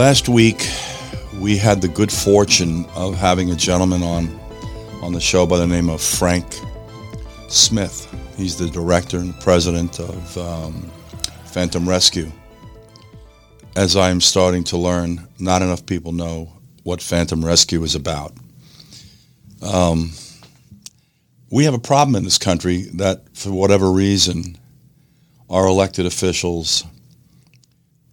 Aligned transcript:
Last 0.00 0.30
week, 0.30 0.66
we 1.40 1.58
had 1.58 1.82
the 1.82 1.88
good 1.88 2.10
fortune 2.10 2.86
of 2.94 3.16
having 3.16 3.50
a 3.50 3.54
gentleman 3.54 4.02
on 4.02 4.40
on 5.02 5.12
the 5.12 5.20
show 5.20 5.44
by 5.44 5.58
the 5.58 5.66
name 5.66 5.90
of 5.90 6.00
Frank 6.00 6.46
Smith. 7.48 8.08
He's 8.34 8.56
the 8.56 8.70
director 8.70 9.18
and 9.18 9.38
president 9.40 10.00
of 10.00 10.38
um, 10.38 10.90
Phantom 11.44 11.86
Rescue. 11.86 12.32
As 13.76 13.94
I 13.94 14.08
am 14.08 14.22
starting 14.22 14.64
to 14.64 14.78
learn, 14.78 15.28
not 15.38 15.60
enough 15.60 15.84
people 15.84 16.12
know 16.12 16.50
what 16.82 17.02
Phantom 17.02 17.44
Rescue 17.44 17.82
is 17.82 17.94
about. 17.94 18.32
Um, 19.60 20.12
we 21.50 21.66
have 21.66 21.74
a 21.74 21.78
problem 21.78 22.16
in 22.16 22.24
this 22.24 22.38
country 22.38 22.84
that, 22.94 23.36
for 23.36 23.50
whatever 23.50 23.92
reason, 23.92 24.56
our 25.50 25.66
elected 25.66 26.06
officials, 26.06 26.84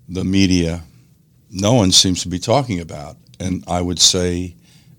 the 0.10 0.26
media, 0.26 0.84
no 1.50 1.74
one 1.74 1.92
seems 1.92 2.22
to 2.24 2.30
be 2.30 2.40
talking 2.40 2.80
about. 2.80 3.18
And 3.40 3.64
I 3.68 3.82
would 3.82 4.00
say 4.00 4.56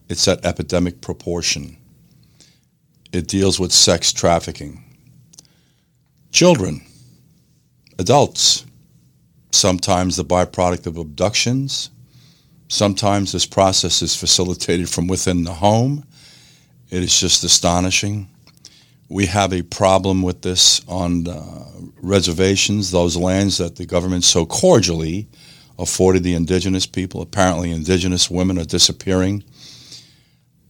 it's 0.09 0.29
at 0.29 0.45
epidemic 0.45 1.01
proportion. 1.01 1.77
It 3.13 3.27
deals 3.27 3.59
with 3.59 3.73
sex 3.73 4.13
trafficking. 4.13 4.85
Children, 6.31 6.83
adults, 7.99 8.65
sometimes 9.51 10.17
the 10.17 10.25
byproduct 10.25 10.87
of 10.87 10.99
abductions. 10.99 11.91
Sometimes 12.69 13.33
this 13.33 13.47
process 13.47 14.03
is 14.03 14.15
facilitated 14.15 14.89
from 14.89 15.07
within 15.07 15.45
the 15.45 15.55
home. 15.55 16.05
It 16.91 17.03
is 17.03 17.19
just 17.19 17.45
astonishing. 17.45 18.29
We 19.09 19.27
have 19.27 19.55
a 19.55 19.63
problem 19.63 20.23
with 20.23 20.43
this 20.43 20.83
on 20.87 21.27
uh, 21.27 21.65
reservations, 22.03 22.91
those 22.91 23.17
lands 23.17 23.57
that 23.57 23.77
the 23.77 23.87
government 23.87 24.25
so 24.25 24.45
cordially 24.45 25.29
afforded 25.79 26.23
the 26.23 26.35
indigenous 26.35 26.87
people. 26.87 27.23
Apparently, 27.23 27.71
indigenous 27.71 28.31
women 28.31 28.59
are 28.59 28.65
disappearing. 28.65 29.45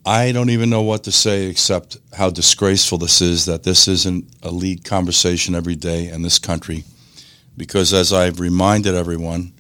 I 0.05 0.33
don't 0.33 0.51
even 0.51 0.71
know 0.71 0.83
what 0.83 1.05
to 1.05 1.13
say 1.13 1.47
except 1.47 1.99
how 2.17 2.31
disgraceful 2.31 2.99
this 2.99 3.21
is 3.21 3.47
that 3.47 3.63
this 3.63 3.89
isn't 3.89 4.27
a 4.43 4.51
lead 4.51 4.85
conversation 4.85 5.55
every 5.55 5.77
day 5.77 6.09
in 6.09 6.23
this 6.23 6.39
country. 6.39 6.85
Because 7.57 7.93
as 7.93 8.13
I've 8.13 8.39
reminded 8.41 8.95
everyone, 8.95 9.53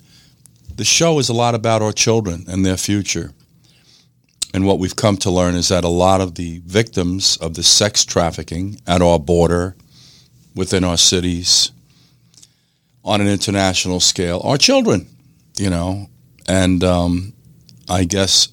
the 0.74 0.84
show 0.84 1.18
is 1.18 1.28
a 1.28 1.34
lot 1.34 1.54
about 1.54 1.82
our 1.82 1.92
children 1.92 2.44
and 2.48 2.64
their 2.64 2.76
future. 2.76 3.32
And 4.54 4.64
what 4.64 4.78
we've 4.78 4.96
come 4.96 5.16
to 5.18 5.30
learn 5.30 5.54
is 5.54 5.68
that 5.68 5.84
a 5.84 5.88
lot 5.88 6.20
of 6.20 6.36
the 6.36 6.60
victims 6.64 7.36
of 7.38 7.54
the 7.54 7.62
sex 7.62 8.04
trafficking 8.04 8.80
at 8.86 9.02
our 9.02 9.18
border, 9.18 9.76
within 10.54 10.84
our 10.84 10.96
cities, 10.96 11.72
on 13.04 13.20
an 13.20 13.28
international 13.28 14.00
scale, 14.00 14.40
are 14.44 14.56
children 14.56 15.08
you 15.58 15.70
know, 15.70 16.08
and 16.46 16.82
um, 16.84 17.32
I 17.88 18.04
guess 18.04 18.48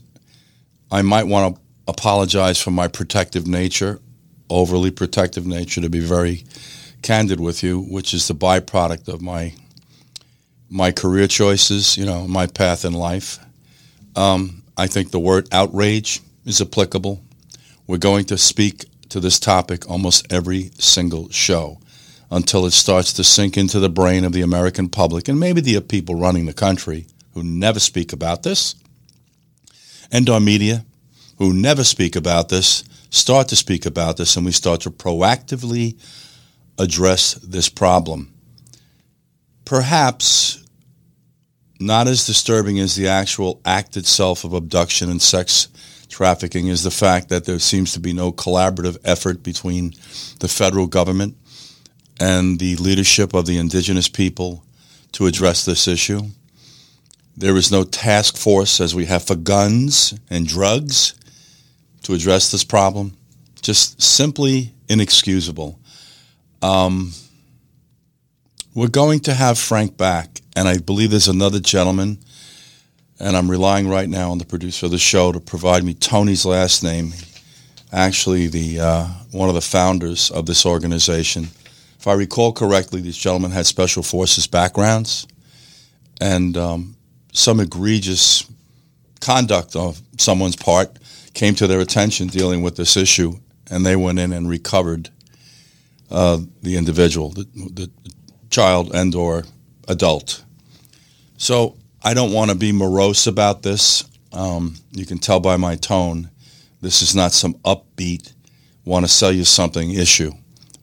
I 0.92 1.02
might 1.02 1.28
want 1.28 1.56
to 1.56 1.61
apologize 1.88 2.61
for 2.61 2.72
my 2.72 2.88
protective 2.88 3.48
nature, 3.48 4.00
overly 4.50 4.92
protective 4.92 5.45
nature, 5.45 5.81
to 5.81 5.89
be 5.89 6.00
very 6.00 6.44
candid 7.02 7.39
with 7.39 7.64
you, 7.64 7.81
which 7.81 8.14
is 8.14 8.28
the 8.28 8.36
byproduct 8.36 9.08
of 9.08 9.22
my 9.22 9.53
my 10.70 10.92
career 10.92 11.28
choices, 11.28 11.95
you 11.95 12.06
know, 12.06 12.28
my 12.28 12.48
path 12.48 12.86
in 12.86 12.94
life. 12.94 13.39
Um, 14.16 14.64
I 14.78 14.88
think 14.88 15.11
the 15.11 15.20
word 15.20 15.48
outrage 15.52 16.22
is 16.45 16.59
applicable. 16.59 17.22
We're 17.88 17.98
going 17.98 18.26
to 18.26 18.38
speak 18.38 18.86
to 19.09 19.20
this 19.20 19.39
topic 19.39 19.89
almost 19.89 20.31
every 20.33 20.72
single 20.80 21.30
show 21.30 21.80
until 22.31 22.65
it 22.65 22.71
starts 22.71 23.13
to 23.13 23.23
sink 23.23 23.57
into 23.57 23.79
the 23.79 23.89
brain 23.89 24.23
of 24.25 24.33
the 24.33 24.41
American 24.41 24.89
public 24.89 25.27
and 25.27 25.39
maybe 25.39 25.61
the 25.61 25.79
people 25.81 26.15
running 26.15 26.45
the 26.45 26.53
country 26.53 27.07
who 27.33 27.43
never 27.43 27.79
speak 27.79 28.13
about 28.13 28.43
this, 28.43 28.75
and 30.11 30.29
our 30.29 30.39
media 30.39 30.85
who 31.37 31.53
never 31.53 31.83
speak 31.83 32.15
about 32.15 32.49
this 32.49 32.83
start 33.09 33.47
to 33.49 33.55
speak 33.55 33.85
about 33.85 34.17
this 34.17 34.35
and 34.35 34.45
we 34.45 34.52
start 34.52 34.81
to 34.81 34.91
proactively 34.91 35.99
address 36.77 37.33
this 37.35 37.69
problem. 37.69 38.33
Perhaps 39.64 40.64
not 41.80 42.08
as 42.08 42.25
disturbing 42.25 42.80
as 42.80 42.95
the 42.95 43.08
actual 43.08 43.61
act 43.65 43.97
itself 43.97 44.43
of 44.43 44.53
abduction 44.53 45.09
and 45.09 45.21
sex 45.21 45.67
trafficking 46.08 46.67
is 46.67 46.83
the 46.83 46.91
fact 46.91 47.30
that 47.30 47.45
there 47.45 47.59
seems 47.59 47.91
to 47.93 47.99
be 47.99 48.14
no 48.14 48.31
collaborative 48.31 48.97
effort 49.03 49.43
between 49.43 49.93
the 50.39 50.47
federal 50.47 50.87
government 50.87 51.35
and 52.20 52.59
the 52.59 52.76
leadership 52.77 53.33
of 53.33 53.45
the 53.45 53.58
indigenous 53.58 54.08
people 54.08 54.64
to 55.14 55.27
address 55.27 55.65
this 55.65 55.87
issue. 55.87 56.21
There 57.37 57.58
is 57.58 57.71
no 57.71 57.83
task 57.83 58.37
force 58.37 58.80
as 58.80 58.95
we 58.95 59.05
have 59.05 59.23
for 59.23 59.36
guns 59.36 60.17
and 60.30 60.48
drugs 60.48 61.15
to 62.03 62.14
address 62.14 62.52
this 62.52 62.64
problem. 62.64 63.17
Just 63.61 64.02
simply 64.02 64.73
inexcusable. 64.87 65.80
Um, 66.61 67.11
we're 68.73 68.87
going 68.87 69.20
to 69.21 69.33
have 69.33 69.58
Frank 69.58 69.97
back, 69.97 70.42
and 70.55 70.67
I 70.67 70.77
believe 70.77 71.11
there's 71.11 71.27
another 71.27 71.59
gentleman, 71.59 72.20
and 73.20 73.36
I'm 73.36 73.49
relying 73.49 73.87
right 73.87 74.09
now 74.09 74.32
on 74.32 74.37
the 74.37 74.45
producer 74.45 74.86
of 74.86 74.92
the 74.92 74.97
show 74.97 75.32
to 75.32 75.39
provide 75.39 75.83
me 75.83 75.93
Tony's 75.93 76.45
last 76.45 76.83
name. 76.83 77.14
Actually, 77.92 78.47
the 78.47 78.80
uh, 78.80 79.08
one 79.32 79.47
of 79.47 79.55
the 79.55 79.61
founders 79.61 80.30
of 80.30 80.45
this 80.45 80.65
organization. 80.65 81.47
If 82.05 82.10
I 82.10 82.14
recall 82.14 82.54
correctly, 82.54 83.02
these 83.02 83.17
gentlemen 83.17 83.49
had 83.49 83.66
special 83.66 84.04
forces 84.04 84.45
backgrounds, 84.45 85.26
and 86.21 86.55
um, 86.55 86.95
some 87.33 87.60
egregious 87.60 88.45
conduct 89.21 89.76
of 89.76 89.99
someone's 90.20 90.55
part 90.55 90.99
came 91.33 91.55
to 91.55 91.65
their 91.65 91.80
attention 91.80 92.27
dealing 92.27 92.61
with 92.61 92.76
this 92.76 92.95
issue, 92.95 93.33
and 93.71 93.83
they 93.83 93.95
went 93.95 94.20
in 94.20 94.33
and 94.33 94.48
recovered 94.48 95.10
uh, 96.11 96.38
the 96.61 96.77
individual, 96.77 97.30
the, 97.32 97.48
the 97.73 97.92
child 98.52 98.94
and 98.94 99.15
or 99.15 99.44
adult. 99.88 100.45
So 101.38 101.76
I 102.04 102.14
don't 102.14 102.32
want 102.32 102.52
to 102.52 102.55
be 102.55 102.71
morose 102.71 103.26
about 103.26 103.64
this. 103.64 104.08
Um, 104.32 104.76
you 104.92 105.08
can 105.08 105.17
tell 105.17 105.39
by 105.39 105.58
my 105.58 105.76
tone, 105.76 106.30
this 106.82 107.02
is 107.02 107.15
not 107.15 107.32
some 107.32 107.55
upbeat, 107.65 108.32
want 108.83 109.05
to 109.05 109.11
sell 109.11 109.32
you 109.32 109.44
something 109.44 109.89
issue. 109.89 110.33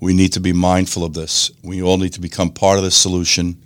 We 0.02 0.14
need 0.14 0.32
to 0.32 0.40
be 0.40 0.52
mindful 0.52 1.04
of 1.04 1.14
this. 1.14 1.52
We 1.62 1.80
all 1.80 1.96
need 1.96 2.14
to 2.14 2.20
become 2.20 2.50
part 2.50 2.76
of 2.76 2.82
the 2.82 2.90
solution, 2.90 3.62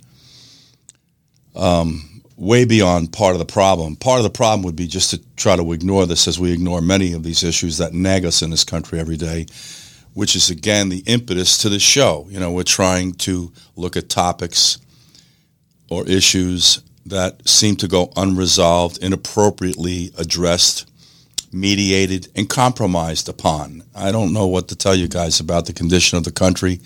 um, 1.55 2.21
way 2.35 2.63
beyond 2.63 3.11
part 3.11 3.33
of 3.33 3.39
the 3.39 3.45
problem. 3.45 3.95
Part 3.95 4.19
of 4.19 4.23
the 4.23 4.29
problem 4.29 4.61
would 4.61 4.75
be 4.75 4.85
just 4.85 5.09
to 5.09 5.21
try 5.35 5.55
to 5.55 5.73
ignore 5.73 6.05
this 6.05 6.27
as 6.27 6.39
we 6.39 6.51
ignore 6.51 6.79
many 6.79 7.13
of 7.13 7.23
these 7.23 7.43
issues 7.43 7.79
that 7.79 7.93
nag 7.93 8.23
us 8.23 8.43
in 8.43 8.51
this 8.51 8.63
country 8.63 8.99
every 8.99 9.17
day, 9.17 9.47
which 10.13 10.35
is, 10.35 10.51
again, 10.51 10.89
the 10.89 11.01
impetus 11.07 11.57
to 11.63 11.69
the 11.69 11.79
show. 11.79 12.27
You 12.29 12.39
know, 12.39 12.51
we're 12.51 12.61
trying 12.61 13.13
to 13.13 13.51
look 13.75 13.97
at 13.97 14.07
topics 14.07 14.77
or 15.89 16.07
issues 16.07 16.83
that 17.07 17.49
seem 17.49 17.77
to 17.77 17.87
go 17.87 18.13
unresolved, 18.15 18.99
inappropriately 19.01 20.11
addressed 20.19 20.87
mediated, 21.51 22.27
and 22.35 22.49
compromised 22.49 23.29
upon. 23.29 23.83
I 23.95 24.11
don't 24.11 24.33
know 24.33 24.47
what 24.47 24.67
to 24.69 24.75
tell 24.75 24.95
you 24.95 25.07
guys 25.07 25.39
about 25.39 25.65
the 25.65 25.73
condition 25.73 26.17
of 26.17 26.23
the 26.23 26.31
country, 26.31 26.79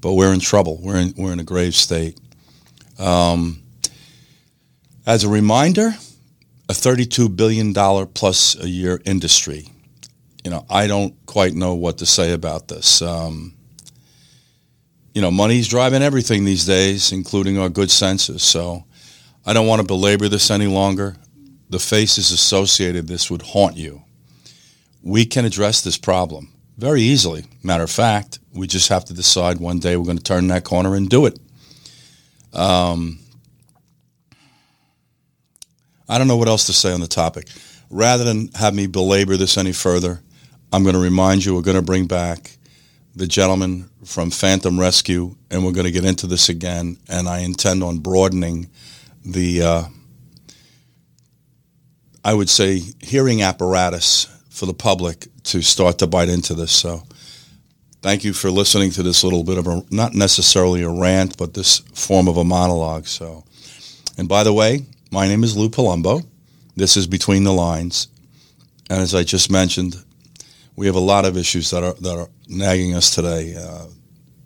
but 0.00 0.14
we're 0.14 0.32
in 0.32 0.40
trouble. 0.40 0.78
We're 0.82 0.96
in, 0.96 1.14
we're 1.16 1.32
in 1.32 1.40
a 1.40 1.44
grave 1.44 1.74
state. 1.74 2.18
Um, 2.98 3.62
as 5.06 5.24
a 5.24 5.28
reminder, 5.28 5.94
a 6.68 6.72
$32 6.72 7.34
billion 7.34 7.74
plus 7.74 8.56
a 8.58 8.68
year 8.68 9.00
industry. 9.04 9.68
You 10.44 10.50
know, 10.50 10.64
I 10.70 10.86
don't 10.86 11.14
quite 11.26 11.54
know 11.54 11.74
what 11.74 11.98
to 11.98 12.06
say 12.06 12.32
about 12.32 12.68
this. 12.68 13.02
Um, 13.02 13.54
you 15.14 15.20
know, 15.20 15.30
money's 15.30 15.68
driving 15.68 16.02
everything 16.02 16.44
these 16.44 16.64
days, 16.64 17.12
including 17.12 17.58
our 17.58 17.68
good 17.68 17.90
senses. 17.90 18.42
So 18.42 18.84
I 19.44 19.52
don't 19.52 19.66
want 19.66 19.80
to 19.80 19.86
belabor 19.86 20.28
this 20.28 20.50
any 20.50 20.66
longer 20.66 21.16
the 21.72 21.78
faces 21.78 22.30
associated 22.30 23.08
this 23.08 23.30
would 23.30 23.42
haunt 23.42 23.76
you. 23.76 24.02
We 25.02 25.24
can 25.24 25.44
address 25.44 25.80
this 25.80 25.96
problem 25.96 26.52
very 26.76 27.00
easily. 27.00 27.44
Matter 27.62 27.82
of 27.82 27.90
fact, 27.90 28.38
we 28.52 28.66
just 28.66 28.90
have 28.90 29.04
to 29.06 29.14
decide 29.14 29.58
one 29.58 29.78
day 29.78 29.96
we're 29.96 30.04
going 30.04 30.18
to 30.18 30.22
turn 30.22 30.46
that 30.48 30.64
corner 30.64 30.94
and 30.94 31.08
do 31.08 31.26
it. 31.26 31.38
Um, 32.52 33.18
I 36.08 36.18
don't 36.18 36.28
know 36.28 36.36
what 36.36 36.48
else 36.48 36.66
to 36.66 36.72
say 36.72 36.92
on 36.92 37.00
the 37.00 37.06
topic. 37.06 37.48
Rather 37.88 38.24
than 38.24 38.48
have 38.54 38.74
me 38.74 38.86
belabor 38.86 39.36
this 39.36 39.56
any 39.56 39.72
further, 39.72 40.20
I'm 40.72 40.82
going 40.82 40.94
to 40.94 41.00
remind 41.00 41.44
you 41.44 41.54
we're 41.54 41.62
going 41.62 41.76
to 41.76 41.82
bring 41.82 42.06
back 42.06 42.56
the 43.16 43.26
gentleman 43.26 43.88
from 44.04 44.30
Phantom 44.30 44.78
Rescue, 44.78 45.36
and 45.50 45.64
we're 45.64 45.72
going 45.72 45.86
to 45.86 45.90
get 45.90 46.04
into 46.04 46.26
this 46.26 46.48
again. 46.48 46.98
And 47.08 47.28
I 47.28 47.40
intend 47.40 47.82
on 47.82 47.98
broadening 47.98 48.70
the 49.24 49.62
uh, 49.62 49.84
I 52.24 52.34
would 52.34 52.48
say, 52.48 52.82
hearing 53.00 53.42
apparatus 53.42 54.26
for 54.50 54.66
the 54.66 54.74
public 54.74 55.26
to 55.44 55.62
start 55.62 55.98
to 55.98 56.06
bite 56.06 56.28
into 56.28 56.54
this. 56.54 56.72
So 56.72 57.02
thank 58.00 58.24
you 58.24 58.32
for 58.32 58.50
listening 58.50 58.90
to 58.92 59.02
this 59.02 59.24
little 59.24 59.44
bit 59.44 59.58
of 59.58 59.66
a, 59.66 59.82
not 59.90 60.14
necessarily 60.14 60.82
a 60.82 60.88
rant, 60.88 61.36
but 61.36 61.54
this 61.54 61.78
form 61.94 62.28
of 62.28 62.36
a 62.36 62.44
monologue. 62.44 63.06
So, 63.06 63.44
and 64.16 64.28
by 64.28 64.44
the 64.44 64.52
way, 64.52 64.86
My 65.12 65.28
name 65.28 65.44
is 65.44 65.54
Lou 65.54 65.68
Palumbo. 65.68 66.24
This 66.74 66.96
is 66.96 67.06
Between 67.06 67.44
the 67.44 67.52
Lines. 67.52 68.08
And 68.88 69.02
as 69.02 69.14
I 69.14 69.24
just 69.24 69.50
mentioned, 69.50 70.02
we 70.74 70.86
have 70.86 70.94
a 70.94 71.00
lot 71.00 71.26
of 71.26 71.36
issues 71.36 71.68
that 71.68 71.84
are, 71.84 71.92
that 72.00 72.16
are 72.16 72.28
nagging 72.48 72.94
us 72.94 73.14
today. 73.14 73.54
Uh, 73.54 73.88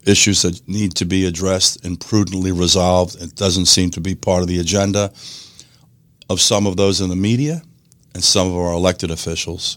issues 0.05 0.43
that 0.43 0.61
need 0.67 0.96
to 0.96 1.05
be 1.05 1.25
addressed 1.25 1.84
and 1.84 2.00
prudently 2.00 2.50
resolved. 2.50 3.14
It 3.23 3.37
doesn't 3.37 3.67
seem 3.67 3.90
to 3.90 4.00
be 4.00 4.17
part 4.17 4.43
of 4.43 4.49
the 4.49 4.58
agenda 4.58 5.12
of 6.28 6.40
some 6.40 6.67
of 6.67 6.76
those 6.76 7.00
in 7.00 7.08
the 7.08 7.17
media 7.17 7.62
and 8.14 8.23
some 8.23 8.49
of 8.49 8.56
our 8.56 8.73
elected 8.73 9.11
officials. 9.11 9.76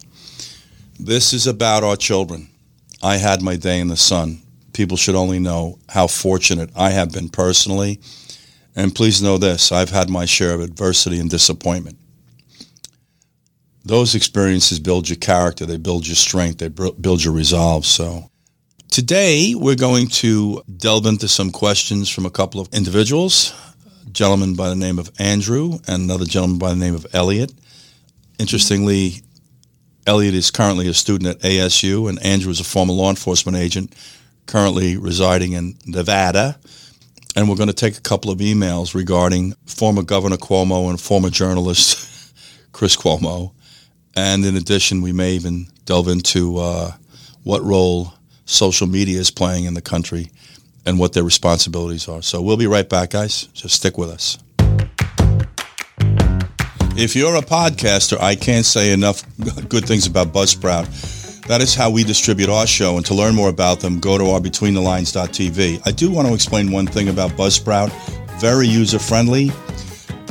This 0.99 1.33
is 1.33 1.47
about 1.47 1.83
our 1.83 1.95
children. 1.95 2.49
I 3.01 3.17
had 3.17 3.41
my 3.41 3.55
day 3.55 3.79
in 3.79 3.87
the 3.87 3.97
sun. 3.97 4.41
People 4.73 4.97
should 4.97 5.15
only 5.15 5.39
know 5.39 5.79
how 5.87 6.07
fortunate 6.07 6.69
I 6.75 6.89
have 6.89 7.11
been 7.11 7.29
personally. 7.29 7.99
And 8.75 8.93
please 8.93 9.21
know 9.21 9.37
this 9.37 9.71
I've 9.71 9.89
had 9.89 10.09
my 10.09 10.25
share 10.25 10.53
of 10.53 10.61
adversity 10.61 11.19
and 11.19 11.29
disappointment. 11.29 11.97
Those 13.85 14.13
experiences 14.15 14.79
build 14.79 15.09
your 15.09 15.17
character, 15.17 15.65
they 15.65 15.77
build 15.77 16.05
your 16.05 16.15
strength, 16.15 16.59
they 16.59 16.67
build 16.67 17.23
your 17.23 17.33
resolve. 17.33 17.85
So 17.85 18.29
today 18.91 19.55
we're 19.55 19.75
going 19.75 20.07
to 20.07 20.61
delve 20.77 21.05
into 21.05 21.27
some 21.27 21.51
questions 21.51 22.09
from 22.09 22.25
a 22.25 22.29
couple 22.29 22.59
of 22.61 22.67
individuals 22.73 23.53
gentleman 24.11 24.55
by 24.55 24.69
the 24.69 24.75
name 24.75 24.99
of 24.99 25.11
Andrew 25.19 25.79
and 25.87 26.03
another 26.03 26.25
gentleman 26.25 26.59
by 26.59 26.69
the 26.69 26.75
name 26.75 26.95
of 26.95 27.05
Elliot. 27.13 27.51
Interestingly, 28.37 29.21
Elliot 30.07 30.33
is 30.33 30.51
currently 30.51 30.87
a 30.87 30.93
student 30.93 31.35
at 31.35 31.41
ASU, 31.41 32.09
and 32.09 32.21
Andrew 32.23 32.51
is 32.51 32.59
a 32.59 32.63
former 32.63 32.93
law 32.93 33.09
enforcement 33.09 33.57
agent 33.57 33.93
currently 34.45 34.97
residing 34.97 35.53
in 35.53 35.77
Nevada. 35.85 36.57
And 37.35 37.47
we're 37.47 37.55
going 37.55 37.67
to 37.67 37.73
take 37.73 37.97
a 37.97 38.01
couple 38.01 38.31
of 38.31 38.39
emails 38.39 38.95
regarding 38.95 39.53
former 39.65 40.01
Governor 40.01 40.37
Cuomo 40.37 40.89
and 40.89 40.99
former 40.99 41.29
journalist 41.29 42.33
Chris 42.71 42.97
Cuomo. 42.97 43.53
And 44.15 44.43
in 44.43 44.55
addition, 44.55 45.01
we 45.01 45.11
may 45.11 45.33
even 45.33 45.67
delve 45.85 46.07
into 46.07 46.57
uh, 46.57 46.93
what 47.43 47.63
role 47.63 48.13
social 48.45 48.87
media 48.87 49.19
is 49.19 49.29
playing 49.29 49.65
in 49.65 49.75
the 49.75 49.81
country 49.81 50.31
and 50.85 50.99
what 50.99 51.13
their 51.13 51.23
responsibilities 51.23 52.07
are. 52.07 52.21
So 52.21 52.41
we'll 52.41 52.57
be 52.57 52.67
right 52.67 52.87
back, 52.87 53.11
guys. 53.11 53.43
Just 53.53 53.75
stick 53.75 53.97
with 53.97 54.09
us. 54.09 54.37
If 56.95 57.15
you're 57.15 57.35
a 57.35 57.41
podcaster, 57.41 58.19
I 58.19 58.35
can't 58.35 58.65
say 58.65 58.91
enough 58.91 59.23
good 59.69 59.85
things 59.85 60.05
about 60.05 60.33
Buzzsprout. 60.33 61.47
That 61.47 61.61
is 61.61 61.73
how 61.73 61.89
we 61.89 62.03
distribute 62.03 62.49
our 62.49 62.67
show. 62.67 62.97
And 62.97 63.05
to 63.07 63.13
learn 63.15 63.35
more 63.35 63.49
about 63.49 63.79
them, 63.79 63.99
go 63.99 64.17
to 64.17 64.31
our 64.31 64.39
betweenthelines.tv. 64.39 65.81
I 65.85 65.91
do 65.91 66.11
want 66.11 66.27
to 66.27 66.33
explain 66.33 66.71
one 66.71 66.85
thing 66.85 67.09
about 67.09 67.31
Buzzsprout. 67.31 67.89
Very 68.39 68.67
user 68.67 68.99
friendly. 68.99 69.51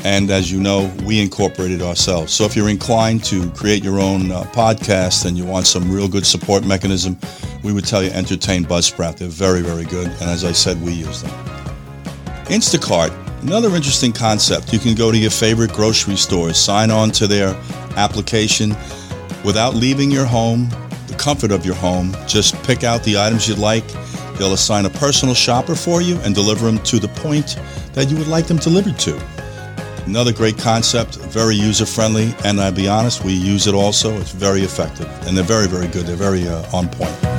And 0.05 0.31
as 0.31 0.53
you 0.53 0.61
know, 0.61 0.95
we 1.05 1.21
incorporated 1.21 1.83
ourselves. 1.83 2.33
So 2.33 2.45
if 2.45 2.55
you're 2.55 2.69
inclined 2.69 3.25
to 3.25 3.51
create 3.51 3.83
your 3.83 3.99
own 3.99 4.31
uh, 4.31 4.43
podcast 4.53 5.27
and 5.27 5.37
you 5.37 5.45
want 5.45 5.67
some 5.67 5.91
real 5.91 6.07
good 6.07 6.25
support 6.25 6.65
mechanism, 6.65 7.19
we 7.63 7.73
would 7.73 7.85
tell 7.85 8.03
you 8.03 8.11
entertain 8.11 8.65
Buzzsprout. 8.65 9.17
They're 9.17 9.29
very, 9.29 9.63
very 9.63 9.85
good. 9.85 10.07
And 10.07 10.23
as 10.23 10.45
I 10.45 10.53
said, 10.53 10.81
we 10.83 10.93
use 10.93 11.23
them. 11.23 11.33
Instacart 12.47 13.13
Another 13.43 13.75
interesting 13.75 14.13
concept. 14.13 14.73
You 14.73 14.81
can 14.81 14.97
go 14.97 15.13
to 15.13 15.17
your 15.17 15.31
favorite 15.31 15.73
grocery 15.73 16.17
stores, 16.17 16.59
sign 16.59 16.91
on 16.91 17.13
to 17.13 17.29
their 17.29 17.55
application 17.97 18.71
without 19.45 19.75
leaving 19.77 20.11
your 20.11 20.25
home, 20.25 20.69
the 21.07 21.15
comfort 21.17 21.53
of 21.53 21.65
your 21.65 21.77
home. 21.77 22.17
Just 22.27 22.61
pick 22.65 22.83
out 22.83 23.05
the 23.05 23.17
items 23.17 23.49
you'd 23.49 23.59
like. 23.59 23.87
They'll 24.37 24.55
assign 24.55 24.87
a 24.87 24.91
personal 24.91 25.35
shopper 25.35 25.77
for 25.77 26.03
you 26.03 26.17
and 26.19 26.35
deliver 26.35 26.67
them 26.67 26.79
to 26.81 26.99
the 26.99 27.09
point 27.09 27.59
that 27.93 28.11
you 28.11 28.17
would 28.17 28.29
like 28.29 28.47
them 28.47 28.57
delivered 28.57 28.99
to. 29.01 29.21
Another 30.05 30.33
great 30.33 30.59
concept, 30.59 31.17
very 31.17 31.55
user 31.55 31.87
friendly, 31.87 32.35
and 32.45 32.61
I'll 32.61 32.73
be 32.73 32.89
honest, 32.89 33.25
we 33.25 33.35
use 33.35 33.67
it 33.67 33.75
also. 33.75 34.17
It's 34.19 34.33
very 34.33 34.63
effective, 34.63 35.07
and 35.27 35.37
they're 35.37 35.45
very, 35.45 35.69
very 35.69 35.87
good. 35.87 36.07
They're 36.07 36.17
very 36.17 36.49
uh, 36.49 36.65
on 36.77 36.89
point. 36.89 37.38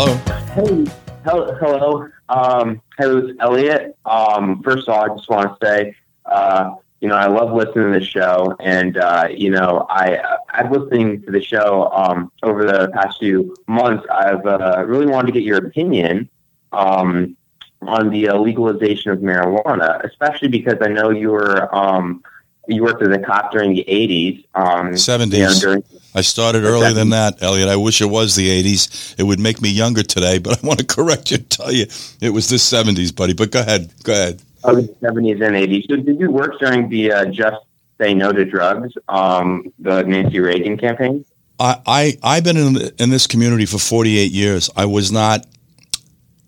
Hello. 0.00 0.16
Hey, 0.54 0.86
hello. 1.26 1.54
hello. 1.60 2.08
Um, 2.30 2.80
hey, 2.96 3.06
this 3.06 3.24
is 3.24 3.36
Elliot. 3.38 3.98
Um, 4.06 4.62
first 4.62 4.88
of 4.88 4.94
all, 4.94 5.04
I 5.04 5.14
just 5.14 5.28
want 5.28 5.60
to 5.60 5.66
say, 5.66 5.94
uh, 6.24 6.76
you 7.02 7.08
know, 7.08 7.16
I 7.16 7.26
love 7.26 7.52
listening 7.52 7.92
to 7.92 7.98
the 7.98 8.04
show, 8.06 8.56
and 8.60 8.96
uh, 8.96 9.28
you 9.30 9.50
know, 9.50 9.84
I 9.90 10.38
I've 10.48 10.72
listening 10.72 11.20
to 11.24 11.30
the 11.30 11.42
show 11.42 11.90
um, 11.92 12.32
over 12.42 12.64
the 12.64 12.88
past 12.94 13.18
few 13.18 13.54
months. 13.66 14.06
I've 14.10 14.46
uh, 14.46 14.84
really 14.86 15.04
wanted 15.04 15.26
to 15.26 15.32
get 15.32 15.42
your 15.42 15.58
opinion 15.58 16.30
um, 16.72 17.36
on 17.82 18.08
the 18.08 18.30
uh, 18.30 18.38
legalization 18.38 19.10
of 19.10 19.18
marijuana, 19.18 20.02
especially 20.02 20.48
because 20.48 20.78
I 20.80 20.88
know 20.88 21.10
you 21.10 21.28
were 21.28 21.68
um, 21.76 22.24
you 22.68 22.84
worked 22.84 23.02
as 23.02 23.14
a 23.14 23.18
cop 23.18 23.52
during 23.52 23.74
the 23.74 23.84
'80s, 23.86 24.46
um, 24.54 24.92
'70s. 24.92 25.32
You 25.36 25.44
know, 25.44 25.54
during, 25.60 25.82
I 26.14 26.22
started 26.22 26.64
earlier 26.64 26.92
than 26.92 27.10
that, 27.10 27.42
Elliot. 27.42 27.68
I 27.68 27.76
wish 27.76 28.00
it 28.00 28.06
was 28.06 28.34
the 28.34 28.48
80s. 28.62 29.14
It 29.18 29.22
would 29.22 29.38
make 29.38 29.62
me 29.62 29.70
younger 29.70 30.02
today, 30.02 30.38
but 30.38 30.62
I 30.62 30.66
want 30.66 30.80
to 30.80 30.86
correct 30.96 31.30
you 31.30 31.36
and 31.36 31.50
tell 31.50 31.72
you 31.72 31.86
it 32.20 32.30
was 32.30 32.48
the 32.48 32.56
70s, 32.56 33.14
buddy. 33.14 33.32
But 33.32 33.50
go 33.50 33.60
ahead. 33.60 33.92
Go 34.02 34.12
ahead. 34.12 34.42
Oh, 34.64 34.74
the 34.74 34.88
70s 35.02 35.42
and 35.42 35.56
80s. 35.56 35.88
So 35.88 35.96
did 35.96 36.18
you 36.18 36.30
work 36.30 36.58
during 36.58 36.88
the 36.88 37.12
uh, 37.12 37.24
Just 37.26 37.56
Say 37.98 38.14
No 38.14 38.32
to 38.32 38.44
Drugs, 38.44 38.92
um, 39.08 39.72
the 39.78 40.02
Nancy 40.02 40.40
Reagan 40.40 40.76
campaign? 40.76 41.24
I, 41.58 41.80
I, 41.86 42.18
I've 42.22 42.44
been 42.44 42.56
in, 42.56 42.76
in 42.98 43.10
this 43.10 43.26
community 43.26 43.66
for 43.66 43.78
48 43.78 44.32
years. 44.32 44.70
I 44.76 44.86
was 44.86 45.12
not 45.12 45.46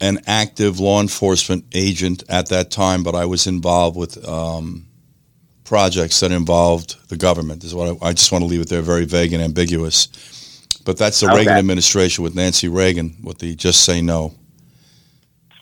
an 0.00 0.20
active 0.26 0.80
law 0.80 1.00
enforcement 1.00 1.64
agent 1.72 2.24
at 2.28 2.48
that 2.48 2.70
time, 2.70 3.02
but 3.02 3.14
I 3.14 3.26
was 3.26 3.46
involved 3.46 3.96
with 3.96 4.26
um, 4.26 4.86
projects 5.64 6.20
that 6.20 6.32
involved 6.32 7.08
the 7.08 7.16
government. 7.16 7.64
Is 7.64 7.74
what 7.74 7.96
I, 8.02 8.08
I, 8.08 8.12
just 8.12 8.32
want 8.32 8.42
to 8.42 8.46
leave 8.46 8.60
it 8.60 8.68
there, 8.68 8.82
very 8.82 9.04
vague 9.04 9.32
and 9.32 9.42
ambiguous. 9.42 10.08
But 10.84 10.98
that's 10.98 11.20
the 11.20 11.26
okay. 11.26 11.38
Reagan 11.38 11.54
administration 11.54 12.24
with 12.24 12.34
Nancy 12.34 12.68
Reagan 12.68 13.16
with 13.22 13.38
the 13.38 13.54
just 13.54 13.84
say 13.84 14.02
no. 14.02 14.34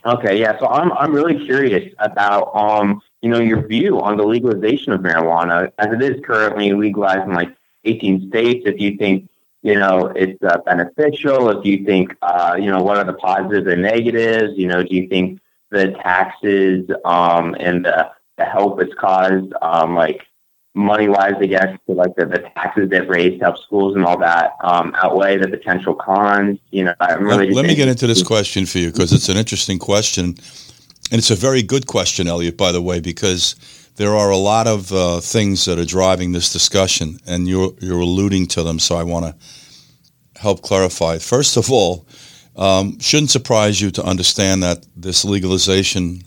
Okay, 0.05 0.39
yeah. 0.39 0.57
So 0.59 0.67
I'm 0.67 0.91
I'm 0.93 1.13
really 1.13 1.45
curious 1.45 1.93
about 1.99 2.55
um 2.55 3.01
you 3.21 3.29
know 3.29 3.39
your 3.39 3.67
view 3.67 4.01
on 4.01 4.17
the 4.17 4.23
legalization 4.23 4.93
of 4.93 5.01
marijuana 5.01 5.71
as 5.77 5.93
it 5.93 6.01
is 6.01 6.23
currently 6.25 6.73
legalized 6.73 7.27
in 7.27 7.33
like 7.33 7.55
18 7.85 8.29
states. 8.29 8.63
If 8.65 8.79
you 8.79 8.97
think 8.97 9.29
you 9.61 9.75
know 9.75 10.07
it's 10.15 10.41
uh, 10.43 10.57
beneficial, 10.65 11.49
if 11.49 11.65
you 11.65 11.85
think 11.85 12.15
uh, 12.23 12.57
you 12.59 12.71
know 12.71 12.81
what 12.81 12.97
are 12.97 13.03
the 13.03 13.13
positives 13.13 13.67
and 13.67 13.83
negatives, 13.83 14.57
you 14.57 14.67
know, 14.67 14.81
do 14.81 14.95
you 14.95 15.07
think 15.07 15.39
the 15.69 15.91
taxes 16.03 16.89
um 17.05 17.55
and 17.59 17.85
the 17.85 18.09
the 18.41 18.49
help 18.49 18.81
it's 18.81 18.93
caused, 18.95 19.53
um, 19.61 19.95
like 19.95 20.25
money 20.73 21.07
wise, 21.07 21.33
I 21.39 21.45
guess, 21.45 21.77
to 21.87 21.93
like 21.93 22.15
the, 22.15 22.25
the 22.25 22.39
taxes 22.55 22.89
that 22.89 23.07
raised 23.07 23.39
to 23.39 23.45
help 23.45 23.57
schools 23.57 23.95
and 23.95 24.05
all 24.05 24.17
that 24.19 24.55
um, 24.63 24.95
outweigh 25.03 25.37
the 25.37 25.47
potential 25.47 25.93
cons. 25.93 26.59
You 26.71 26.85
know, 26.85 26.93
I'm 26.99 27.23
really 27.23 27.47
let, 27.47 27.57
let 27.57 27.65
me 27.65 27.75
get 27.75 27.87
into 27.87 28.07
this 28.07 28.23
question 28.23 28.65
for 28.65 28.79
you 28.79 28.91
because 28.91 29.13
it's 29.13 29.29
an 29.29 29.37
interesting 29.37 29.79
question, 29.79 30.25
and 30.25 31.19
it's 31.19 31.31
a 31.31 31.35
very 31.35 31.61
good 31.61 31.87
question, 31.87 32.27
Elliot. 32.27 32.57
By 32.57 32.71
the 32.71 32.81
way, 32.81 32.99
because 32.99 33.55
there 33.97 34.15
are 34.15 34.31
a 34.31 34.37
lot 34.37 34.67
of 34.67 34.91
uh, 34.91 35.19
things 35.19 35.65
that 35.65 35.77
are 35.77 35.85
driving 35.85 36.31
this 36.31 36.51
discussion, 36.51 37.19
and 37.27 37.47
you're 37.47 37.73
you're 37.79 38.01
alluding 38.01 38.47
to 38.47 38.63
them. 38.63 38.79
So 38.79 38.95
I 38.95 39.03
want 39.03 39.25
to 39.25 40.41
help 40.41 40.61
clarify. 40.61 41.19
First 41.19 41.57
of 41.57 41.71
all, 41.71 42.07
um, 42.55 42.97
shouldn't 42.99 43.29
surprise 43.29 43.79
you 43.79 43.91
to 43.91 44.03
understand 44.03 44.63
that 44.63 44.85
this 44.95 45.23
legalization 45.23 46.23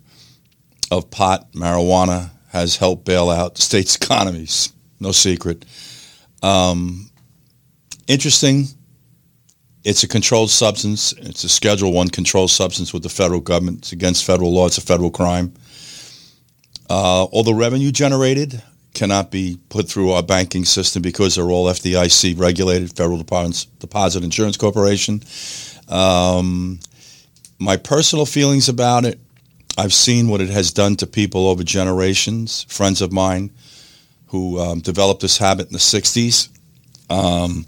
of 0.98 1.10
pot, 1.10 1.52
marijuana, 1.52 2.30
has 2.48 2.76
helped 2.76 3.04
bail 3.04 3.30
out 3.30 3.58
states' 3.58 3.96
economies. 4.00 4.72
No 5.00 5.12
secret. 5.12 5.64
Um, 6.42 7.10
interesting. 8.06 8.66
It's 9.84 10.02
a 10.02 10.08
controlled 10.08 10.50
substance. 10.50 11.12
It's 11.12 11.44
a 11.44 11.48
Schedule 11.48 11.92
One 11.92 12.08
controlled 12.08 12.50
substance 12.50 12.94
with 12.94 13.02
the 13.02 13.08
federal 13.08 13.40
government. 13.40 13.78
It's 13.80 13.92
against 13.92 14.24
federal 14.24 14.52
law. 14.52 14.66
It's 14.66 14.78
a 14.78 14.82
federal 14.82 15.10
crime. 15.10 15.52
Uh, 16.88 17.24
all 17.24 17.42
the 17.42 17.54
revenue 17.54 17.90
generated 17.90 18.62
cannot 18.94 19.30
be 19.30 19.58
put 19.68 19.88
through 19.88 20.12
our 20.12 20.22
banking 20.22 20.64
system 20.64 21.02
because 21.02 21.34
they're 21.34 21.50
all 21.50 21.66
FDIC 21.66 22.38
regulated, 22.38 22.96
Federal 22.96 23.18
Deposit 23.18 24.24
Insurance 24.24 24.56
Corporation. 24.56 25.22
Um, 25.88 26.78
my 27.58 27.76
personal 27.76 28.26
feelings 28.26 28.68
about 28.68 29.04
it 29.04 29.18
I've 29.76 29.93
seen 29.93 30.28
what 30.28 30.40
it 30.40 30.50
has 30.50 30.71
done 30.71 30.97
to 30.97 31.07
people 31.07 31.49
over 31.49 31.64
generations. 31.64 32.64
Friends 32.69 33.02
of 33.02 33.12
mine 33.12 33.50
who 34.28 34.59
um, 34.61 34.81
developed 34.81 35.21
this 35.21 35.38
habit 35.38 35.66
in 35.66 35.73
the 35.73 35.78
'60s. 35.78 36.49
Um, 37.11 37.64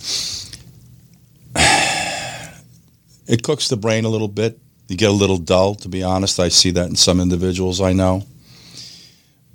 it 3.26 3.42
cooks 3.42 3.68
the 3.68 3.76
brain 3.76 4.04
a 4.04 4.08
little 4.08 4.28
bit. 4.28 4.58
You 4.88 4.96
get 4.96 5.10
a 5.10 5.12
little 5.12 5.38
dull, 5.38 5.74
to 5.76 5.88
be 5.88 6.02
honest. 6.04 6.38
I 6.38 6.48
see 6.48 6.70
that 6.72 6.88
in 6.88 6.96
some 6.96 7.20
individuals 7.20 7.80
I 7.80 7.92
know. 7.92 8.22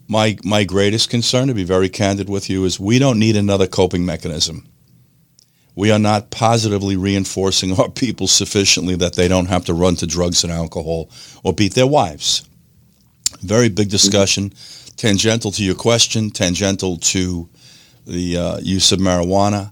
My 0.08 0.38
my 0.43 0.65
greatest 0.65 1.10
concern, 1.10 1.48
to 1.48 1.53
be 1.53 1.63
very 1.63 1.88
candid 1.88 2.29
with 2.29 2.50
you, 2.50 2.65
is 2.65 2.79
we 2.79 3.00
don't 3.00 3.17
need 3.17 3.38
another 3.38 3.67
coping 3.67 4.05
mechanism. 4.05 4.70
We 5.75 5.91
are 5.91 5.99
not 5.99 6.31
positively 6.31 6.95
reinforcing 6.95 7.73
our 7.79 7.89
people 7.89 8.27
sufficiently 8.27 8.95
that 8.97 9.15
they 9.15 9.27
don't 9.27 9.47
have 9.47 9.65
to 9.65 9.73
run 9.73 9.95
to 9.97 10.07
drugs 10.07 10.43
and 10.43 10.51
alcohol 10.51 11.09
or 11.43 11.53
beat 11.53 11.73
their 11.73 11.87
wives. 11.87 12.43
Very 13.41 13.69
big 13.69 13.89
discussion, 13.89 14.53
tangential 14.97 15.51
to 15.51 15.63
your 15.63 15.75
question, 15.75 16.29
tangential 16.29 16.97
to 16.97 17.49
the 18.05 18.37
uh, 18.37 18.59
use 18.59 18.91
of 18.91 18.99
marijuana. 18.99 19.71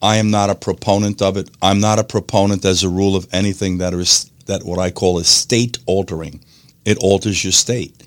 I 0.00 0.16
am 0.16 0.30
not 0.30 0.50
a 0.50 0.54
proponent 0.54 1.20
of 1.22 1.36
it. 1.36 1.50
I'm 1.60 1.80
not 1.80 1.98
a 1.98 2.04
proponent, 2.04 2.64
as 2.64 2.84
a 2.84 2.88
rule, 2.88 3.16
of 3.16 3.26
anything 3.32 3.78
that 3.78 3.92
is 3.94 4.30
that 4.46 4.64
what 4.64 4.78
I 4.78 4.90
call 4.90 5.18
is 5.18 5.28
state 5.28 5.78
altering. 5.86 6.44
It 6.84 6.98
alters 6.98 7.44
your 7.44 7.52
state. 7.52 8.02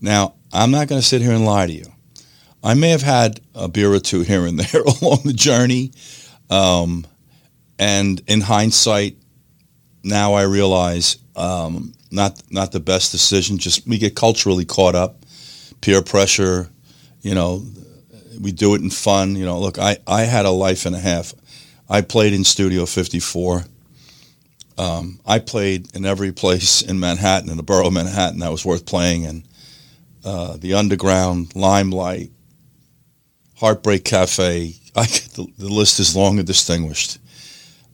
Now, 0.00 0.34
I'm 0.52 0.70
not 0.70 0.88
going 0.88 1.00
to 1.00 1.06
sit 1.06 1.22
here 1.22 1.32
and 1.32 1.44
lie 1.44 1.66
to 1.66 1.72
you. 1.72 1.86
I 2.62 2.74
may 2.74 2.90
have 2.90 3.02
had 3.02 3.40
a 3.54 3.68
beer 3.68 3.92
or 3.92 4.00
two 4.00 4.22
here 4.22 4.46
and 4.46 4.58
there 4.58 4.82
along 5.02 5.22
the 5.24 5.32
journey, 5.32 5.92
um, 6.50 7.06
and 7.78 8.20
in 8.26 8.40
hindsight, 8.40 9.16
now 10.02 10.34
I 10.34 10.42
realize 10.42 11.18
um, 11.36 11.92
not 12.10 12.42
not 12.50 12.72
the 12.72 12.80
best 12.80 13.12
decision. 13.12 13.58
Just 13.58 13.86
we 13.86 13.98
get 13.98 14.14
culturally 14.14 14.64
caught 14.64 14.94
up, 14.94 15.24
peer 15.80 16.02
pressure. 16.02 16.70
You 17.22 17.34
know, 17.34 17.64
we 18.40 18.52
do 18.52 18.74
it 18.74 18.82
in 18.82 18.90
fun. 18.90 19.36
You 19.36 19.44
know, 19.44 19.60
look, 19.60 19.78
I, 19.78 19.98
I 20.06 20.22
had 20.22 20.46
a 20.46 20.50
life 20.50 20.86
and 20.86 20.94
a 20.94 21.00
half. 21.00 21.34
I 21.88 22.02
played 22.02 22.32
in 22.32 22.44
Studio 22.44 22.86
54. 22.86 23.64
Um, 24.76 25.20
I 25.26 25.40
played 25.40 25.94
in 25.96 26.04
every 26.04 26.32
place 26.32 26.82
in 26.82 27.00
Manhattan, 27.00 27.50
in 27.50 27.56
the 27.56 27.62
borough 27.62 27.88
of 27.88 27.92
Manhattan 27.92 28.38
that 28.40 28.50
was 28.50 28.64
worth 28.64 28.86
playing 28.86 29.24
in. 29.24 29.44
Uh, 30.24 30.56
the 30.56 30.74
Underground, 30.74 31.56
Limelight, 31.56 32.30
Heartbreak 33.58 34.04
Cafe. 34.04 34.74
I, 34.96 35.06
the, 35.06 35.46
the 35.58 35.68
list 35.68 36.00
is 36.00 36.16
long 36.16 36.38
and 36.38 36.46
distinguished. 36.46 37.18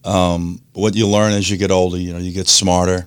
Um, 0.05 0.61
what 0.75 0.95
you 0.95 1.09
learn 1.09 1.33
as 1.33 1.51
you 1.51 1.57
get 1.57 1.71
older, 1.71 1.97
you 1.97 2.13
know, 2.13 2.19
you 2.19 2.33
get 2.33 2.49
smarter. 2.49 3.07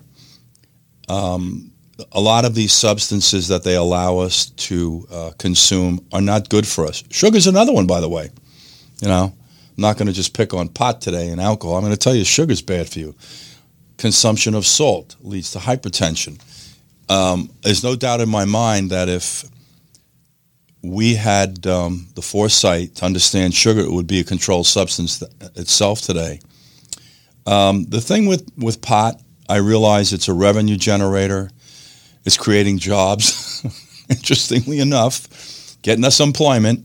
Um, 1.08 1.72
a 2.12 2.20
lot 2.20 2.44
of 2.44 2.54
these 2.54 2.72
substances 2.72 3.48
that 3.48 3.62
they 3.64 3.74
allow 3.74 4.18
us 4.18 4.50
to 4.50 5.06
uh, 5.10 5.30
consume 5.38 6.04
are 6.12 6.20
not 6.20 6.48
good 6.48 6.66
for 6.66 6.84
us. 6.86 7.02
Sugar's 7.10 7.46
another 7.46 7.72
one, 7.72 7.86
by 7.86 8.00
the 8.00 8.08
way. 8.08 8.30
You 9.00 9.08
know, 9.08 9.32
I'm 9.34 9.82
not 9.82 9.96
going 9.96 10.08
to 10.08 10.12
just 10.12 10.36
pick 10.36 10.54
on 10.54 10.68
pot 10.68 11.00
today 11.00 11.28
and 11.28 11.40
alcohol. 11.40 11.76
I'm 11.76 11.82
going 11.82 11.92
to 11.92 11.98
tell 11.98 12.14
you 12.14 12.24
sugar's 12.24 12.62
bad 12.62 12.88
for 12.88 12.98
you. 12.98 13.14
Consumption 13.96 14.54
of 14.54 14.66
salt 14.66 15.16
leads 15.20 15.52
to 15.52 15.58
hypertension. 15.58 16.40
Um, 17.08 17.50
there's 17.62 17.82
no 17.82 17.96
doubt 17.96 18.20
in 18.20 18.28
my 18.28 18.44
mind 18.44 18.90
that 18.90 19.08
if 19.08 19.44
we 20.82 21.14
had 21.14 21.66
um, 21.66 22.08
the 22.14 22.22
foresight 22.22 22.96
to 22.96 23.04
understand 23.04 23.54
sugar 23.54 23.90
would 23.90 24.06
be 24.06 24.20
a 24.20 24.24
controlled 24.24 24.66
substance 24.66 25.22
itself 25.56 26.00
today. 26.00 26.40
Um, 27.46 27.84
the 27.86 28.00
thing 28.00 28.26
with, 28.26 28.48
with 28.56 28.80
pot, 28.80 29.20
I 29.48 29.56
realize 29.56 30.12
it's 30.12 30.28
a 30.28 30.34
revenue 30.34 30.76
generator 30.76 31.50
It's 32.24 32.36
creating 32.36 32.78
jobs, 32.78 33.64
interestingly 34.10 34.78
enough, 34.80 35.26
getting 35.82 36.04
us 36.04 36.20
employment. 36.20 36.84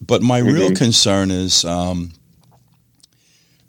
But 0.00 0.20
my 0.20 0.40
mm-hmm. 0.40 0.52
real 0.52 0.74
concern 0.74 1.30
is 1.30 1.64
um, 1.64 2.12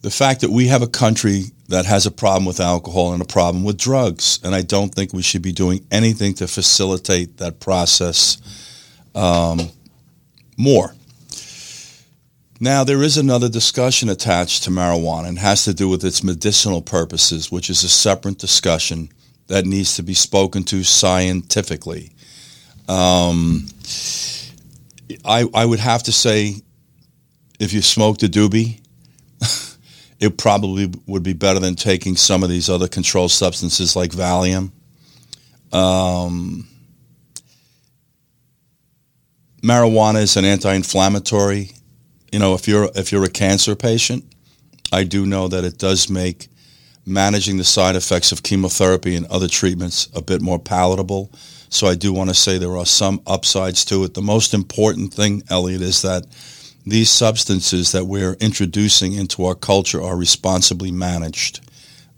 the 0.01 0.09
fact 0.09 0.41
that 0.41 0.49
we 0.49 0.67
have 0.67 0.81
a 0.81 0.87
country 0.87 1.45
that 1.69 1.85
has 1.85 2.05
a 2.05 2.11
problem 2.11 2.45
with 2.45 2.59
alcohol 2.59 3.13
and 3.13 3.21
a 3.21 3.25
problem 3.25 3.63
with 3.63 3.77
drugs. 3.77 4.39
And 4.43 4.53
I 4.53 4.63
don't 4.63 4.93
think 4.93 5.13
we 5.13 5.21
should 5.21 5.41
be 5.41 5.51
doing 5.51 5.85
anything 5.91 6.33
to 6.35 6.47
facilitate 6.47 7.37
that 7.37 7.59
process 7.59 8.37
um, 9.15 9.69
more. 10.57 10.93
Now, 12.59 12.83
there 12.83 13.03
is 13.03 13.17
another 13.17 13.49
discussion 13.49 14.09
attached 14.09 14.63
to 14.63 14.69
marijuana 14.69 15.27
and 15.27 15.39
has 15.39 15.65
to 15.65 15.73
do 15.73 15.89
with 15.89 16.05
its 16.05 16.23
medicinal 16.23 16.81
purposes, 16.81 17.51
which 17.51 17.69
is 17.69 17.83
a 17.83 17.89
separate 17.89 18.37
discussion 18.37 19.09
that 19.47 19.65
needs 19.65 19.95
to 19.95 20.03
be 20.03 20.13
spoken 20.13 20.63
to 20.63 20.83
scientifically. 20.83 22.11
Um, 22.87 23.67
I, 25.25 25.45
I 25.53 25.65
would 25.65 25.79
have 25.79 26.03
to 26.03 26.11
say, 26.11 26.55
if 27.59 27.73
you 27.73 27.81
smoked 27.81 28.23
a 28.23 28.27
doobie, 28.27 28.79
it 30.19 30.37
probably 30.37 30.89
would 31.05 31.23
be 31.23 31.33
better 31.33 31.59
than 31.59 31.75
taking 31.75 32.15
some 32.15 32.43
of 32.43 32.49
these 32.49 32.69
other 32.69 32.87
controlled 32.87 33.31
substances 33.31 33.95
like 33.95 34.11
Valium. 34.11 34.71
Um, 35.73 36.67
marijuana 39.63 40.21
is 40.21 40.37
an 40.37 40.45
anti-inflammatory. 40.45 41.71
You 42.31 42.39
know, 42.39 42.53
if 42.53 42.67
you're 42.67 42.89
if 42.95 43.11
you're 43.11 43.23
a 43.23 43.29
cancer 43.29 43.75
patient, 43.75 44.25
I 44.91 45.03
do 45.03 45.25
know 45.25 45.47
that 45.47 45.63
it 45.63 45.77
does 45.77 46.09
make 46.09 46.47
managing 47.05 47.57
the 47.57 47.63
side 47.63 47.95
effects 47.95 48.31
of 48.31 48.43
chemotherapy 48.43 49.15
and 49.15 49.25
other 49.27 49.47
treatments 49.47 50.09
a 50.15 50.21
bit 50.21 50.41
more 50.41 50.59
palatable. 50.59 51.31
So 51.69 51.87
I 51.87 51.95
do 51.95 52.13
want 52.13 52.29
to 52.29 52.35
say 52.35 52.57
there 52.57 52.77
are 52.77 52.85
some 52.85 53.21
upsides 53.25 53.83
to 53.85 54.03
it. 54.03 54.13
The 54.13 54.21
most 54.21 54.53
important 54.53 55.13
thing, 55.13 55.43
Elliot, 55.49 55.81
is 55.81 56.01
that 56.03 56.25
these 56.85 57.09
substances 57.09 57.91
that 57.93 58.05
we're 58.05 58.33
introducing 58.33 59.13
into 59.13 59.45
our 59.45 59.55
culture 59.55 60.01
are 60.01 60.15
responsibly 60.15 60.91
managed. 60.91 61.61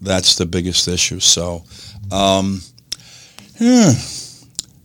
That's 0.02 0.36
the 0.36 0.46
biggest 0.46 0.88
issue. 0.88 1.20
So, 1.20 1.64
um, 2.12 2.62
yeah, 3.60 3.94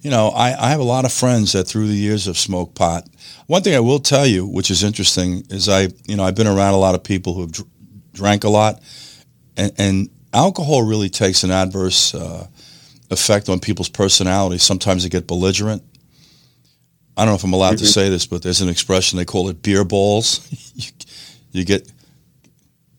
you 0.01 0.11
know, 0.11 0.29
I, 0.29 0.67
I 0.67 0.71
have 0.71 0.81
a 0.81 0.85
lot 0.85 1.05
of 1.05 1.13
friends 1.13 1.53
that 1.53 1.65
through 1.65 1.89
the 1.89 1.95
years 1.95 2.27
have 2.27 2.39
smoked 2.39 2.75
pot. 2.75 3.09
One 3.47 3.63
thing 3.63 3.75
I 3.75 3.81
will 3.81 3.99
tell 3.99 4.27
you, 4.27 4.47
which 4.47 4.71
is 4.71 4.83
interesting, 4.83 5.45
is 5.51 5.69
I, 5.69 5.89
you 6.07 6.17
know, 6.17 6.25
I've 6.25 6.35
been 6.35 6.47
around 6.47 6.75
a 6.75 6.79
lot 6.79 6.95
of 6.95 7.03
people 7.03 7.35
who 7.35 7.43
have 7.43 7.53
dr- 7.53 7.69
drank 8.13 8.45
a 8.45 8.49
lot 8.49 8.83
and, 9.57 9.73
and 9.79 10.11
alcohol 10.33 10.83
really 10.83 11.09
takes 11.09 11.45
an 11.45 11.51
adverse 11.51 12.15
uh, 12.15 12.47
effect 13.11 13.49
on 13.49 13.61
people's 13.61 13.89
personality. 13.89 14.59
Sometimes 14.59 15.03
they 15.03 15.09
get 15.09 15.27
belligerent. 15.27 15.83
I 17.17 17.25
don't 17.25 17.33
know 17.33 17.37
if 17.37 17.45
I'm 17.45 17.53
allowed 17.53 17.75
mm-hmm. 17.75 17.85
to 17.85 17.93
say 17.93 18.09
this, 18.09 18.27
but 18.27 18.43
there's 18.43 18.63
an 18.63 18.69
expression 18.69 19.19
they 19.19 19.25
call 19.25 19.49
it 19.49 19.63
beer 19.63 19.85
balls. 19.85 20.49
you, 20.75 20.91
you 21.53 21.65
get, 21.65 21.91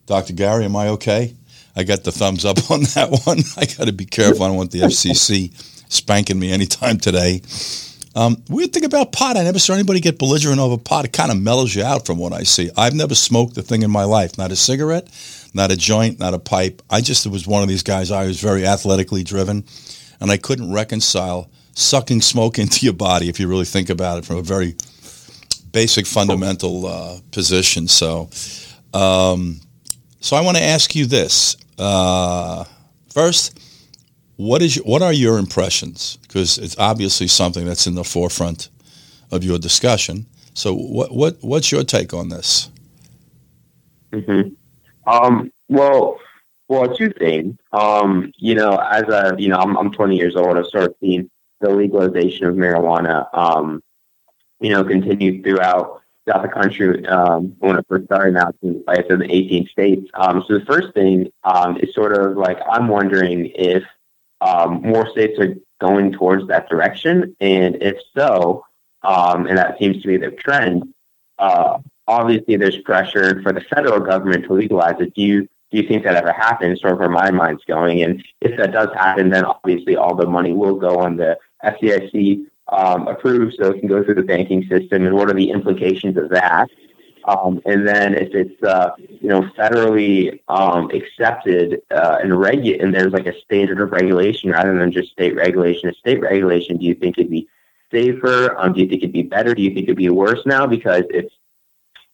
Dr. 0.06 0.34
Gary, 0.34 0.66
am 0.66 0.76
I 0.76 0.90
okay? 0.90 1.34
I 1.76 1.84
got 1.84 2.04
the 2.04 2.12
thumbs 2.12 2.46
up 2.46 2.58
on 2.72 2.82
that 2.96 3.10
one. 3.26 3.40
I 3.58 3.66
got 3.66 3.86
to 3.86 3.94
be 3.94 4.06
careful. 4.06 4.44
I 4.44 4.50
don't 4.50 4.58
want 4.58 4.72
the 4.72 4.82
FCC 4.82 5.52
spanking 5.92 6.40
me 6.40 6.52
anytime 6.52 6.98
today. 6.98 7.42
Um, 8.14 8.44
weird 8.50 8.74
thing 8.74 8.84
about 8.84 9.14
pot, 9.14 9.38
I 9.38 9.44
never 9.44 9.60
saw 9.60 9.74
anybody 9.74 10.02
get 10.02 10.20
belligerent 10.20 10.60
over 10.60 10.78
pot. 10.78 11.06
It 11.06 11.14
kind 11.14 11.32
of 11.32 11.40
mellows 11.40 11.74
you 11.74 11.84
out 11.84 12.06
from 12.06 12.18
what 12.18 12.34
I 12.34 12.44
see. 12.44 12.70
I've 12.76 12.94
never 12.94 13.16
smoked 13.16 13.58
a 13.58 13.62
thing 13.62 13.84
in 13.84 13.92
my 13.92 14.04
life, 14.04 14.38
not 14.38 14.52
a 14.52 14.56
cigarette, 14.56 15.08
not 15.54 15.72
a 15.72 15.78
joint, 15.78 16.20
not 16.20 16.34
a 16.34 16.40
pipe. 16.40 16.82
I 16.90 17.00
just 17.02 17.26
was 17.28 17.48
one 17.48 17.64
of 17.64 17.70
these 17.70 17.84
guys. 17.84 18.12
I 18.12 18.26
was 18.26 18.42
very 18.42 18.66
athletically 18.66 19.24
driven, 19.24 19.64
and 20.20 20.30
I 20.30 20.38
couldn't 20.38 20.74
reconcile 20.74 21.50
sucking 21.74 22.22
smoke 22.22 22.60
into 22.64 22.86
your 22.86 22.94
body 22.94 23.30
if 23.30 23.40
you 23.40 23.48
really 23.48 23.66
think 23.66 23.90
about 23.90 24.18
it 24.18 24.26
from 24.26 24.38
a 24.38 24.42
very 24.44 24.76
basic 25.72 26.06
fundamental 26.06 26.86
uh, 26.86 27.20
position. 27.32 27.88
So, 27.88 28.30
um, 28.94 29.62
so 30.20 30.36
I 30.36 30.42
want 30.42 30.58
to 30.58 30.64
ask 30.64 30.96
you 30.96 31.06
this 31.06 31.56
uh, 31.80 32.66
first. 33.10 33.58
What 34.42 34.64
is 34.64 34.78
what 34.78 35.04
are 35.04 35.14
your 35.14 35.38
impressions? 35.38 36.18
Because 36.24 36.58
it's 36.58 36.76
obviously 36.80 37.28
something 37.28 37.64
that's 37.64 37.86
in 37.86 37.94
the 37.94 38.04
forefront 38.04 38.70
of 39.32 39.44
your 39.44 39.60
discussion. 39.60 40.26
So, 40.56 40.74
what 40.74 41.14
what 41.14 41.38
what's 41.42 41.72
your 41.72 41.84
take 41.84 42.12
on 42.12 42.30
this? 42.30 42.72
Mm-hmm. 44.12 44.50
Um, 45.08 45.52
well, 45.70 46.20
well, 46.68 46.96
two 46.96 47.12
things. 47.12 47.56
Um, 47.72 48.32
you 48.38 48.56
know, 48.56 48.78
as 48.78 49.04
a, 49.04 49.36
you 49.38 49.48
know, 49.48 49.58
I'm, 49.58 49.78
I'm 49.78 49.92
20 49.92 50.18
years 50.18 50.36
old. 50.36 50.58
I've 50.58 50.66
started 50.66 50.96
seeing 51.00 51.30
the 51.60 51.70
legalization 51.70 52.48
of 52.48 52.56
marijuana, 52.56 53.28
um, 53.34 53.84
you 54.60 54.72
know, 54.72 54.84
continue 54.84 55.44
throughout, 55.44 56.02
throughout 56.26 56.42
the 56.42 56.50
country. 56.50 57.06
Um, 57.06 57.56
when 57.60 57.78
it 57.78 57.86
first 57.88 58.06
started 58.06 58.38
out, 58.38 58.56
like 58.62 59.06
I 59.06 59.08
said, 59.08 59.20
the 59.20 59.32
18 59.32 59.68
states. 59.68 60.10
Um, 60.16 60.44
so 60.48 60.58
the 60.58 60.66
first 60.66 60.94
thing 60.94 61.32
um, 61.44 61.78
is 61.78 61.94
sort 61.94 62.18
of 62.18 62.38
like 62.38 62.58
I'm 62.70 62.88
wondering 62.88 63.52
if 63.56 63.84
um, 64.42 64.82
more 64.82 65.10
states 65.10 65.40
are 65.40 65.56
going 65.80 66.12
towards 66.12 66.48
that 66.48 66.68
direction, 66.70 67.36
and 67.40 67.82
if 67.82 67.98
so, 68.16 68.66
um, 69.04 69.48
and 69.48 69.58
that 69.58 69.78
seems 69.80 70.02
to 70.02 70.08
be 70.08 70.18
the 70.18 70.32
trend. 70.32 70.94
Uh, 71.40 71.80
obviously, 72.08 72.58
there's 72.58 72.78
pressure 72.80 73.42
for 73.42 73.54
the 73.54 73.62
federal 73.62 74.00
government 74.00 74.46
to 74.46 74.54
legalize 74.54 75.00
it. 75.00 75.14
Do 75.16 75.22
you 75.22 75.42
do 75.72 75.78
you 75.78 75.88
think 75.88 76.04
that 76.04 76.16
ever 76.16 76.34
happens? 76.34 76.82
Sort 76.82 76.94
of 76.94 77.00
where 77.00 77.10
my 77.10 77.32
mind's 77.32 77.64
going. 77.64 78.04
And 78.04 78.24
if 78.42 78.58
that 78.58 78.74
does 78.74 78.90
happen, 78.94 79.30
then 79.30 79.46
obviously 79.46 79.96
all 79.96 80.16
the 80.16 80.28
money 80.28 80.52
will 80.52 80.76
go 80.76 80.98
on 80.98 81.16
the 81.16 81.38
FDIC 81.64 82.46
um, 82.68 83.08
approved, 83.08 83.56
so 83.58 83.72
it 83.72 83.80
can 83.80 83.88
go 83.88 84.04
through 84.04 84.16
the 84.16 84.24
banking 84.24 84.68
system. 84.68 85.06
And 85.06 85.16
what 85.16 85.30
are 85.30 85.34
the 85.34 85.50
implications 85.50 86.18
of 86.18 86.30
that? 86.30 86.70
Um, 87.26 87.62
and 87.66 87.88
then 87.88 88.14
if 88.16 88.34
it's 88.34 88.62
uh, 88.64 88.92
you 88.98 89.30
know 89.30 89.42
federally 89.58 90.40
um, 90.48 90.90
accepted 90.92 91.82
uh, 91.92 92.18
and 92.22 92.32
regu- 92.32 92.82
and 92.82 92.94
there's 92.94 93.14
like 93.14 93.28
a 93.28 93.40
standard 93.42 93.80
of 93.82 93.92
regulation 93.92 94.50
rather 94.50 94.78
than 94.78 94.92
just 94.92 95.12
state 95.12 95.36
regulation. 95.36 95.90
A 95.90 95.94
state 95.94 96.22
regulation, 96.22 96.78
do 96.78 96.86
you 96.86 96.96
think 96.96 97.18
it'd 97.18 97.32
be 97.32 97.48
safer? 97.92 98.58
Um, 98.58 98.74
do 98.74 98.82
you 98.82 98.88
think 98.88 99.04
it'd 99.04 99.14
be 99.14 99.24
better? 99.24 99.54
Do 99.54 99.62
you 99.62 99.74
think 99.74 99.84
it'd 99.84 99.98
be 99.98 100.10
worse 100.10 100.42
now 100.46 100.66
because 100.66 101.04
it's 101.10 101.34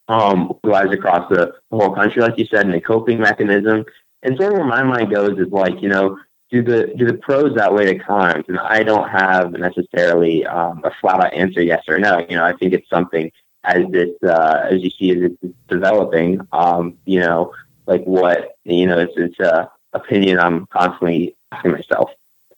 um, 0.07 0.53
lies 0.63 0.91
across 0.91 1.29
the, 1.29 1.53
the 1.69 1.77
whole 1.77 1.93
country, 1.93 2.21
like 2.21 2.37
you 2.37 2.45
said, 2.45 2.65
and 2.65 2.75
a 2.75 2.81
coping 2.81 3.19
mechanism. 3.19 3.85
And 4.23 4.37
sort 4.37 4.53
of 4.53 4.59
where 4.59 4.67
my 4.67 4.83
mind 4.83 5.11
goes 5.11 5.37
is 5.37 5.51
like, 5.51 5.81
you 5.81 5.89
know, 5.89 6.17
do 6.49 6.63
the 6.63 6.93
do 6.97 7.05
the 7.05 7.15
pros 7.15 7.57
outweigh 7.57 7.93
the 7.93 7.99
cons? 7.99 8.45
And 8.47 8.57
I 8.57 8.83
don't 8.83 9.09
have 9.09 9.51
necessarily 9.51 10.45
um, 10.45 10.81
a 10.83 10.91
flat 11.01 11.19
out 11.19 11.33
answer, 11.33 11.61
yes 11.61 11.83
or 11.87 11.99
no. 11.99 12.25
You 12.29 12.37
know, 12.37 12.45
I 12.45 12.53
think 12.53 12.73
it's 12.73 12.89
something 12.89 13.31
as 13.67 13.85
this 13.91 14.11
uh, 14.23 14.67
as 14.71 14.81
you 14.81 14.89
see 14.89 15.11
as 15.11 15.31
it's 15.31 15.53
developing. 15.67 16.39
Um, 16.51 16.97
you 17.05 17.19
know, 17.19 17.53
like 17.85 18.03
what 18.05 18.57
you 18.63 18.87
know, 18.87 18.99
it's 18.99 19.13
it's 19.17 19.39
a 19.39 19.69
opinion 19.93 20.39
I'm 20.39 20.65
constantly 20.67 21.35
asking 21.51 21.71
myself. 21.73 22.11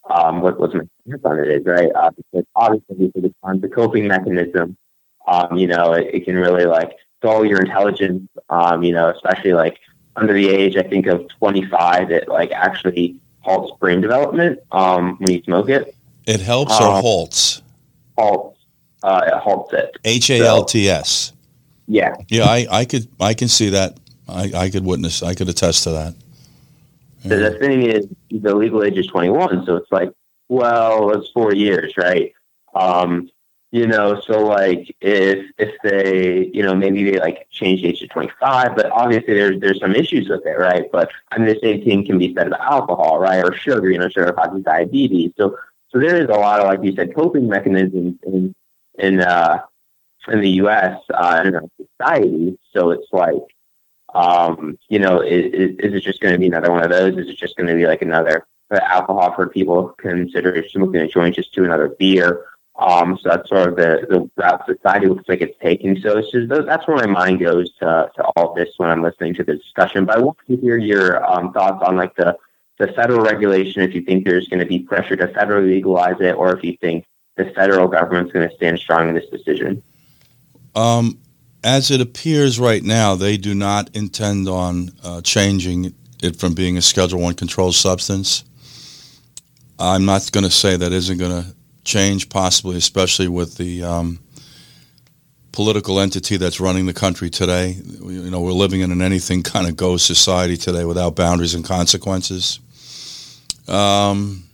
Um, 0.09 0.41
what 0.41 0.59
what's 0.59 0.73
my 0.73 0.83
stance 1.07 1.25
on 1.25 1.39
it 1.39 1.49
is 1.49 1.65
right? 1.65 1.91
Uh, 1.93 2.11
because 2.11 2.45
obviously 2.55 3.11
the, 3.15 3.33
the 3.59 3.69
coping 3.69 4.07
mechanism. 4.07 4.77
Um, 5.27 5.57
you 5.57 5.67
know, 5.67 5.93
it, 5.93 6.07
it 6.13 6.25
can 6.25 6.35
really 6.35 6.65
like 6.65 6.91
dull 7.21 7.45
your 7.45 7.59
intelligence. 7.59 8.29
Um, 8.49 8.83
you 8.83 8.93
know, 8.93 9.09
especially 9.09 9.53
like 9.53 9.79
under 10.15 10.33
the 10.33 10.49
age, 10.49 10.75
I 10.75 10.83
think 10.83 11.07
of 11.07 11.27
25, 11.39 12.11
it 12.11 12.27
like 12.27 12.51
actually 12.51 13.19
halts 13.41 13.71
brain 13.79 14.01
development 14.01 14.59
um, 14.71 15.17
when 15.19 15.31
you 15.31 15.43
smoke 15.43 15.69
it. 15.69 15.95
It 16.25 16.41
helps 16.41 16.79
or 16.79 16.87
um, 16.87 17.01
halts? 17.01 17.61
Halts. 18.17 18.58
Uh, 19.01 19.21
it 19.27 19.39
halts 19.39 19.73
it. 19.73 19.97
H 20.03 20.29
A 20.29 20.39
L 20.41 20.65
T 20.65 20.89
S. 20.89 21.33
Yeah. 21.87 22.15
Yeah, 22.27 22.45
I, 22.45 22.67
I 22.69 22.85
could 22.85 23.07
I 23.19 23.33
can 23.33 23.47
see 23.47 23.69
that. 23.69 23.99
I, 24.27 24.51
I 24.55 24.69
could 24.69 24.85
witness. 24.85 25.23
I 25.23 25.33
could 25.33 25.49
attest 25.49 25.83
to 25.85 25.91
that. 25.91 26.15
Yeah. 27.23 27.35
The 27.35 27.57
thing 27.59 27.81
is, 27.83 28.07
the 28.31 28.55
legal 28.55 28.83
age 28.83 28.97
is 28.97 29.07
21, 29.07 29.65
so 29.65 29.75
it's 29.75 29.91
like, 29.91 30.11
well, 30.47 31.11
it's 31.11 31.29
four 31.31 31.53
years, 31.53 31.93
right? 31.97 32.31
Um, 32.73 33.29
you 33.71 33.85
know, 33.85 34.19
so 34.21 34.45
like 34.45 34.95
if 35.01 35.45
if 35.57 35.75
they, 35.83 36.49
you 36.53 36.63
know, 36.63 36.75
maybe 36.75 37.09
they 37.09 37.19
like 37.19 37.47
change 37.51 37.81
the 37.81 37.89
age 37.89 37.99
to 37.99 38.07
25, 38.07 38.75
but 38.75 38.91
obviously 38.91 39.33
there's 39.35 39.59
there's 39.59 39.79
some 39.79 39.95
issues 39.95 40.27
with 40.27 40.45
it, 40.45 40.57
right? 40.57 40.91
But 40.91 41.11
I 41.31 41.37
mean, 41.37 41.47
the 41.47 41.59
same 41.61 41.83
thing 41.83 42.05
can 42.05 42.17
be 42.17 42.33
said 42.33 42.47
about 42.47 42.61
alcohol, 42.61 43.19
right, 43.19 43.43
or 43.43 43.53
sugar. 43.53 43.91
You 43.91 43.99
know, 43.99 44.09
sugar 44.09 44.31
causes 44.31 44.63
diabetes. 44.63 45.33
So 45.37 45.55
so 45.89 45.99
there 45.99 46.15
is 46.17 46.29
a 46.29 46.39
lot 46.39 46.61
of 46.61 46.67
like 46.67 46.83
you 46.83 46.95
said, 46.95 47.13
coping 47.15 47.47
mechanisms 47.47 48.17
in 48.23 48.55
in 48.99 49.21
uh, 49.21 49.61
in 50.27 50.41
the 50.41 50.49
U.S. 50.51 50.99
Uh, 51.13 51.43
in 51.45 51.55
our 51.55 51.63
society. 51.77 52.57
So 52.73 52.91
it's 52.91 53.07
like, 53.11 53.43
um, 54.13 54.77
you 54.89 54.99
know, 54.99 55.21
is, 55.21 55.75
is 55.79 55.93
it 55.93 56.01
just 56.01 56.21
going 56.21 56.33
to 56.33 56.39
be 56.39 56.47
another 56.47 56.71
one 56.71 56.83
of 56.83 56.89
those? 56.89 57.17
Is 57.17 57.29
it 57.29 57.37
just 57.37 57.55
going 57.55 57.67
to 57.67 57.75
be 57.75 57.87
like 57.87 58.01
another 58.01 58.45
alcohol 58.71 59.33
for 59.33 59.47
people 59.47 59.95
consider 59.97 60.63
smoking 60.69 61.01
a 61.01 61.07
joint 61.07 61.35
just 61.35 61.53
to 61.53 61.63
another 61.63 61.89
beer? 61.99 62.45
Um, 62.77 63.19
so 63.21 63.29
that's 63.29 63.49
sort 63.49 63.69
of 63.69 63.75
the, 63.75 64.07
the 64.09 64.29
route 64.37 64.65
society 64.65 65.07
looks 65.07 65.27
like 65.27 65.41
it's 65.41 65.57
taking. 65.61 65.99
So 65.99 66.17
it's 66.17 66.31
just 66.31 66.47
that's 66.49 66.87
where 66.87 66.95
my 66.95 67.07
mind 67.07 67.39
goes 67.39 67.73
to, 67.79 68.09
to 68.15 68.23
all 68.35 68.53
this 68.53 68.69
when 68.77 68.89
I'm 68.89 69.01
listening 69.01 69.33
to 69.35 69.43
the 69.43 69.55
discussion. 69.55 70.05
But 70.05 70.17
I 70.17 70.21
want 70.21 70.37
to 70.47 70.55
hear 70.55 70.77
your 70.77 71.25
um, 71.29 71.51
thoughts 71.51 71.83
on 71.85 71.97
like 71.97 72.15
the, 72.15 72.37
the 72.77 72.87
federal 72.93 73.21
regulation, 73.21 73.81
if 73.81 73.93
you 73.93 74.01
think 74.01 74.23
there's 74.23 74.47
going 74.47 74.61
to 74.61 74.65
be 74.65 74.79
pressure 74.79 75.17
to 75.17 75.27
federally 75.27 75.67
legalize 75.67 76.21
it, 76.21 76.35
or 76.35 76.55
if 76.55 76.63
you 76.63 76.77
think 76.79 77.05
the 77.39 77.49
federal 77.51 77.87
government's 77.87 78.33
going 78.33 78.47
to 78.47 78.55
stand 78.55 78.77
strong 78.77 79.07
in 79.07 79.15
this 79.15 79.27
decision. 79.29 79.81
Um, 80.75 81.17
as 81.63 81.89
it 81.89 82.01
appears 82.01 82.59
right 82.59 82.83
now, 82.83 83.15
they 83.15 83.37
do 83.37 83.55
not 83.55 83.95
intend 83.95 84.49
on 84.49 84.91
uh, 85.03 85.21
changing 85.21 85.95
it 86.21 86.35
from 86.35 86.53
being 86.53 86.77
a 86.77 86.81
Schedule 86.81 87.21
One 87.21 87.33
controlled 87.33 87.75
substance. 87.75 88.43
I'm 89.79 90.03
not 90.03 90.29
going 90.33 90.43
to 90.43 90.51
say 90.51 90.75
that 90.75 90.91
isn't 90.91 91.17
going 91.17 91.43
to 91.43 91.55
change, 91.85 92.27
possibly, 92.27 92.75
especially 92.75 93.29
with 93.29 93.55
the 93.55 93.83
um, 93.83 94.19
political 95.53 96.01
entity 96.01 96.35
that's 96.35 96.59
running 96.59 96.87
the 96.87 96.93
country 96.93 97.29
today. 97.29 97.77
You 98.01 98.29
know, 98.29 98.41
we're 98.41 98.51
living 98.51 98.81
in 98.81 98.91
an 98.91 99.01
anything 99.01 99.43
kind 99.43 99.65
of 99.65 99.77
goes 99.77 100.03
society 100.03 100.57
today 100.57 100.83
without 100.83 101.15
boundaries 101.15 101.55
and 101.55 101.63
consequences. 101.63 102.59
Um, 103.69 104.48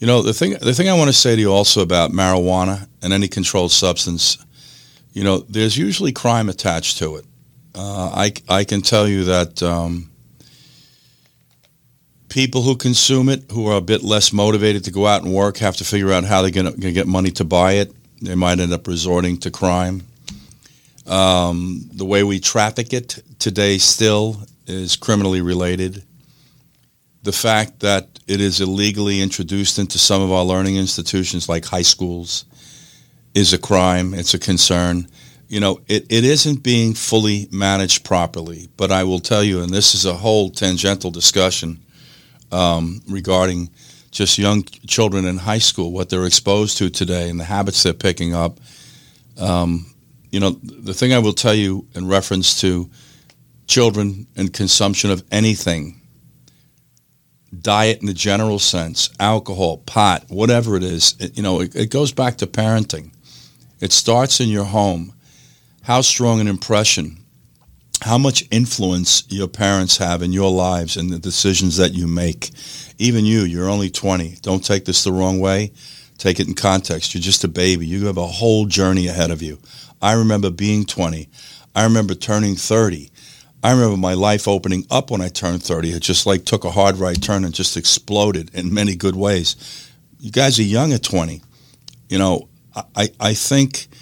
you 0.00 0.06
know, 0.06 0.22
the 0.22 0.32
thing 0.32 0.56
the 0.60 0.74
thing 0.74 0.88
I 0.88 0.94
want 0.94 1.08
to 1.08 1.16
say 1.16 1.36
to 1.36 1.40
you 1.40 1.52
also 1.52 1.82
about 1.82 2.10
marijuana 2.10 2.88
and 3.02 3.12
any 3.12 3.28
controlled 3.28 3.70
substance, 3.70 4.38
you 5.12 5.22
know, 5.22 5.38
there's 5.40 5.76
usually 5.76 6.10
crime 6.10 6.48
attached 6.48 6.98
to 6.98 7.16
it. 7.16 7.26
Uh, 7.74 8.10
I 8.12 8.32
I 8.48 8.64
can 8.64 8.80
tell 8.80 9.06
you 9.06 9.24
that. 9.24 9.62
Um, 9.62 10.10
people 12.30 12.62
who 12.62 12.76
consume 12.76 13.28
it 13.28 13.42
who 13.50 13.66
are 13.66 13.76
a 13.76 13.80
bit 13.80 14.02
less 14.02 14.32
motivated 14.32 14.84
to 14.84 14.92
go 14.92 15.04
out 15.04 15.22
and 15.22 15.34
work 15.34 15.58
have 15.58 15.76
to 15.76 15.84
figure 15.84 16.12
out 16.12 16.22
how 16.22 16.40
they're 16.40 16.52
going 16.52 16.72
to 16.80 16.92
get 16.92 17.06
money 17.06 17.32
to 17.32 17.44
buy 17.44 17.72
it. 17.72 17.92
They 18.22 18.36
might 18.36 18.60
end 18.60 18.72
up 18.72 18.86
resorting 18.86 19.36
to 19.38 19.50
crime. 19.50 20.02
Um, 21.06 21.88
the 21.92 22.04
way 22.04 22.22
we 22.22 22.38
traffic 22.38 22.92
it 22.92 23.22
today 23.40 23.78
still 23.78 24.40
is 24.66 24.94
criminally 24.94 25.40
related. 25.40 26.04
The 27.22 27.32
fact 27.32 27.80
that 27.80 28.18
it 28.26 28.40
is 28.40 28.60
illegally 28.60 29.20
introduced 29.20 29.78
into 29.78 29.98
some 29.98 30.22
of 30.22 30.32
our 30.32 30.44
learning 30.44 30.76
institutions 30.76 31.48
like 31.48 31.66
high 31.66 31.82
schools 31.82 32.46
is 33.34 33.52
a 33.52 33.58
crime. 33.58 34.14
It's 34.14 34.34
a 34.34 34.38
concern. 34.38 35.06
You 35.48 35.60
know, 35.60 35.80
it, 35.86 36.06
it 36.08 36.24
isn't 36.24 36.62
being 36.62 36.94
fully 36.94 37.48
managed 37.50 38.04
properly. 38.04 38.68
But 38.76 38.90
I 38.90 39.04
will 39.04 39.20
tell 39.20 39.44
you, 39.44 39.62
and 39.62 39.70
this 39.70 39.94
is 39.94 40.06
a 40.06 40.14
whole 40.14 40.50
tangential 40.50 41.10
discussion, 41.10 41.80
um, 42.50 43.02
regarding 43.08 43.70
just 44.10 44.38
young 44.38 44.62
children 44.62 45.24
in 45.24 45.36
high 45.36 45.58
school, 45.58 45.92
what 45.92 46.08
they're 46.08 46.26
exposed 46.26 46.78
to 46.78 46.90
today, 46.90 47.28
and 47.28 47.38
the 47.38 47.44
habits 47.44 47.82
they're 47.82 47.92
picking 47.92 48.34
up. 48.34 48.58
Um, 49.38 49.86
you 50.30 50.40
know, 50.40 50.50
the 50.50 50.94
thing 50.94 51.12
I 51.12 51.18
will 51.18 51.32
tell 51.32 51.54
you 51.54 51.86
in 51.94 52.08
reference 52.08 52.60
to 52.60 52.90
children 53.66 54.26
and 54.36 54.52
consumption 54.52 55.10
of 55.10 55.22
anything, 55.30 55.99
diet 57.58 58.00
in 58.00 58.06
the 58.06 58.14
general 58.14 58.58
sense, 58.58 59.10
alcohol, 59.18 59.78
pot, 59.78 60.24
whatever 60.28 60.76
it 60.76 60.82
is, 60.82 61.14
it, 61.18 61.36
you 61.36 61.42
know, 61.42 61.60
it, 61.60 61.74
it 61.74 61.90
goes 61.90 62.12
back 62.12 62.36
to 62.38 62.46
parenting. 62.46 63.10
It 63.80 63.92
starts 63.92 64.40
in 64.40 64.48
your 64.48 64.64
home. 64.64 65.12
How 65.82 66.02
strong 66.02 66.40
an 66.40 66.48
impression 66.48 67.20
how 68.02 68.16
much 68.16 68.44
influence 68.50 69.24
your 69.28 69.48
parents 69.48 69.98
have 69.98 70.22
in 70.22 70.32
your 70.32 70.50
lives 70.50 70.96
and 70.96 71.10
the 71.10 71.18
decisions 71.18 71.76
that 71.76 71.92
you 71.92 72.06
make. 72.06 72.50
Even 72.98 73.26
you, 73.26 73.40
you're 73.42 73.68
only 73.68 73.90
20. 73.90 74.36
Don't 74.40 74.64
take 74.64 74.84
this 74.84 75.04
the 75.04 75.12
wrong 75.12 75.38
way. 75.38 75.72
Take 76.16 76.40
it 76.40 76.48
in 76.48 76.54
context. 76.54 77.14
You're 77.14 77.22
just 77.22 77.44
a 77.44 77.48
baby. 77.48 77.86
You 77.86 78.06
have 78.06 78.16
a 78.16 78.26
whole 78.26 78.66
journey 78.66 79.06
ahead 79.06 79.30
of 79.30 79.42
you. 79.42 79.58
I 80.00 80.14
remember 80.14 80.50
being 80.50 80.84
20. 80.84 81.28
I 81.74 81.84
remember 81.84 82.14
turning 82.14 82.56
30. 82.56 83.10
I 83.62 83.72
remember 83.72 83.96
my 83.96 84.14
life 84.14 84.48
opening 84.48 84.86
up 84.90 85.10
when 85.10 85.20
I 85.20 85.28
turned 85.28 85.62
30. 85.62 85.90
It 85.92 86.00
just 86.00 86.26
like 86.26 86.44
took 86.44 86.64
a 86.64 86.70
hard 86.70 86.96
right 86.96 87.20
turn 87.20 87.44
and 87.44 87.54
just 87.54 87.76
exploded 87.76 88.50
in 88.54 88.72
many 88.72 88.96
good 88.96 89.16
ways. 89.16 89.56
You 90.18 90.30
guys 90.30 90.58
are 90.58 90.62
young 90.62 90.92
at 90.92 91.02
20. 91.02 91.42
You 92.08 92.18
know, 92.18 92.48
I, 92.96 93.08
I 93.20 93.34
think– 93.34 93.88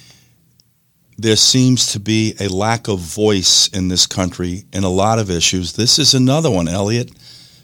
there 1.18 1.36
seems 1.36 1.88
to 1.88 2.00
be 2.00 2.34
a 2.38 2.46
lack 2.48 2.86
of 2.86 3.00
voice 3.00 3.66
in 3.68 3.88
this 3.88 4.06
country 4.06 4.62
in 4.72 4.84
a 4.84 4.88
lot 4.88 5.18
of 5.18 5.30
issues. 5.30 5.72
This 5.72 5.98
is 5.98 6.14
another 6.14 6.48
one, 6.48 6.68
Elliot. 6.68 7.10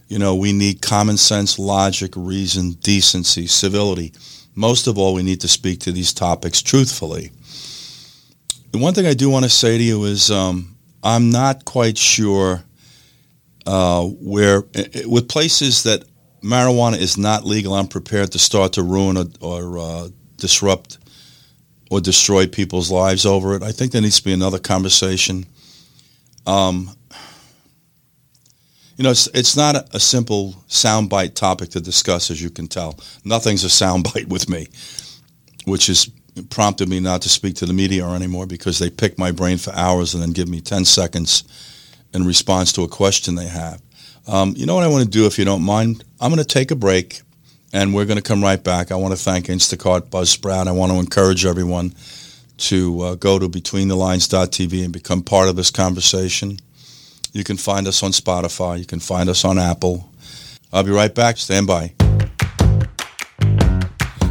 You 0.09 0.18
know, 0.18 0.35
we 0.35 0.52
need 0.52 0.83
common 0.83 1.16
sense, 1.16 1.57
logic, 1.57 2.12
reason, 2.16 2.72
decency, 2.72 3.46
civility. 3.46 4.12
Most 4.57 4.88
of 4.88 4.98
all, 4.98 5.14
we 5.14 5.22
need 5.22 5.40
to 5.42 5.48
speak 5.48 5.80
to 5.80 5.92
these 5.92 6.12
topics 6.12 6.62
truthfully. 6.62 7.30
The 8.72 8.78
one 8.78 8.92
thing 8.92 9.07
I 9.07 9.14
do 9.14 9.30
want 9.30 9.44
to 9.44 9.50
say 9.50 9.78
to 9.78 9.85
you 9.85 10.04
is 10.04 10.33
um, 10.33 10.73
I'm 11.04 11.28
not 11.30 11.66
quite 11.66 11.98
sure 11.98 12.64
uh, 13.66 14.04
where, 14.04 14.62
with 15.06 15.28
places 15.28 15.82
that 15.82 16.04
marijuana 16.42 16.98
is 16.98 17.18
not 17.18 17.44
legal, 17.44 17.74
I'm 17.74 17.88
prepared 17.88 18.32
to 18.32 18.38
start 18.38 18.72
to 18.74 18.82
ruin 18.82 19.18
or, 19.18 19.26
or 19.40 19.78
uh, 19.78 20.08
disrupt 20.38 20.98
or 21.90 22.00
destroy 22.00 22.46
people's 22.46 22.90
lives 22.90 23.26
over 23.26 23.54
it. 23.54 23.62
I 23.62 23.70
think 23.70 23.92
there 23.92 24.00
needs 24.00 24.18
to 24.18 24.24
be 24.24 24.32
another 24.32 24.58
conversation. 24.58 25.46
Um, 26.46 26.90
you 28.96 29.04
know, 29.04 29.10
it's, 29.10 29.26
it's 29.34 29.56
not 29.56 29.76
a, 29.76 29.86
a 29.92 30.00
simple 30.00 30.54
soundbite 30.68 31.34
topic 31.34 31.70
to 31.70 31.80
discuss, 31.80 32.30
as 32.30 32.40
you 32.40 32.48
can 32.48 32.66
tell. 32.66 32.98
Nothing's 33.24 33.64
a 33.64 33.68
soundbite 33.68 34.28
with 34.28 34.48
me, 34.48 34.68
which 35.66 35.88
has 35.88 36.10
prompted 36.42 36.88
me 36.88 37.00
not 37.00 37.22
to 37.22 37.28
speak 37.28 37.56
to 37.56 37.66
the 37.66 37.72
media 37.72 38.06
anymore 38.08 38.46
because 38.46 38.78
they 38.78 38.90
pick 38.90 39.18
my 39.18 39.30
brain 39.30 39.58
for 39.58 39.72
hours 39.74 40.14
and 40.14 40.22
then 40.22 40.32
give 40.32 40.48
me 40.48 40.60
10 40.60 40.84
seconds 40.84 41.44
in 42.12 42.24
response 42.24 42.72
to 42.72 42.82
a 42.82 42.88
question 42.88 43.34
they 43.34 43.46
have. 43.46 43.80
Um, 44.26 44.54
you 44.56 44.66
know 44.66 44.74
what 44.74 44.84
I 44.84 44.88
want 44.88 45.04
to 45.04 45.10
do, 45.10 45.26
if 45.26 45.38
you 45.38 45.44
don't 45.44 45.62
mind? 45.62 46.02
I'm 46.20 46.30
going 46.30 46.42
to 46.42 46.44
take 46.44 46.70
a 46.70 46.76
break 46.76 47.22
and 47.72 47.94
we're 47.94 48.06
going 48.06 48.16
to 48.16 48.22
come 48.22 48.42
right 48.42 48.62
back. 48.62 48.90
I 48.90 48.96
want 48.96 49.12
to 49.12 49.22
thank 49.22 49.46
Instacart, 49.46 50.08
Buzzsprout. 50.08 50.66
I 50.66 50.72
want 50.72 50.92
to 50.92 50.98
encourage 50.98 51.44
everyone 51.44 51.94
to 52.56 53.00
uh, 53.00 53.14
go 53.16 53.38
to 53.38 53.48
BetweenTheLines.tv 53.48 54.84
and 54.84 54.92
become 54.92 55.22
part 55.22 55.48
of 55.48 55.56
this 55.56 55.70
conversation. 55.70 56.58
You 57.32 57.44
can 57.44 57.56
find 57.56 57.86
us 57.88 58.02
on 58.02 58.12
Spotify. 58.12 58.78
You 58.78 58.86
can 58.86 59.00
find 59.00 59.28
us 59.28 59.44
on 59.44 59.58
Apple. 59.58 60.08
I'll 60.72 60.84
be 60.84 60.92
right 60.92 61.14
back. 61.14 61.36
Stand 61.36 61.66
by. 61.66 61.94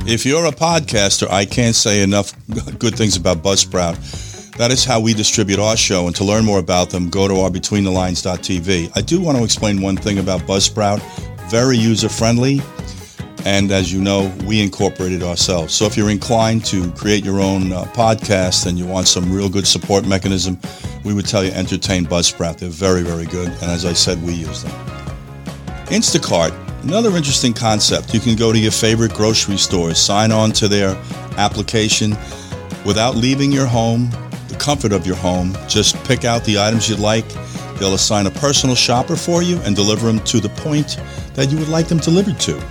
If 0.05 0.25
you're 0.25 0.45
a 0.45 0.51
podcaster, 0.51 1.29
I 1.29 1.45
can't 1.45 1.75
say 1.75 2.03
enough 2.03 2.33
good 2.77 2.95
things 2.95 3.15
about 3.15 3.37
Buzzsprout. 3.37 4.57
That 4.57 4.69
is 4.69 4.83
how 4.83 4.99
we 4.99 5.13
distribute 5.13 5.59
our 5.59 5.77
show. 5.77 6.07
And 6.07 6.15
to 6.17 6.25
learn 6.25 6.45
more 6.45 6.59
about 6.59 6.89
them, 6.89 7.09
go 7.09 7.27
to 7.27 7.39
our 7.39 7.49
BetweenTheLines.tv. 7.49 8.91
I 8.95 9.01
do 9.01 9.21
want 9.21 9.37
to 9.37 9.43
explain 9.43 9.81
one 9.81 9.95
thing 9.95 10.19
about 10.19 10.41
Buzzsprout. 10.41 10.99
Very 11.49 11.77
user 11.77 12.09
friendly 12.09 12.61
And 13.45 13.71
as 13.71 13.91
you 13.91 14.01
know, 14.01 14.33
we 14.45 14.61
incorporated 14.61 15.21
ourselves. 15.21 15.73
So 15.73 15.85
if 15.85 15.97
you're 15.97 16.09
inclined 16.09 16.63
to 16.65 16.91
create 16.93 17.25
your 17.25 17.41
own 17.41 17.73
uh, 17.73 17.83
podcast 17.85 18.67
and 18.67 18.77
you 18.77 18.85
want 18.85 19.07
some 19.07 19.31
real 19.33 19.49
good 19.49 19.67
support 19.67 20.05
mechanism, 20.05 20.57
we 21.03 21.13
would 21.13 21.27
tell 21.27 21.43
you 21.43 21.51
entertain 21.51 22.05
Buzzsprout. 22.05 22.57
They're 22.57 22.69
very, 22.69 23.01
very 23.01 23.25
good. 23.25 23.49
And 23.49 23.63
as 23.63 23.83
I 23.85 23.93
said, 23.93 24.21
we 24.23 24.33
use 24.33 24.63
them. 24.63 24.71
Instacart, 25.87 26.53
another 26.83 27.15
interesting 27.15 27.53
concept. 27.53 28.13
You 28.13 28.19
can 28.19 28.35
go 28.35 28.51
to 28.51 28.59
your 28.59 28.71
favorite 28.71 29.13
grocery 29.13 29.57
stores, 29.57 29.97
sign 29.97 30.31
on 30.31 30.51
to 30.53 30.67
their 30.67 30.95
application 31.37 32.11
without 32.85 33.15
leaving 33.15 33.51
your 33.51 33.65
home, 33.65 34.09
the 34.49 34.57
comfort 34.59 34.91
of 34.91 35.07
your 35.07 35.15
home. 35.15 35.55
Just 35.67 35.95
pick 36.03 36.25
out 36.25 36.43
the 36.43 36.59
items 36.59 36.89
you'd 36.89 36.99
like. 36.99 37.27
They'll 37.79 37.95
assign 37.95 38.27
a 38.27 38.31
personal 38.31 38.75
shopper 38.75 39.15
for 39.15 39.41
you 39.41 39.57
and 39.59 39.75
deliver 39.75 40.07
them 40.07 40.19
to 40.25 40.39
the 40.39 40.49
point 40.49 40.99
that 41.33 41.49
you 41.51 41.57
would 41.57 41.69
like 41.69 41.87
them 41.87 41.97
delivered 41.97 42.39
to. 42.41 42.63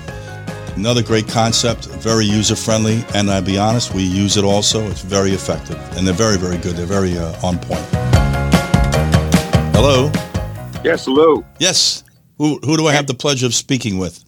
Another 0.77 1.03
great 1.03 1.29
concept, 1.29 1.87
very 1.87 2.25
user 2.25 2.57
friendly, 2.57 3.05
and 3.14 3.31
I'll 3.31 3.42
be 3.42 3.59
honest, 3.59 3.92
we 3.94 4.05
use 4.05 4.37
it 4.37 4.44
also. 4.44 4.87
It's 4.88 5.03
very 5.03 5.33
effective, 5.33 5.77
and 5.96 6.07
they're 6.07 6.14
very, 6.14 6.38
very 6.38 6.57
good. 6.57 6.77
They're 6.77 6.87
very 6.87 7.18
uh, 7.18 7.46
on 7.46 7.59
point. 7.59 7.85
Hello. 9.75 10.11
Yes, 10.83 11.05
hello. 11.05 11.44
Yes. 11.59 12.05
Who, 12.42 12.59
who 12.64 12.76
do 12.76 12.88
I 12.88 12.92
have 12.92 13.07
the 13.07 13.14
pleasure 13.14 13.46
of 13.46 13.55
speaking 13.55 13.98
with? 13.98 14.24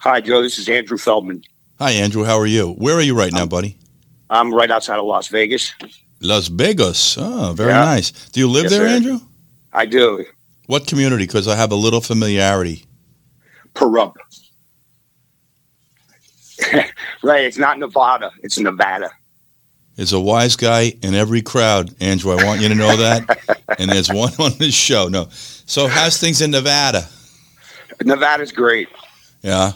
Hi, 0.00 0.20
Joe. 0.20 0.42
This 0.42 0.58
is 0.58 0.68
Andrew 0.68 0.98
Feldman. 0.98 1.42
Hi, 1.78 1.92
Andrew. 1.92 2.22
How 2.24 2.38
are 2.38 2.46
you? 2.46 2.72
Where 2.72 2.94
are 2.94 3.00
you 3.00 3.16
right 3.16 3.32
now, 3.32 3.46
buddy? 3.46 3.78
I'm 4.28 4.52
right 4.52 4.70
outside 4.70 4.98
of 4.98 5.06
Las 5.06 5.28
Vegas. 5.28 5.72
Las 6.20 6.48
Vegas. 6.48 7.16
Oh, 7.18 7.54
very 7.56 7.70
Yeah. 7.70 7.86
nice. 7.86 8.10
Do 8.32 8.40
you 8.40 8.48
live 8.50 8.64
Yes, 8.64 8.72
there, 8.72 8.86
sir. 8.86 8.94
Andrew? 8.94 9.20
I 9.72 9.86
do. 9.86 10.26
What 10.66 10.86
community? 10.86 11.24
Because 11.24 11.48
I 11.48 11.56
have 11.56 11.72
a 11.72 11.74
little 11.74 12.02
familiarity. 12.02 12.84
Pahrump. 13.74 14.12
right. 17.22 17.46
It's 17.46 17.56
not 17.56 17.78
Nevada. 17.78 18.30
It's 18.42 18.58
Nevada. 18.58 19.08
There's 19.96 20.12
a 20.12 20.20
wise 20.20 20.54
guy 20.54 20.92
in 21.02 21.14
every 21.14 21.40
crowd, 21.40 21.94
Andrew. 21.98 22.30
I 22.32 22.44
want 22.44 22.60
you 22.60 22.68
to 22.68 22.74
know 22.74 22.94
that. 22.94 23.64
and 23.78 23.90
there's 23.90 24.12
one 24.12 24.34
on 24.38 24.52
this 24.58 24.74
show. 24.74 25.08
No. 25.08 25.28
So 25.30 25.88
how's 25.88 26.18
things 26.20 26.42
in 26.42 26.50
Nevada? 26.50 27.08
Nevada's 28.04 28.52
great. 28.52 28.88
Yeah. 29.42 29.72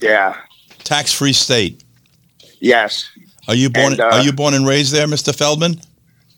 Yeah. 0.00 0.36
Tax-free 0.84 1.32
state. 1.32 1.82
Yes. 2.60 3.08
Are 3.46 3.54
you 3.54 3.70
born? 3.70 3.92
And, 3.92 4.00
uh, 4.00 4.04
are 4.12 4.22
you 4.22 4.32
born 4.32 4.54
and 4.54 4.66
raised 4.66 4.92
there, 4.92 5.06
Mr. 5.06 5.34
Feldman? 5.34 5.80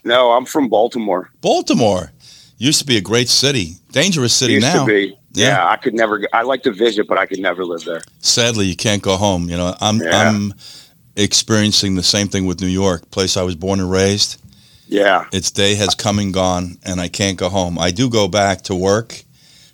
No, 0.04 0.32
I'm 0.32 0.44
from 0.46 0.68
Baltimore. 0.68 1.30
Baltimore 1.40 2.12
used 2.58 2.78
to 2.80 2.86
be 2.86 2.96
a 2.96 3.00
great 3.00 3.28
city, 3.28 3.74
dangerous 3.92 4.32
city 4.34 4.54
Used 4.54 4.66
now. 4.66 4.84
to 4.84 4.86
be. 4.86 5.16
Yeah. 5.32 5.48
Yeah. 5.48 5.68
I 5.68 5.76
could 5.76 5.94
never. 5.94 6.22
I 6.32 6.42
like 6.42 6.62
to 6.64 6.72
visit, 6.72 7.06
but 7.06 7.18
I 7.18 7.26
could 7.26 7.38
never 7.38 7.64
live 7.64 7.84
there. 7.84 8.02
Sadly, 8.20 8.66
you 8.66 8.76
can't 8.76 9.02
go 9.02 9.16
home. 9.16 9.48
You 9.48 9.56
know, 9.56 9.74
I'm 9.80 10.00
Yeah. 10.00 10.28
I'm 10.28 10.54
experiencing 11.16 11.94
the 11.96 12.02
same 12.02 12.28
thing 12.28 12.46
with 12.46 12.60
New 12.60 12.66
York, 12.68 13.10
place 13.10 13.36
I 13.36 13.42
was 13.42 13.54
born 13.54 13.80
and 13.80 13.90
raised. 13.90 14.36
Yeah. 14.88 15.26
Its 15.32 15.50
day 15.50 15.74
has 15.76 15.94
come 15.94 16.18
and 16.18 16.32
gone, 16.34 16.78
and 16.84 17.00
I 17.00 17.08
can't 17.08 17.36
go 17.36 17.48
home. 17.48 17.78
I 17.78 17.90
do 17.90 18.08
go 18.08 18.26
back 18.26 18.62
to 18.62 18.74
work, 18.74 19.22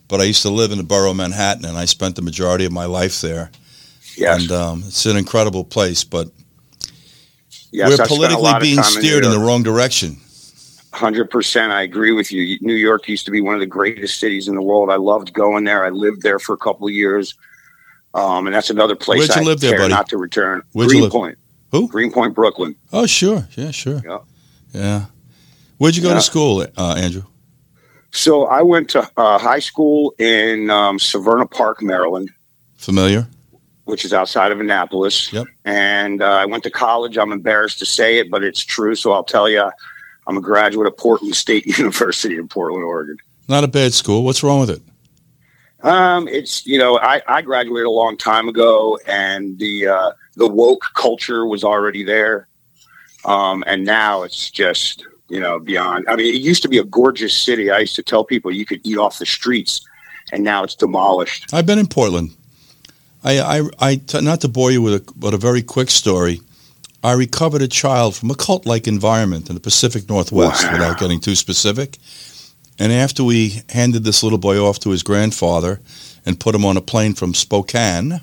but 0.09 0.21
I 0.21 0.25
used 0.25 0.43
to 0.43 0.51
live 0.51 0.73
in 0.73 0.79
the 0.79 0.85
borough 0.85 1.11
of 1.11 1.17
Manhattan, 1.17 1.65
and 1.65 1.77
I 1.77 1.85
spent 1.85 2.17
the 2.17 2.23
majority 2.23 2.65
of 2.65 2.73
my 2.73 2.85
life 2.87 3.21
there. 3.21 3.51
Yes. 4.17 4.43
And 4.43 4.53
um, 4.53 4.83
it's 4.87 5.07
an 5.07 5.17
incredible 5.17 5.65
place, 5.65 6.05
but 6.05 6.29
yes. 7.71 7.97
we're 7.97 8.03
I've 8.03 8.09
politically 8.09 8.53
being 8.61 8.77
time 8.77 8.85
in 8.87 9.03
steered 9.03 9.25
in 9.25 9.31
the 9.31 9.39
wrong 9.39 9.63
direction. 9.63 10.17
Hundred 10.93 11.31
percent, 11.31 11.73
I 11.73 11.83
agree 11.83 12.13
with 12.13 12.33
you. 12.33 12.59
New 12.63 12.75
York 12.75 13.07
used 13.07 13.27
to 13.27 13.31
be 13.31 13.43
one 13.43 13.53
of 13.53 13.61
the 13.61 13.67
greatest 13.67 14.19
cities 14.19 14.49
in 14.49 14.55
the 14.55 14.63
world. 14.63 14.91
I 14.91 14.97
loved 14.97 15.35
going 15.35 15.65
there. 15.65 15.85
I 15.85 15.91
lived 15.91 16.23
there 16.23 16.39
for 16.39 16.55
a 16.55 16.57
couple 16.57 16.87
of 16.87 16.95
years, 16.95 17.35
um, 18.15 18.47
and 18.47 18.55
that's 18.55 18.71
another 18.71 18.97
place 18.97 19.19
Where'd 19.19 19.37
you 19.37 19.43
I 19.43 19.45
live 19.45 19.61
there, 19.61 19.73
care 19.73 19.81
buddy? 19.81 19.93
not 19.93 20.09
to 20.09 20.17
return. 20.17 20.63
Where'd? 20.73 20.89
Greenpoint. 20.89 21.37
Who? 21.73 21.89
Greenpoint, 21.89 22.35
Brooklyn. 22.35 22.77
Oh, 22.93 23.05
sure. 23.05 23.47
Yeah, 23.57 23.73
sure. 23.73 24.01
Yeah. 24.03 24.19
Yeah. 24.73 25.05
Where'd 25.77 25.97
you 25.97 26.03
go 26.03 26.09
Yeah. 26.09 26.15
to 26.15 26.21
school, 26.23 26.65
uh, 26.77 26.95
Andrew? 26.95 27.25
So 28.17 28.47
I 28.47 28.63
went 28.63 28.89
to 28.91 29.09
uh, 29.19 29.39
high 29.39 29.59
school 29.59 30.15
in 30.19 30.71
um, 30.71 30.97
Severna 30.97 31.51
Park, 31.51 31.83
Maryland, 31.83 32.31
Familiar? 32.77 33.29
which 33.85 34.07
is 34.07 34.15
outside 34.15 34.53
of 34.53 34.59
Annapolis. 34.59 35.31
Yep. 35.33 35.47
And 35.67 36.23
uh, 36.23 36.31
I 36.31 36.47
went 36.47 36.63
to 36.65 36.71
college. 36.71 37.19
I'm 37.19 37.31
embarrassed 37.31 37.79
to 37.81 37.87
say 37.87 38.19
it, 38.19 38.31
but 38.31 38.43
it's 38.43 38.65
true. 38.65 38.95
So 38.95 39.13
I'll 39.13 39.23
tell 39.23 39.51
you, 39.51 39.71
I'm 40.27 40.37
a 40.39 40.41
graduate 40.41 40.87
of 40.87 40.97
Portland 40.97 41.37
State 41.37 41.67
University 41.79 42.37
in 42.37 42.49
Portland, 42.49 42.85
Oregon. 42.85 43.19
Not 43.49 43.65
a 43.65 43.69
bad 43.69 43.93
school. 43.93 44.25
What's 44.25 44.43
wrong 44.43 44.61
with 44.61 44.71
it? 44.71 44.83
Um, 45.83 46.27
it's 46.27 46.67
you 46.67 46.79
know 46.79 46.99
I, 46.99 47.21
I 47.29 47.43
graduated 47.43 47.87
a 47.87 47.91
long 47.91 48.17
time 48.17 48.49
ago, 48.49 48.99
and 49.07 49.59
the 49.59 49.89
uh, 49.89 50.13
the 50.35 50.49
woke 50.49 50.87
culture 50.95 51.47
was 51.47 51.63
already 51.65 52.03
there, 52.03 52.49
um, 53.27 53.63
and 53.67 53.85
now 53.85 54.23
it's 54.23 54.51
just 54.51 55.05
you 55.29 55.41
know 55.41 55.59
beyond. 55.59 56.07
I 56.09 56.17
mean, 56.17 56.35
it 56.35 56.41
used 56.41 56.63
to 56.63 56.69
be 56.69 56.79
a 56.79 56.85
gorgeous 56.85 57.37
city. 57.37 57.71
I 57.71 57.81
used 57.81 57.97
to 57.97 58.03
tell 58.03 58.25
people 58.25 58.51
you 58.53 58.65
could 58.67 58.81
eat 58.85 58.99
off 58.99 59.19
the 59.19 59.27
streets, 59.27 59.81
and 60.33 60.45
now 60.45 60.65
it's 60.65 60.75
demolished. 60.75 61.53
I've 61.53 61.67
been 61.67 61.79
in 61.79 61.87
Portland. 61.87 62.31
I, 63.25 63.41
I, 63.41 63.63
I 63.81 63.97
t- 63.97 64.21
not 64.21 64.41
to 64.43 64.49
bore 64.49 64.71
you 64.71 64.81
with 64.83 64.95
a, 64.95 65.13
but 65.17 65.35
a 65.35 65.37
very 65.37 65.63
quick 65.63 65.91
story. 65.91 66.41
I 67.03 67.13
recovered 67.13 67.63
a 67.63 67.69
child 67.69 68.15
from 68.15 68.31
a 68.31 68.35
cult-like 68.37 68.87
environment 68.87 69.49
in 69.49 69.55
the 69.55 69.61
Pacific 69.61 70.09
Northwest, 70.09 70.65
Wow. 70.65 70.73
without 70.73 70.99
getting 70.99 71.19
too 71.21 71.35
specific. 71.35 71.99
And 72.79 72.93
after 72.93 73.25
we 73.25 73.63
handed 73.71 74.05
this 74.05 74.23
little 74.23 74.39
boy 74.39 74.59
off 74.59 74.79
to 74.81 74.91
his 74.91 75.03
grandfather 75.03 75.81
and 76.25 76.39
put 76.39 76.55
him 76.55 76.65
on 76.65 76.77
a 76.77 76.81
plane 76.81 77.15
from 77.15 77.35
Spokane, 77.35 78.21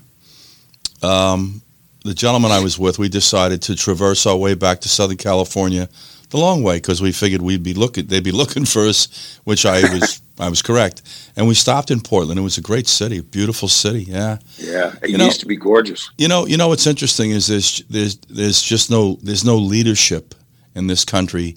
um, 1.02 1.62
the 2.06 2.14
gentleman 2.14 2.52
I 2.52 2.60
was 2.60 2.78
with, 2.78 3.00
we 3.00 3.10
decided 3.10 3.62
to 3.64 3.76
traverse 3.76 4.26
our 4.26 4.36
way 4.38 4.54
back 4.54 4.82
to 4.82 4.90
Southern 4.90 5.18
California 5.18 5.90
the 6.34 6.40
long 6.40 6.64
way 6.64 6.78
because 6.78 7.00
we 7.00 7.12
figured 7.12 7.42
we'd 7.44 7.62
be 7.64 7.76
looking, 7.76 8.08
they'd 8.08 8.24
be 8.24 8.32
looking 8.32 8.66
for 8.66 8.88
us, 8.88 9.40
which 9.44 9.68
I 9.68 9.82
was, 9.94 10.20
I 10.40 10.50
was 10.50 10.64
correct. 10.64 11.04
And 11.38 11.48
we 11.48 11.54
stopped 11.54 11.92
in 11.92 12.02
Portland. 12.02 12.40
It 12.40 12.44
was 12.44 12.58
a 12.58 12.62
great 12.62 12.88
city, 12.88 13.22
beautiful 13.22 13.68
city. 13.68 14.04
Yeah. 14.06 14.40
Yeah, 14.58 14.96
it 15.04 15.12
You 15.12 15.18
know- 15.20 15.26
used 15.26 15.42
to 15.42 15.46
be 15.46 15.56
gorgeous. 15.56 16.10
You 16.18 16.28
know, 16.28 16.48
you 16.48 16.58
know 16.58 16.70
what's 16.70 16.88
interesting 16.88 17.30
is 17.30 17.46
there's 17.48 17.84
there's 17.88 18.16
there's 18.30 18.62
just 18.64 18.90
no 18.90 19.20
there's 19.22 19.46
no 19.46 19.58
leadership 19.58 20.34
in 20.76 20.88
this 20.88 21.06
country. 21.06 21.56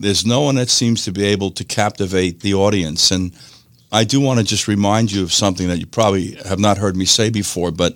There's 0.00 0.26
no 0.26 0.40
one 0.40 0.56
that 0.56 0.70
seems 0.70 1.04
to 1.04 1.12
be 1.12 1.24
able 1.24 1.52
to 1.52 1.62
captivate 1.64 2.40
the 2.40 2.54
audience. 2.54 3.12
And 3.12 3.32
I 3.92 4.02
do 4.02 4.20
want 4.20 4.40
to 4.40 4.44
just 4.44 4.66
remind 4.66 5.12
you 5.12 5.22
of 5.22 5.32
something 5.32 5.68
that 5.68 5.78
you 5.78 5.86
probably 5.86 6.34
have 6.48 6.58
not 6.58 6.78
heard 6.78 6.96
me 6.96 7.04
say 7.04 7.30
before, 7.30 7.70
but 7.70 7.92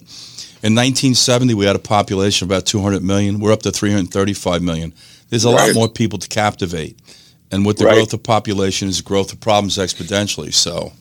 in 0.63 0.75
1970 0.77 1.55
we 1.55 1.67
had 1.67 1.75
a 1.75 1.81
population 1.81 2.47
of 2.47 2.53
about 2.53 2.67
200 2.67 3.03
million. 3.03 3.41
We're 3.41 3.53
up 3.53 3.63
to 3.63 3.73
335 3.73 4.63
million. 4.63 4.93
There's 5.31 5.45
a 5.45 5.51
lot 5.51 5.75
more 5.75 5.89
people 5.89 6.19
to 6.19 6.29
captivate. 6.29 6.99
And 7.51 7.65
with 7.65 7.79
the 7.79 7.87
Right. 7.87 7.95
growth 7.95 8.13
of 8.13 8.23
population 8.23 8.89
is 8.89 9.01
growth 9.01 9.33
of 9.33 9.41
problems 9.41 9.79
exponentially. 9.79 10.53
So 10.53 10.93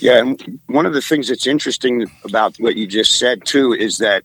Yeah, 0.00 0.18
and 0.18 0.60
one 0.66 0.86
of 0.86 0.92
the 0.92 1.00
things 1.00 1.28
that's 1.28 1.46
interesting 1.46 2.06
about 2.24 2.56
what 2.58 2.76
you 2.76 2.86
just 2.86 3.18
said 3.18 3.44
too 3.44 3.72
is 3.72 3.98
that 3.98 4.22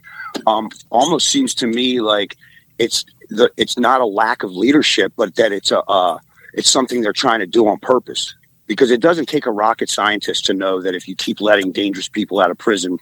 um, 0.48 0.70
almost 0.90 1.30
seems 1.30 1.54
to 1.56 1.68
me 1.68 2.02
like 2.02 2.38
it's 2.78 3.06
the 3.30 3.50
it's 3.58 3.78
not 3.78 4.02
a 4.02 4.06
lack 4.06 4.44
of 4.44 4.52
leadership, 4.52 5.14
but 5.16 5.36
that 5.36 5.52
it's 5.52 5.72
a 5.72 5.82
uh, 5.84 6.18
it's 6.54 6.70
something 6.70 7.02
they're 7.02 7.14
trying 7.14 7.40
to 7.40 7.48
do 7.48 7.68
on 7.68 7.80
purpose. 7.80 8.36
Because 8.68 8.92
it 8.92 9.02
doesn't 9.02 9.28
take 9.28 9.46
a 9.46 9.52
rocket 9.52 9.90
scientist 9.90 10.46
to 10.46 10.54
know 10.54 10.82
that 10.82 10.96
if 10.96 11.08
you 11.08 11.16
keep 11.16 11.42
letting 11.42 11.72
dangerous 11.72 12.08
people 12.08 12.40
out 12.40 12.52
of 12.52 12.58
prison 12.58 12.98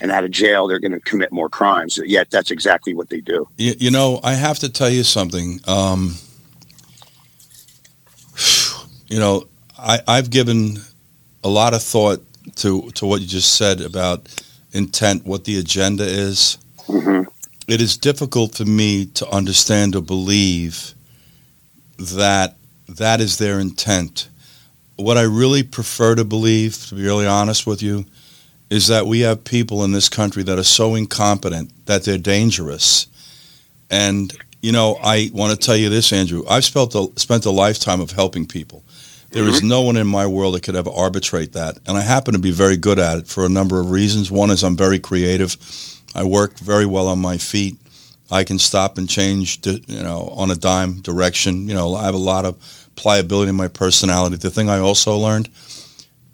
and 0.00 0.10
out 0.10 0.24
of 0.24 0.30
jail, 0.30 0.68
they're 0.68 0.78
going 0.78 0.92
to 0.92 1.00
commit 1.00 1.32
more 1.32 1.48
crimes. 1.48 1.98
Yet 2.04 2.30
that's 2.30 2.50
exactly 2.50 2.94
what 2.94 3.08
they 3.08 3.20
do. 3.20 3.48
You, 3.56 3.74
you 3.78 3.90
know, 3.90 4.20
I 4.22 4.34
have 4.34 4.58
to 4.60 4.68
tell 4.68 4.90
you 4.90 5.02
something. 5.02 5.60
Um, 5.66 6.14
you 9.08 9.18
know, 9.18 9.48
I, 9.78 10.00
I've 10.06 10.30
given 10.30 10.78
a 11.42 11.48
lot 11.48 11.74
of 11.74 11.82
thought 11.82 12.22
to 12.56 12.90
to 12.92 13.06
what 13.06 13.20
you 13.20 13.26
just 13.26 13.56
said 13.56 13.80
about 13.80 14.28
intent, 14.72 15.26
what 15.26 15.44
the 15.44 15.58
agenda 15.58 16.04
is. 16.04 16.58
hmm 16.86 17.22
It 17.66 17.80
is 17.80 17.96
difficult 17.96 18.54
for 18.54 18.64
me 18.64 19.06
to 19.06 19.28
understand 19.28 19.94
or 19.94 20.02
believe 20.02 20.94
that 21.98 22.56
that 22.88 23.20
is 23.20 23.38
their 23.38 23.60
intent. 23.60 24.28
What 24.96 25.18
I 25.18 25.22
really 25.22 25.62
prefer 25.62 26.14
to 26.14 26.24
believe, 26.24 26.76
to 26.88 26.94
be 26.94 27.02
really 27.02 27.26
honest 27.26 27.66
with 27.66 27.82
you, 27.82 28.04
is 28.70 28.88
that 28.88 29.06
we 29.06 29.20
have 29.20 29.44
people 29.44 29.84
in 29.84 29.92
this 29.92 30.08
country 30.08 30.42
that 30.42 30.58
are 30.58 30.64
so 30.64 30.94
incompetent 30.94 31.72
that 31.86 32.04
they're 32.04 32.18
dangerous. 32.18 33.06
And, 33.90 34.36
you 34.60 34.72
know, 34.72 34.98
I 35.02 35.30
want 35.32 35.58
to 35.58 35.66
tell 35.66 35.76
you 35.76 35.88
this, 35.88 36.12
Andrew. 36.12 36.44
I've 36.48 36.64
spent 36.64 36.94
a, 36.94 37.08
spent 37.16 37.46
a 37.46 37.50
lifetime 37.50 38.00
of 38.00 38.10
helping 38.10 38.46
people. 38.46 38.84
There 39.30 39.44
is 39.44 39.58
mm-hmm. 39.58 39.68
no 39.68 39.82
one 39.82 39.96
in 39.96 40.06
my 40.06 40.26
world 40.26 40.54
that 40.54 40.62
could 40.62 40.76
ever 40.76 40.90
arbitrate 40.90 41.52
that. 41.52 41.78
And 41.86 41.96
I 41.96 42.00
happen 42.00 42.32
to 42.32 42.38
be 42.38 42.50
very 42.50 42.76
good 42.76 42.98
at 42.98 43.18
it 43.18 43.26
for 43.26 43.44
a 43.44 43.48
number 43.48 43.78
of 43.78 43.90
reasons. 43.90 44.30
One 44.30 44.50
is 44.50 44.64
I'm 44.64 44.76
very 44.76 44.98
creative. 44.98 45.56
I 46.14 46.24
work 46.24 46.58
very 46.58 46.86
well 46.86 47.08
on 47.08 47.18
my 47.18 47.36
feet. 47.36 47.76
I 48.30 48.44
can 48.44 48.58
stop 48.58 48.98
and 48.98 49.08
change, 49.08 49.66
you 49.66 50.02
know, 50.02 50.32
on 50.34 50.50
a 50.50 50.54
dime 50.54 51.00
direction. 51.00 51.68
You 51.68 51.74
know, 51.74 51.94
I 51.94 52.04
have 52.04 52.14
a 52.14 52.18
lot 52.18 52.44
of 52.44 52.56
pliability 52.96 53.50
in 53.50 53.56
my 53.56 53.68
personality. 53.68 54.36
The 54.36 54.50
thing 54.50 54.68
I 54.68 54.78
also 54.78 55.16
learned, 55.16 55.48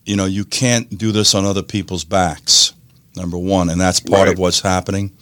you 0.04 0.16
know, 0.16 0.24
you 0.26 0.44
can't 0.44 0.96
do 0.96 1.12
this 1.12 1.34
on 1.34 1.44
other 1.44 1.62
people's 1.62 2.04
backs. 2.04 2.72
Number 3.16 3.38
one, 3.38 3.70
and 3.70 3.80
that's 3.80 4.00
part 4.00 4.26
Right. 4.26 4.32
of 4.32 4.38
what's 4.38 4.60
happening. 4.60 5.12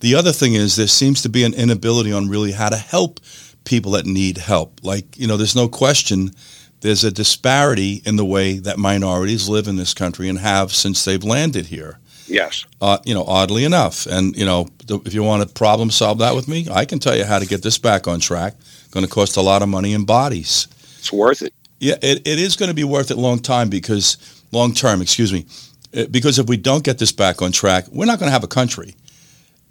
The 0.00 0.14
other 0.14 0.32
thing 0.32 0.54
is 0.54 0.76
there 0.76 0.86
seems 0.86 1.22
to 1.22 1.28
be 1.28 1.44
an 1.44 1.52
inability 1.54 2.10
on 2.10 2.28
really 2.28 2.52
how 2.52 2.70
to 2.70 2.76
help 2.76 3.20
people 3.64 3.92
that 3.92 4.06
need 4.06 4.38
help. 4.38 4.80
Like, 4.82 5.18
you 5.18 5.26
know, 5.26 5.36
there's 5.36 5.54
no 5.54 5.68
question 5.68 6.34
there's 6.82 7.04
a 7.04 7.10
disparity 7.12 8.02
in 8.04 8.16
the 8.16 8.24
way 8.24 8.58
that 8.58 8.76
minorities 8.76 9.48
live 9.48 9.68
in 9.68 9.76
this 9.76 9.94
country 9.94 10.28
and 10.28 10.38
have 10.40 10.72
since 10.72 11.04
they've 11.04 11.22
landed 11.22 11.66
here. 11.66 11.98
Yes. 12.26 12.66
Uh, 12.80 12.98
you 13.04 13.14
know, 13.14 13.24
oddly 13.24 13.64
enough. 13.64 14.06
And, 14.06 14.36
you 14.36 14.44
know, 14.44 14.68
th- 14.86 15.02
if 15.04 15.14
you 15.14 15.22
want 15.22 15.46
to 15.46 15.54
problem 15.54 15.90
solve 15.90 16.18
that 16.18 16.34
with 16.34 16.48
me, 16.48 16.66
I 16.70 16.84
can 16.84 16.98
tell 16.98 17.16
you 17.16 17.24
how 17.24 17.38
to 17.38 17.46
get 17.46 17.62
this 17.62 17.78
back 17.78 18.08
on 18.08 18.20
track. 18.20 18.54
Going 18.90 19.06
to 19.06 19.10
cost 19.10 19.36
a 19.36 19.40
lot 19.40 19.62
of 19.62 19.68
money 19.68 19.94
and 19.94 20.06
bodies. 20.06 20.66
It's 20.98 21.12
worth 21.12 21.42
it. 21.42 21.54
Yeah, 21.82 21.96
it, 22.00 22.28
it 22.28 22.38
is 22.38 22.54
going 22.54 22.68
to 22.68 22.74
be 22.74 22.84
worth 22.84 23.10
it 23.10 23.18
long 23.18 23.40
time 23.40 23.68
because 23.68 24.16
long 24.52 24.72
term, 24.72 25.02
excuse 25.02 25.32
me, 25.32 25.46
Uh, 25.94 26.06
because 26.10 26.38
if 26.38 26.46
we 26.48 26.56
don't 26.56 26.84
get 26.84 26.98
this 26.98 27.12
back 27.12 27.42
on 27.42 27.52
track, 27.52 27.84
we're 27.90 28.06
not 28.06 28.18
going 28.18 28.28
to 28.28 28.32
have 28.32 28.44
a 28.44 28.54
country. 28.60 28.94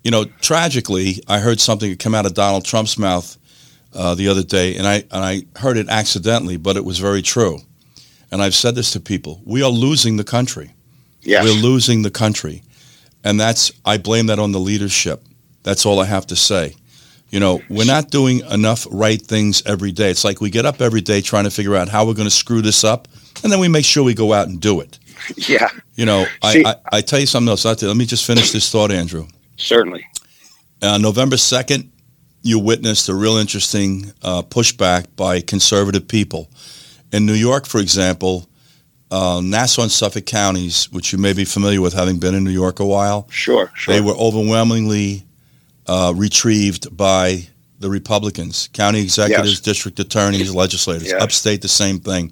You 0.03 0.11
know, 0.11 0.25
tragically, 0.41 1.23
I 1.27 1.39
heard 1.39 1.59
something 1.59 1.97
come 1.97 2.13
out 2.13 2.25
of 2.25 2.33
Donald 2.33 2.65
Trump's 2.65 2.97
mouth 2.97 3.37
uh, 3.93 4.13
the 4.15 4.27
other 4.27 4.43
day, 4.43 4.75
and 4.77 4.85
I 4.85 4.95
and 5.15 5.23
I 5.23 5.59
heard 5.59 5.77
it 5.77 5.87
accidentally, 5.89 6.57
but 6.57 6.75
it 6.75 6.83
was 6.83 6.99
very 6.99 7.21
true. 7.21 7.59
And 8.31 8.41
I've 8.41 8.55
said 8.55 8.75
this 8.75 8.91
to 8.91 8.99
people: 8.99 9.41
we 9.45 9.63
are 9.63 9.71
losing 9.71 10.17
the 10.17 10.23
country. 10.23 10.69
Yes. 11.21 11.43
We're 11.43 11.61
losing 11.61 12.03
the 12.03 12.11
country, 12.11 12.61
and 13.23 13.39
that's 13.39 13.71
I 13.85 13.97
blame 13.97 14.27
that 14.27 14.39
on 14.39 14.51
the 14.51 14.59
leadership. 14.59 15.23
That's 15.63 15.85
all 15.85 16.03
I 16.03 16.05
have 16.05 16.25
to 16.27 16.35
say. 16.35 16.75
You 17.31 17.39
know, 17.39 17.61
we're 17.69 17.85
not 17.85 18.11
doing 18.11 18.41
enough 18.51 18.85
right 18.91 19.21
things 19.21 19.63
every 19.65 19.91
day. 19.93 20.11
It's 20.11 20.25
like 20.25 20.41
we 20.41 20.49
get 20.49 20.65
up 20.65 20.81
every 20.81 20.99
day 21.01 21.21
trying 21.21 21.45
to 21.45 21.49
figure 21.51 21.75
out 21.77 21.87
how 21.87 22.05
we're 22.05 22.13
going 22.13 22.27
to 22.27 22.35
screw 22.35 22.61
this 22.61 22.83
up, 22.83 23.07
and 23.43 23.51
then 23.51 23.59
we 23.59 23.69
make 23.69 23.85
sure 23.85 24.03
we 24.03 24.13
go 24.13 24.33
out 24.33 24.47
and 24.49 24.59
do 24.59 24.81
it. 24.81 24.99
yeah. 25.49 25.69
You 25.95 26.05
know, 26.05 26.25
See- 26.51 26.65
I, 26.65 26.71
I, 26.71 26.75
I 26.97 27.01
tell 27.01 27.19
you 27.19 27.25
something 27.25 27.49
else. 27.49 27.63
Let 27.63 27.81
me 27.95 28.05
just 28.05 28.25
finish 28.25 28.51
this 28.51 28.69
thought, 28.69 28.91
Andrew. 28.91 29.27
Certainly. 29.57 30.05
Uh, 30.81 30.97
November 30.97 31.35
2nd, 31.37 31.87
you 32.41 32.59
witnessed 32.59 33.07
a 33.07 33.13
real 33.15 33.37
interesting 33.37 34.11
uh, 34.23 34.41
pushback 34.41 35.05
by 35.15 35.39
conservative 35.41 36.07
people. 36.07 36.49
In 37.13 37.25
New 37.25 37.33
York, 37.35 37.65
for 37.67 37.79
example, 37.79 38.49
uh, 39.11 39.41
Nassau 39.43 39.83
and 39.83 39.91
Suffolk 39.91 40.25
counties, 40.25 40.91
which 40.91 41.13
you 41.13 41.19
may 41.19 41.33
be 41.33 41.45
familiar 41.45 41.81
with 41.81 41.93
having 41.93 42.17
been 42.19 42.33
in 42.33 42.43
New 42.43 42.49
York 42.51 42.79
a 42.79 42.85
while, 42.85 43.27
Sure. 43.29 43.71
Sure. 43.75 43.93
they 43.93 44.01
were 44.01 44.15
overwhelmingly 44.15 45.23
uh, 45.91 46.13
retrieved 46.15 46.95
by 46.95 47.45
the 47.79 47.89
Republicans, 47.89 48.69
county 48.71 49.01
executives, 49.01 49.51
Yes. 49.51 49.59
district 49.59 49.99
attorneys, 49.99 50.55
legislators. 50.55 51.09
Yes. 51.09 51.21
Upstate, 51.21 51.61
the 51.61 51.67
same 51.67 51.99
thing. 51.99 52.31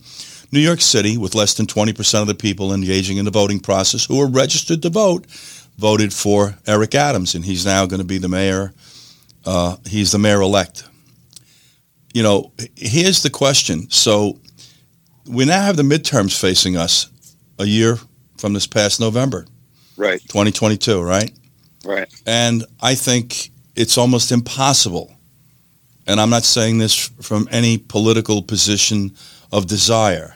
New 0.53 0.61
York 0.61 0.79
City, 0.79 1.17
with 1.17 1.35
less 1.35 1.55
than 1.55 1.65
20% 1.67 2.21
of 2.21 2.27
the 2.27 2.35
people 2.35 2.73
engaging 2.73 3.17
in 3.17 3.25
the 3.25 3.31
voting 3.31 3.59
process 3.59 4.05
who 4.05 4.21
are 4.21 4.27
registered 4.29 4.81
to 4.83 4.89
vote, 4.89 5.25
voted 5.77 6.13
for 6.13 6.55
Eric 6.67 6.95
Adams, 6.95 7.35
and 7.35 7.43
he's 7.43 7.65
now 7.65 7.85
going 7.85 7.99
to 7.99 8.07
be 8.07 8.17
the 8.17 8.29
mayor. 8.29 8.71
Uh, 9.45 9.75
he's 9.85 10.13
the 10.13 10.19
mayor 10.19 10.39
elect. 10.41 10.85
You 12.13 12.23
know, 12.23 12.53
here's 12.77 13.23
the 13.23 13.29
question. 13.29 13.89
So 13.89 14.39
we 15.27 15.43
now 15.43 15.61
have 15.61 15.75
the 15.75 15.83
midterms 15.83 16.39
facing 16.39 16.77
us 16.77 17.09
a 17.57 17.65
year 17.65 17.97
from 18.37 18.53
this 18.53 18.67
past 18.67 19.01
November, 19.01 19.45
right. 19.97 20.21
2022, 20.21 21.01
right? 21.01 21.31
Right. 21.89 22.07
And 22.25 22.65
I 22.81 22.95
think 22.95 23.51
it's 23.75 23.97
almost 23.97 24.31
impossible. 24.31 25.11
And 26.05 26.19
I'm 26.21 26.29
not 26.29 26.43
saying 26.43 26.77
this 26.77 26.95
from 27.21 27.47
any 27.51 27.77
political 27.77 28.41
position 28.41 29.11
of 29.51 29.67
desire. 29.67 30.35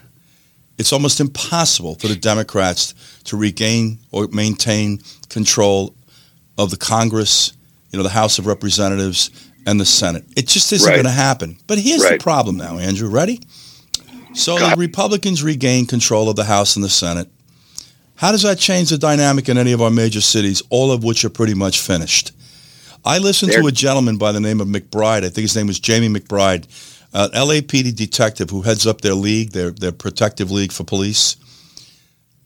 It's 0.78 0.92
almost 0.92 1.20
impossible 1.20 1.96
for 1.96 2.08
the 2.08 2.16
Democrats 2.16 2.96
to 3.26 3.38
regain 3.38 4.00
or 4.12 4.28
maintain 4.32 5.02
control 5.30 5.94
of 6.58 6.72
the 6.72 6.78
Congress, 6.78 7.54
you 7.92 7.98
know, 7.98 8.04
the 8.04 8.10
House 8.10 8.40
of 8.40 8.48
Representatives 8.48 9.30
and 9.68 9.80
the 9.80 9.86
Senate. 9.86 10.26
It 10.36 10.48
just 10.48 10.74
isn't 10.74 10.88
Right. 10.88 10.96
going 10.96 11.06
to 11.06 11.12
happen. 11.12 11.58
But 11.68 11.78
here's 11.78 12.02
Right. 12.04 12.18
the 12.20 12.24
problem 12.24 12.58
now, 12.58 12.80
Andrew. 12.80 13.10
Ready? 13.10 13.40
So 14.34 14.58
God. 14.58 14.74
the 14.74 14.80
Republicans 14.80 15.44
regain 15.44 15.86
control 15.86 16.30
of 16.30 16.36
the 16.36 16.46
House 16.46 16.76
and 16.76 16.84
the 16.84 16.90
Senate. 16.90 17.30
How 18.16 18.32
does 18.32 18.44
that 18.44 18.60
change 18.60 18.90
the 18.90 18.98
dynamic 18.98 19.50
in 19.50 19.58
any 19.58 19.72
of 19.72 19.82
our 19.82 19.90
major 19.90 20.22
cities, 20.22 20.62
all 20.70 20.92
of 20.92 21.04
which 21.04 21.26
are 21.26 21.30
pretty 21.30 21.54
much 21.54 21.80
finished? 21.80 22.32
I 23.06 23.18
listened 23.18 23.52
to 23.52 23.68
a 23.68 23.72
gentleman 23.72 24.18
by 24.18 24.32
the 24.32 24.40
name 24.40 24.62
of 24.62 24.68
McBride. 24.68 25.24
I 25.26 25.30
think 25.30 25.44
his 25.44 25.56
name 25.56 25.68
was 25.68 25.80
Jamie 25.80 26.08
McBride, 26.08 26.64
an 27.14 27.32
LAPD 27.32 27.96
detective 27.96 28.50
who 28.50 28.62
heads 28.62 28.88
up 28.88 29.02
their 29.02 29.14
league, 29.14 29.52
their 29.52 29.72
their 29.72 29.92
protective 29.92 30.52
league 30.52 30.72
for 30.72 30.84
police. 30.84 31.36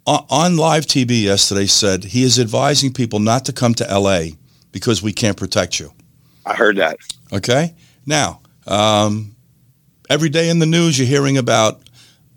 On, 0.08 0.26
on 0.30 0.58
live 0.58 0.86
TV 0.86 1.22
yesterday, 1.24 1.68
said 1.68 2.06
he 2.06 2.24
is 2.24 2.40
advising 2.40 2.92
people 2.92 3.20
not 3.20 3.46
to 3.46 3.54
come 3.54 3.74
to 3.76 3.84
LA 3.84 4.30
because 4.72 5.04
we 5.04 5.14
can't 5.14 5.38
protect 5.38 5.80
you. 5.80 5.92
I 6.46 6.54
heard 6.54 6.78
that. 6.78 6.98
Okay. 7.32 7.76
Now, 8.06 8.42
um, 8.66 9.36
every 10.10 10.30
day 10.30 10.50
in 10.50 10.60
the 10.60 10.66
news, 10.66 10.98
you're 10.98 11.08
hearing 11.08 11.38
about 11.38 11.82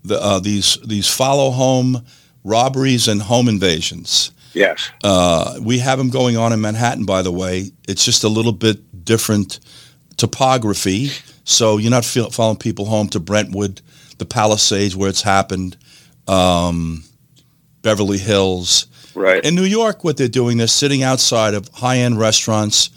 the, 0.04 0.20
uh, 0.20 0.40
these 0.40 0.78
these 0.84 1.08
follow 1.08 1.50
home 1.50 2.04
robberies 2.44 3.08
and 3.08 3.22
home 3.22 3.48
invasions. 3.48 4.30
Yes. 4.54 4.90
Uh, 5.04 5.58
we 5.62 5.78
have 5.78 5.98
them 5.98 6.10
going 6.10 6.36
on 6.36 6.52
in 6.52 6.60
Manhattan, 6.60 7.04
by 7.04 7.22
the 7.22 7.30
way. 7.32 7.70
It's 7.86 8.04
just 8.04 8.24
a 8.24 8.28
little 8.28 8.52
bit 8.52 9.04
different 9.04 9.60
topography, 10.16 11.10
so 11.44 11.76
you're 11.78 11.90
not 11.90 12.04
feel, 12.04 12.30
following 12.30 12.56
people 12.58 12.84
home 12.86 13.08
to 13.08 13.20
Brentwood, 13.20 13.80
the 14.18 14.26
Palisades 14.26 14.94
where 14.96 15.08
it's 15.08 15.22
happened, 15.22 15.76
um, 16.28 17.04
Beverly 17.82 18.18
Hills. 18.18 18.86
Right. 19.14 19.42
In 19.44 19.54
New 19.54 19.64
York, 19.64 20.04
what 20.04 20.16
they're 20.16 20.28
doing, 20.28 20.58
they're 20.58 20.66
sitting 20.66 21.02
outside 21.02 21.54
of 21.54 21.68
high-end 21.72 22.18
restaurants 22.18 22.90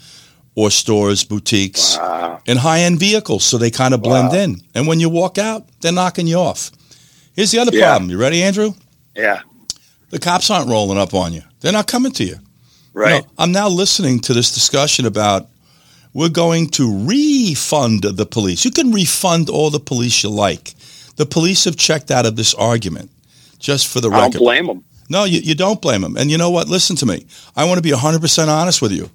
or 0.54 0.70
stores, 0.70 1.24
boutiques, 1.24 1.96
Wow. 1.96 2.40
in 2.46 2.56
high-end 2.58 3.00
vehicles, 3.00 3.42
so 3.44 3.58
they 3.58 3.70
kind 3.70 3.94
of 3.94 4.02
blend 4.02 4.28
Wow. 4.28 4.34
in. 4.38 4.60
And 4.74 4.86
when 4.86 5.00
you 5.00 5.08
walk 5.08 5.38
out, 5.38 5.66
they're 5.80 5.90
knocking 5.92 6.26
you 6.26 6.36
off. 6.38 6.70
Here's 7.34 7.50
the 7.50 7.58
other 7.58 7.74
Yeah. 7.74 7.86
problem. 7.90 8.10
You 8.10 8.18
ready, 8.18 8.42
Andrew? 8.42 8.74
Yeah. 9.16 9.40
The 10.10 10.18
cops 10.18 10.50
aren't 10.50 10.68
rolling 10.68 10.98
up 10.98 11.14
on 11.14 11.32
you. 11.32 11.42
They're 11.60 11.72
not 11.72 11.86
coming 11.88 12.12
to 12.12 12.24
you. 12.24 12.36
Right. 12.92 13.22
No, 13.24 13.30
I'm 13.38 13.52
now 13.52 13.68
listening 13.68 14.20
to 14.20 14.34
this 14.34 14.54
discussion 14.54 15.06
about 15.06 15.48
we're 16.12 16.28
going 16.28 16.68
to 16.70 17.06
refund 17.06 18.04
the 18.04 18.26
police. 18.26 18.64
You 18.64 18.70
can 18.70 18.92
refund 18.92 19.50
all 19.50 19.70
the 19.70 19.80
police 19.80 20.22
you 20.22 20.30
like. 20.30 20.74
The 21.16 21.26
police 21.26 21.64
have 21.64 21.76
checked 21.76 22.10
out 22.10 22.26
of 22.26 22.36
this 22.36 22.54
argument, 22.54 23.10
just 23.58 23.88
for 23.88 24.00
the 24.00 24.08
I 24.10 24.12
don't 24.12 24.24
record. 24.26 24.38
blame 24.38 24.66
them. 24.66 24.84
No, 25.08 25.24
you, 25.24 25.40
you 25.40 25.54
don't 25.54 25.82
blame 25.82 26.02
them. 26.02 26.16
And 26.16 26.30
you 26.30 26.38
know 26.38 26.50
what? 26.50 26.68
Listen 26.68 26.96
to 26.96 27.06
me. 27.06 27.26
I 27.56 27.64
want 27.64 27.78
to 27.78 27.82
be 27.82 27.90
100% 27.90 28.48
honest 28.48 28.80
with 28.80 28.92
you. 28.92 29.10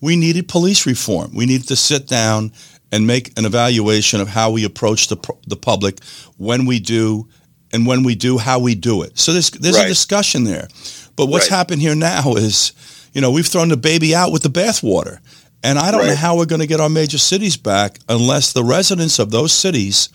We 0.00 0.16
needed 0.16 0.48
police 0.48 0.86
reform. 0.86 1.34
We 1.34 1.46
needed 1.46 1.68
to 1.68 1.76
sit 1.76 2.06
down 2.06 2.52
and 2.92 3.06
make 3.06 3.36
an 3.38 3.46
evaluation 3.46 4.20
of 4.20 4.28
how 4.28 4.50
we 4.50 4.64
approach 4.64 5.08
the, 5.08 5.16
the 5.46 5.56
public 5.56 6.02
when 6.36 6.66
we 6.66 6.78
do, 6.78 7.26
and 7.72 7.86
when 7.86 8.02
we 8.02 8.14
do, 8.14 8.38
how 8.38 8.58
we 8.58 8.74
do 8.74 9.02
it. 9.02 9.18
So 9.18 9.32
there's, 9.32 9.50
there's 9.50 9.76
a 9.76 9.88
discussion 9.88 10.44
there. 10.44 10.68
But 11.16 11.26
what's 11.26 11.50
Right. 11.50 11.56
happened 11.56 11.82
here 11.82 11.94
now 11.94 12.34
is, 12.34 12.72
you 13.12 13.20
know, 13.20 13.30
we've 13.30 13.46
thrown 13.46 13.68
the 13.68 13.76
baby 13.76 14.14
out 14.14 14.32
with 14.32 14.42
the 14.42 14.48
bathwater. 14.50 15.18
And 15.62 15.78
I 15.78 15.90
don't 15.90 16.06
know 16.06 16.16
how 16.16 16.36
we're 16.36 16.46
going 16.46 16.60
to 16.60 16.66
get 16.66 16.80
our 16.80 16.88
major 16.88 17.18
cities 17.18 17.56
back 17.56 17.98
unless 18.08 18.52
the 18.52 18.64
residents 18.64 19.18
of 19.18 19.30
those 19.30 19.52
cities 19.52 20.08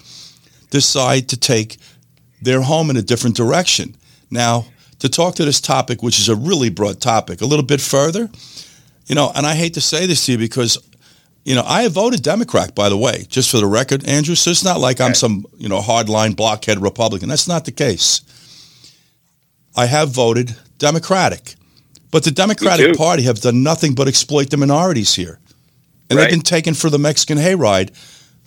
decide 0.72 1.30
to 1.30 1.38
take 1.38 1.78
their 2.42 2.62
home 2.62 2.90
in 2.90 2.98
a 2.98 3.02
different 3.02 3.36
direction. 3.36 3.96
Now, 4.30 4.66
to 5.00 5.08
talk 5.10 5.36
to 5.36 5.46
this 5.46 5.62
topic, 5.62 6.04
which 6.04 6.20
is 6.20 6.28
a 6.28 6.36
really 6.36 6.70
broad 6.70 7.00
topic, 7.00 7.42
a 7.42 7.46
little 7.46 7.66
bit 7.66 7.80
further, 7.80 8.30
you 9.06 9.16
know, 9.16 9.32
and 9.36 9.46
I 9.46 9.56
hate 9.56 9.76
to 9.76 9.82
say 9.82 10.06
this 10.06 10.26
to 10.26 10.34
you 10.34 10.38
because, 10.38 10.78
you 11.48 11.56
know, 11.56 11.64
I 11.66 11.84
have 11.84 11.94
voted 11.94 12.24
Democrat, 12.24 12.76
by 12.76 12.90
the 12.90 12.98
way, 12.98 13.26
just 13.30 13.50
for 13.50 13.58
the 13.58 13.66
record, 13.66 14.06
Andrew. 14.06 14.36
So 14.36 14.52
it's 14.52 14.66
not 14.66 14.82
like 14.82 15.00
I'm 15.00 15.14
some, 15.14 15.46
you 15.58 15.70
know, 15.70 15.80
hardline 15.80 16.36
blockhead 16.36 16.82
Republican. 16.82 17.30
That's 17.30 17.48
not 17.48 17.64
the 17.64 17.72
case. 17.72 18.20
I 19.74 19.86
have 19.86 20.10
voted 20.10 20.58
Democratic. 20.78 21.56
But 22.12 22.26
the 22.26 22.32
Democratic. 22.32 22.98
Party 22.98 23.24
have 23.24 23.40
done 23.40 23.64
nothing 23.64 23.96
but 23.96 24.10
exploit 24.10 24.50
the 24.50 24.58
minorities 24.58 25.16
here. 25.16 25.40
And 26.10 26.20
they've 26.20 26.30
been 26.30 26.42
taken 26.42 26.74
for 26.74 26.90
the 26.90 27.00
Mexican 27.00 27.38
hayride. 27.38 27.92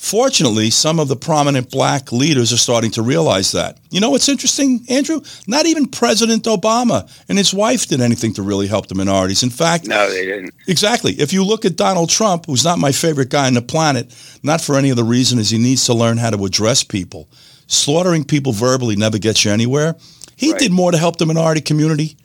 Fortunately, 0.03 0.71
some 0.71 0.99
of 0.99 1.09
the 1.09 1.15
prominent 1.15 1.71
black 1.71 2.11
leaders 2.11 2.55
are 2.55 2.57
starting 2.57 2.91
to 2.93 3.03
realize 3.03 3.53
that. 3.53 3.77
You 3.91 4.01
know 4.01 4.09
what's 4.11 4.31
interesting, 4.31 4.81
Andrew? 4.89 5.21
Not 5.47 5.67
even 5.67 5.87
President 5.87 6.45
Obama 6.45 7.07
and 7.29 7.37
his 7.37 7.53
wife 7.53 7.87
did 7.87 8.01
anything 8.01 8.33
to 8.35 8.43
really 8.43 8.67
help 8.67 8.87
the 8.87 8.95
minorities. 8.95 9.43
In 9.43 9.51
fact, 9.51 9.87
No, 9.87 10.11
they 10.11 10.25
didn't. 10.25 10.55
Exactly. 10.67 11.13
If 11.13 11.35
you 11.35 11.45
look 11.45 11.67
at 11.67 11.77
Donald 11.77 12.09
Trump, 12.09 12.47
who's 12.47 12.65
not 12.65 12.79
my 12.79 12.93
favorite 12.93 13.29
guy 13.29 13.47
on 13.47 13.53
the 13.55 13.61
planet, 13.63 14.11
not 14.43 14.63
for 14.63 14.77
any 14.77 14.91
other 14.91 15.05
reason 15.05 15.39
as 15.39 15.51
he 15.51 15.59
needs 15.59 15.85
to 15.85 15.93
learn 15.93 16.17
how 16.17 16.31
to 16.31 16.45
address 16.47 16.83
people. 16.83 17.29
Slaughtering 17.67 18.25
people 18.25 18.53
verbally 18.53 18.97
never 18.97 19.19
gets 19.19 19.45
you 19.45 19.53
anywhere. 19.53 19.97
He 20.35 20.53
Right. 20.53 20.61
did 20.61 20.73
more 20.73 20.93
to 20.93 20.99
help 20.99 21.19
the 21.19 21.27
minority 21.27 21.61
community 21.61 22.17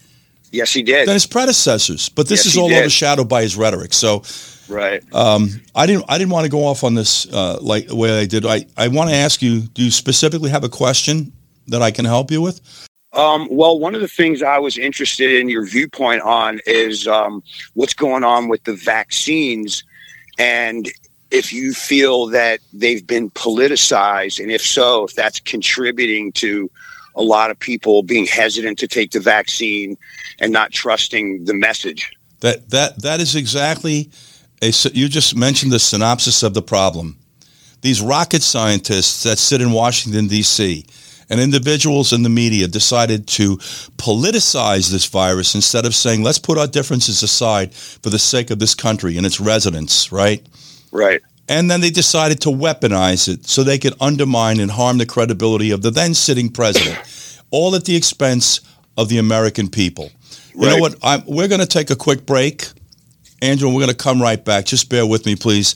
Yes, 0.54 0.72
he 0.72 0.82
did. 0.82 1.10
than 1.10 1.14
his 1.14 1.26
predecessors. 1.26 2.08
But 2.08 2.30
this 2.30 2.46
Yes, 2.46 2.54
is 2.54 2.58
all 2.58 2.70
did. 2.70 2.78
overshadowed 2.80 3.28
by 3.28 3.42
his 3.42 3.58
rhetoric. 3.58 3.94
So 3.94 4.24
right. 4.68 5.04
um, 5.14 5.50
I 5.74 5.86
didn't 5.86 6.06
I 6.08 6.18
didn't 6.18 6.32
want 6.32 6.46
to 6.46 6.52
go 6.52 6.66
off 6.66 6.84
on 6.84 6.96
this 6.96 7.32
uh, 7.32 7.60
like 7.62 7.88
the 7.88 7.96
way 7.96 8.20
I 8.20 8.26
did. 8.26 8.46
I, 8.46 8.66
I 8.78 8.88
want 8.88 9.10
to 9.10 9.16
ask 9.16 9.42
you, 9.42 9.62
do 9.62 9.84
you 9.84 9.92
specifically 9.92 10.50
have 10.50 10.64
a 10.64 10.70
question 10.70 11.32
that 11.68 11.82
I 11.82 11.92
can 11.92 12.06
help 12.06 12.32
you 12.32 12.42
with? 12.42 12.62
Um, 13.14 13.48
well, 13.50 13.80
one 13.80 13.96
of 13.96 14.02
the 14.02 14.10
things 14.10 14.44
I 14.44 14.60
was 14.60 14.78
interested 14.78 15.32
in 15.32 15.48
your 15.48 15.66
viewpoint 15.66 16.22
on 16.22 16.60
is 16.66 17.08
um, 17.08 17.42
what's 17.74 17.94
going 17.94 18.24
on 18.26 18.50
with 18.50 18.64
the 18.66 18.74
vaccines, 18.74 19.84
and 20.38 20.90
if 21.32 21.54
you 21.54 21.74
feel 21.74 22.28
that 22.28 22.60
they've 22.74 23.06
been 23.06 23.32
politicized, 23.32 24.40
and 24.40 24.52
if 24.52 24.62
so, 24.62 25.06
if 25.06 25.16
that's 25.16 25.40
contributing 25.40 26.32
to 26.34 26.70
a 27.16 27.24
lot 27.24 27.50
of 27.52 27.58
people 27.58 28.04
being 28.04 28.26
hesitant 28.26 28.78
to 28.80 28.88
take 28.88 29.12
the 29.12 29.20
vaccine 29.20 29.98
and 30.40 30.52
not 30.52 30.72
trusting 30.72 31.46
the 31.46 31.54
message. 31.54 32.12
That 32.42 32.70
that 32.70 33.02
that 33.02 33.22
is 33.22 33.36
exactly 33.36 34.12
a. 34.62 34.74
You 34.94 35.08
just 35.08 35.36
mentioned 35.36 35.72
the 35.72 35.80
synopsis 35.80 36.44
of 36.44 36.54
the 36.54 36.62
problem. 36.62 37.18
These 37.82 38.02
rocket 38.02 38.42
scientists 38.42 39.24
that 39.24 39.38
sit 39.38 39.62
in 39.62 39.72
Washington 39.72 40.28
D.C. 40.28 40.86
and 41.30 41.40
individuals 41.40 42.14
in 42.14 42.24
the 42.24 42.30
media 42.30 42.68
decided 42.68 43.28
to 43.28 43.58
politicize 43.98 44.90
this 44.90 45.06
virus 45.06 45.56
instead 45.56 45.86
of 45.86 45.94
saying, 45.94 46.24
"Let's 46.24 46.40
put 46.40 46.58
our 46.58 46.68
differences 46.68 47.24
aside 47.24 47.74
for 47.74 48.10
the 48.10 48.20
sake 48.20 48.50
of 48.50 48.60
this 48.60 48.76
country 48.76 49.18
and 49.18 49.26
its 49.26 49.40
residents." 49.40 50.12
Right. 50.12 50.46
Right. 50.92 51.22
And 51.48 51.70
then 51.70 51.82
they 51.82 51.92
decided 51.92 52.42
to 52.42 52.50
weaponize 52.50 53.28
it 53.28 53.46
so 53.46 53.64
they 53.64 53.78
could 53.78 53.94
undermine 54.02 54.60
and 54.60 54.72
harm 54.72 54.98
the 54.98 55.06
credibility 55.06 55.72
of 55.72 55.82
the 55.82 55.92
then 55.92 56.14
sitting 56.14 56.50
president, 56.50 56.98
all 57.52 57.76
at 57.76 57.86
the 57.86 57.96
expense 57.96 58.62
of 58.98 59.10
the 59.10 59.20
American 59.20 59.70
people. 59.70 60.12
You 60.56 60.62
right. 60.62 60.76
know 60.76 60.78
what? 60.78 60.96
I'm, 61.04 61.24
we're 61.28 61.48
going 61.48 61.62
to 61.62 61.68
take 61.68 61.90
a 61.92 61.96
quick 61.96 62.26
break, 62.26 62.68
Andrew, 63.42 63.70
we're 63.70 63.82
going 63.82 63.90
to 63.90 63.96
come 63.96 64.22
right 64.22 64.44
back. 64.44 64.66
Just 64.66 64.90
bear 64.90 65.06
with 65.06 65.26
me, 65.26 65.36
please. 65.36 65.76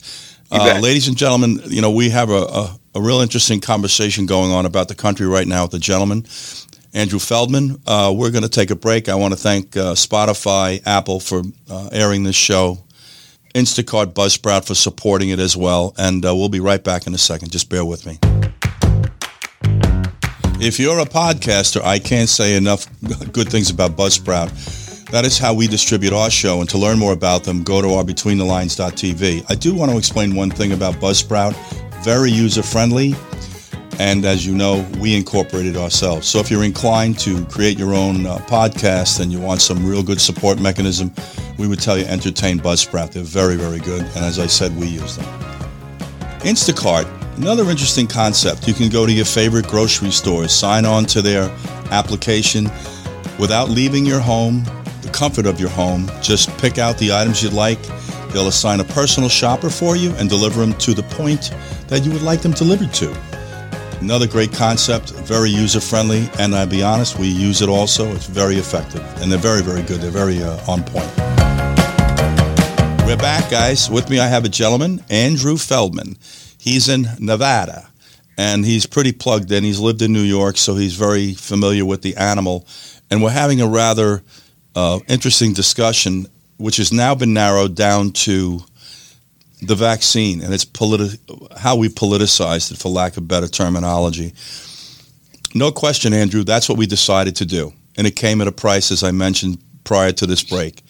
Uh, 0.50 0.80
ladies 0.82 1.06
and 1.06 1.16
gentlemen, 1.16 1.60
you 1.66 1.80
know, 1.80 1.90
we 1.92 2.10
have 2.10 2.28
a, 2.30 2.42
a, 2.42 2.80
a, 2.96 3.00
real 3.00 3.20
interesting 3.20 3.60
conversation 3.60 4.26
going 4.26 4.50
on 4.50 4.66
about 4.66 4.88
the 4.88 4.96
country 4.96 5.26
right 5.26 5.46
now 5.46 5.62
with 5.62 5.70
the 5.70 5.78
gentleman, 5.78 6.26
Andrew 6.92 7.20
Feldman. 7.20 7.80
Uh, 7.86 8.12
we're 8.16 8.32
going 8.32 8.42
to 8.42 8.48
take 8.48 8.72
a 8.72 8.74
break. 8.74 9.08
I 9.08 9.14
want 9.14 9.32
to 9.32 9.38
thank 9.38 9.76
uh, 9.76 9.94
Spotify, 9.94 10.82
Apple 10.84 11.20
for 11.20 11.42
uh, 11.70 11.88
airing 11.92 12.24
this 12.24 12.34
show 12.34 12.78
Instacart 13.54 14.12
Buzzsprout 14.12 14.66
for 14.66 14.74
supporting 14.74 15.30
it 15.30 15.38
as 15.38 15.56
well. 15.56 15.94
And 15.98 16.24
uh, 16.24 16.34
we'll 16.34 16.48
be 16.48 16.60
right 16.60 16.82
back 16.82 17.06
in 17.06 17.14
a 17.14 17.18
second. 17.18 17.50
Just 17.50 17.68
bear 17.68 17.84
with 17.84 18.06
me. 18.06 18.18
If 20.62 20.78
you're 20.78 20.98
a 20.98 21.06
podcaster, 21.06 21.80
I 21.82 21.98
can't 21.98 22.28
say 22.28 22.54
enough 22.54 22.86
good 23.32 23.48
things 23.48 23.70
about 23.70 23.92
Buzzsprout. 23.92 24.79
That 25.10 25.24
is 25.24 25.38
how 25.38 25.52
we 25.54 25.66
distribute 25.66 26.12
our 26.12 26.30
show. 26.30 26.60
And 26.60 26.68
to 26.70 26.78
learn 26.78 26.96
more 26.96 27.12
about 27.12 27.42
them, 27.42 27.64
go 27.64 27.82
to 27.82 27.94
our 27.94 28.04
betweenthelines.tv. 28.04 29.44
I 29.48 29.54
do 29.56 29.74
want 29.74 29.90
to 29.90 29.98
explain 29.98 30.36
one 30.36 30.50
thing 30.50 30.70
about 30.70 30.94
Buzzsprout. 30.94 31.54
Very 32.04 32.30
user 32.30 32.62
friendly. 32.62 33.14
And 33.98 34.24
as 34.24 34.46
you 34.46 34.54
know, 34.54 34.86
we 35.00 35.16
incorporate 35.16 35.66
it 35.66 35.76
ourselves. 35.76 36.28
So 36.28 36.38
if 36.38 36.48
you're 36.48 36.62
inclined 36.62 37.18
to 37.20 37.44
create 37.46 37.76
your 37.76 37.92
own 37.92 38.24
uh, 38.24 38.38
podcast 38.38 39.20
and 39.20 39.32
you 39.32 39.40
want 39.40 39.60
some 39.60 39.84
real 39.84 40.04
good 40.04 40.20
support 40.20 40.60
mechanism, 40.60 41.12
we 41.58 41.66
would 41.66 41.80
tell 41.80 41.98
you 41.98 42.04
entertain 42.04 42.60
Buzzsprout. 42.60 43.10
They're 43.10 43.24
very, 43.24 43.56
very 43.56 43.80
good. 43.80 44.02
And 44.02 44.24
as 44.24 44.38
I 44.38 44.46
said, 44.46 44.74
we 44.76 44.86
use 44.86 45.16
them. 45.16 45.26
Instacart, 46.40 47.04
another 47.36 47.68
interesting 47.68 48.06
concept. 48.06 48.68
You 48.68 48.74
can 48.74 48.88
go 48.88 49.06
to 49.06 49.12
your 49.12 49.26
favorite 49.26 49.66
grocery 49.66 50.12
stores, 50.12 50.52
sign 50.52 50.86
on 50.86 51.04
to 51.06 51.20
their 51.20 51.50
application 51.90 52.70
without 53.40 53.68
leaving 53.68 54.06
your 54.06 54.20
home, 54.20 54.64
the 55.10 55.18
comfort 55.18 55.46
of 55.46 55.60
your 55.60 55.70
home. 55.70 56.10
Just 56.22 56.56
pick 56.58 56.78
out 56.78 56.98
the 56.98 57.12
items 57.12 57.42
you'd 57.42 57.52
like. 57.52 57.80
They'll 58.32 58.48
assign 58.48 58.80
a 58.80 58.84
personal 58.84 59.28
shopper 59.28 59.70
for 59.70 59.96
you 59.96 60.12
and 60.16 60.28
deliver 60.28 60.60
them 60.60 60.74
to 60.74 60.94
the 60.94 61.02
point 61.02 61.50
that 61.88 62.04
you 62.04 62.12
would 62.12 62.22
like 62.22 62.40
them 62.40 62.52
delivered 62.52 62.92
to. 62.94 63.16
Another 64.00 64.26
great 64.26 64.52
concept, 64.52 65.10
very 65.10 65.50
user 65.50 65.80
friendly, 65.80 66.30
and 66.38 66.54
I'll 66.54 66.66
be 66.66 66.82
honest, 66.82 67.18
we 67.18 67.26
use 67.28 67.60
it 67.60 67.68
also. 67.68 68.10
It's 68.14 68.26
very 68.26 68.56
effective, 68.56 69.02
and 69.20 69.30
they're 69.30 69.38
very, 69.38 69.62
very 69.62 69.82
good. 69.82 70.00
They're 70.00 70.10
very 70.10 70.42
uh, 70.42 70.70
on 70.70 70.82
point. 70.84 71.10
We're 73.06 73.16
back, 73.16 73.50
guys. 73.50 73.90
With 73.90 74.08
me, 74.08 74.20
I 74.20 74.28
have 74.28 74.44
a 74.44 74.48
gentleman, 74.48 75.04
Andrew 75.10 75.56
Feldman. 75.56 76.16
He's 76.58 76.88
in 76.88 77.06
Nevada, 77.18 77.88
and 78.38 78.64
he's 78.64 78.86
pretty 78.86 79.12
plugged 79.12 79.50
in. 79.52 79.64
He's 79.64 79.80
lived 79.80 80.00
in 80.00 80.12
New 80.12 80.22
York, 80.22 80.56
so 80.56 80.76
he's 80.76 80.94
very 80.94 81.34
familiar 81.34 81.84
with 81.84 82.02
the 82.02 82.16
animal. 82.16 82.66
And 83.10 83.22
we're 83.22 83.30
having 83.30 83.60
a 83.60 83.66
rather 83.66 84.22
uh, 84.74 85.00
interesting 85.08 85.52
discussion, 85.52 86.26
which 86.58 86.76
has 86.76 86.92
now 86.92 87.14
been 87.14 87.34
narrowed 87.34 87.74
down 87.74 88.12
to 88.12 88.60
the 89.62 89.74
vaccine 89.74 90.40
and 90.40 90.54
it's 90.54 90.64
politi- 90.64 91.18
how 91.58 91.76
we 91.76 91.88
politicized 91.88 92.72
it, 92.72 92.78
for 92.78 92.88
lack 92.88 93.16
of 93.16 93.28
better 93.28 93.48
terminology. 93.48 94.32
No 95.54 95.72
question, 95.72 96.12
Andrew, 96.12 96.44
that's 96.44 96.68
what 96.68 96.78
we 96.78 96.86
decided 96.86 97.36
to 97.36 97.46
do. 97.46 97.72
And 97.96 98.06
it 98.06 98.16
came 98.16 98.40
at 98.40 98.48
a 98.48 98.52
price, 98.52 98.90
as 98.90 99.02
I 99.02 99.10
mentioned 99.10 99.58
prior 99.84 100.12
to 100.12 100.26
this 100.26 100.42
break. 100.42 100.82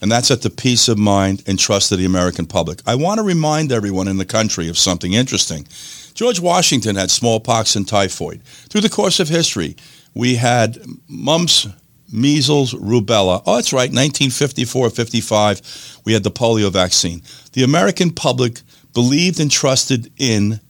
And 0.00 0.10
that's 0.10 0.30
at 0.30 0.42
the 0.42 0.50
peace 0.50 0.88
of 0.88 0.98
mind 0.98 1.42
and 1.46 1.58
trust 1.58 1.92
of 1.92 1.98
the 1.98 2.04
American 2.04 2.44
public. 2.44 2.82
I 2.86 2.96
want 2.96 3.18
to 3.18 3.24
remind 3.24 3.72
everyone 3.72 4.08
in 4.08 4.18
the 4.18 4.26
country 4.26 4.68
of 4.68 4.76
something 4.76 5.12
interesting. 5.12 5.66
George 6.14 6.40
Washington 6.40 6.96
had 6.96 7.10
smallpox 7.10 7.76
and 7.76 7.88
typhoid. 7.88 8.42
Through 8.68 8.82
the 8.82 8.88
course 8.88 9.20
of 9.20 9.28
history, 9.28 9.76
we 10.14 10.34
had 10.34 10.78
mumps, 11.08 11.68
measles, 12.12 12.74
rubella. 12.74 13.42
Oh, 13.46 13.56
that's 13.56 13.72
right, 13.72 13.90
1954 13.90 14.90
55, 14.90 16.00
we 16.04 16.12
had 16.12 16.22
the 16.22 16.30
polio 16.30 16.70
vaccine. 16.70 17.22
The 17.52 17.64
American 17.64 18.10
public 18.10 18.60
believed 18.92 19.40
and 19.40 19.50
trusted 19.50 20.12
in 20.18 20.60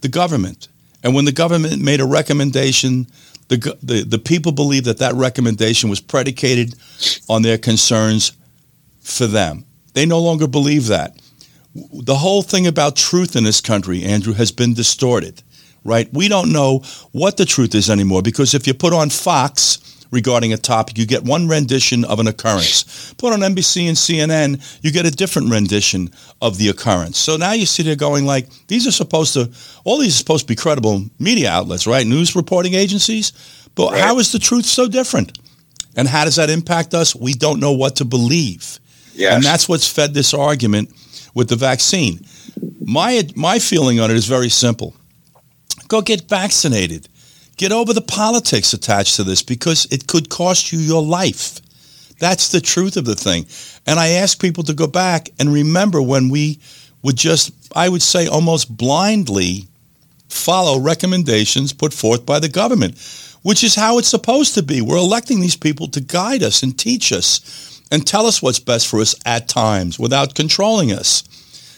the 0.00 0.08
government. 0.08 0.68
And 1.02 1.14
when 1.14 1.24
the 1.24 1.32
government 1.32 1.82
made 1.82 2.00
a 2.00 2.06
recommendation, 2.06 3.06
the, 3.48 3.76
the, 3.82 4.04
the 4.04 4.18
people 4.18 4.52
believed 4.52 4.86
that 4.86 4.98
that 4.98 5.14
recommendation 5.14 5.90
was 5.90 6.00
predicated 6.00 6.74
on 7.28 7.42
their 7.42 7.58
concerns 7.58 8.32
for 9.00 9.26
them. 9.26 9.64
They 9.94 10.06
no 10.06 10.20
longer 10.20 10.46
believe 10.46 10.86
that. 10.86 11.16
The 11.74 12.16
whole 12.16 12.42
thing 12.42 12.66
about 12.66 12.96
truth 12.96 13.34
in 13.34 13.44
this 13.44 13.60
country, 13.60 14.02
Andrew, 14.04 14.34
has 14.34 14.52
been 14.52 14.74
distorted, 14.74 15.42
right? 15.84 16.08
We 16.12 16.28
don't 16.28 16.52
know 16.52 16.82
what 17.12 17.36
the 17.36 17.46
truth 17.46 17.74
is 17.74 17.90
anymore 17.90 18.22
because 18.22 18.54
if 18.54 18.66
you 18.66 18.74
put 18.74 18.92
on 18.92 19.10
Fox, 19.10 20.01
regarding 20.12 20.52
a 20.52 20.56
topic, 20.56 20.96
you 20.98 21.06
get 21.06 21.24
one 21.24 21.48
rendition 21.48 22.04
of 22.04 22.20
an 22.20 22.28
occurrence. 22.28 23.12
Put 23.14 23.32
on 23.32 23.40
NBC 23.40 23.88
and 23.88 23.96
CNN, 23.96 24.78
you 24.82 24.92
get 24.92 25.06
a 25.06 25.10
different 25.10 25.50
rendition 25.50 26.10
of 26.40 26.58
the 26.58 26.68
occurrence. 26.68 27.18
So 27.18 27.36
now 27.36 27.52
you 27.52 27.66
see 27.66 27.82
they're 27.82 27.96
going 27.96 28.26
like, 28.26 28.48
these 28.68 28.86
are 28.86 28.92
supposed 28.92 29.32
to, 29.34 29.50
all 29.84 29.98
these 29.98 30.14
are 30.14 30.18
supposed 30.18 30.46
to 30.46 30.52
be 30.52 30.54
credible 30.54 31.04
media 31.18 31.50
outlets, 31.50 31.86
right? 31.86 32.06
News 32.06 32.36
reporting 32.36 32.74
agencies. 32.74 33.32
But 33.74 33.92
right. 33.92 34.02
how 34.02 34.18
is 34.18 34.30
the 34.30 34.38
truth 34.38 34.66
so 34.66 34.86
different? 34.86 35.38
And 35.96 36.06
how 36.06 36.24
does 36.24 36.36
that 36.36 36.50
impact 36.50 36.94
us? 36.94 37.16
We 37.16 37.32
don't 37.32 37.58
know 37.58 37.72
what 37.72 37.96
to 37.96 38.04
believe. 38.04 38.78
Yes. 39.14 39.34
And 39.34 39.42
that's 39.42 39.68
what's 39.68 39.88
fed 39.88 40.14
this 40.14 40.34
argument 40.34 40.90
with 41.34 41.48
the 41.48 41.56
vaccine. 41.56 42.20
My, 42.84 43.26
my 43.34 43.58
feeling 43.58 43.98
on 43.98 44.10
it 44.10 44.16
is 44.16 44.26
very 44.26 44.50
simple. 44.50 44.94
Go 45.88 46.02
get 46.02 46.28
vaccinated. 46.28 47.08
Get 47.62 47.70
over 47.70 47.92
the 47.92 48.00
politics 48.00 48.72
attached 48.72 49.14
to 49.14 49.22
this 49.22 49.40
because 49.40 49.86
it 49.92 50.08
could 50.08 50.28
cost 50.28 50.72
you 50.72 50.80
your 50.80 51.00
life. 51.00 51.60
That's 52.18 52.48
the 52.48 52.60
truth 52.60 52.96
of 52.96 53.04
the 53.04 53.14
thing. 53.14 53.46
And 53.86 54.00
I 54.00 54.08
ask 54.14 54.40
people 54.40 54.64
to 54.64 54.74
go 54.74 54.88
back 54.88 55.28
and 55.38 55.52
remember 55.52 56.02
when 56.02 56.28
we 56.28 56.58
would 57.04 57.14
just, 57.14 57.52
I 57.72 57.88
would 57.88 58.02
say, 58.02 58.26
almost 58.26 58.76
blindly 58.76 59.68
follow 60.28 60.80
recommendations 60.80 61.72
put 61.72 61.94
forth 61.94 62.26
by 62.26 62.40
the 62.40 62.48
government, 62.48 62.98
which 63.42 63.62
is 63.62 63.76
how 63.76 63.98
it's 63.98 64.08
supposed 64.08 64.54
to 64.54 64.64
be. 64.64 64.82
We're 64.82 64.96
electing 64.96 65.38
these 65.38 65.54
people 65.54 65.86
to 65.90 66.00
guide 66.00 66.42
us 66.42 66.64
and 66.64 66.76
teach 66.76 67.12
us 67.12 67.80
and 67.92 68.04
tell 68.04 68.26
us 68.26 68.42
what's 68.42 68.58
best 68.58 68.88
for 68.88 68.98
us 68.98 69.14
at 69.24 69.46
times 69.46 70.00
without 70.00 70.34
controlling 70.34 70.90
us. 70.90 71.22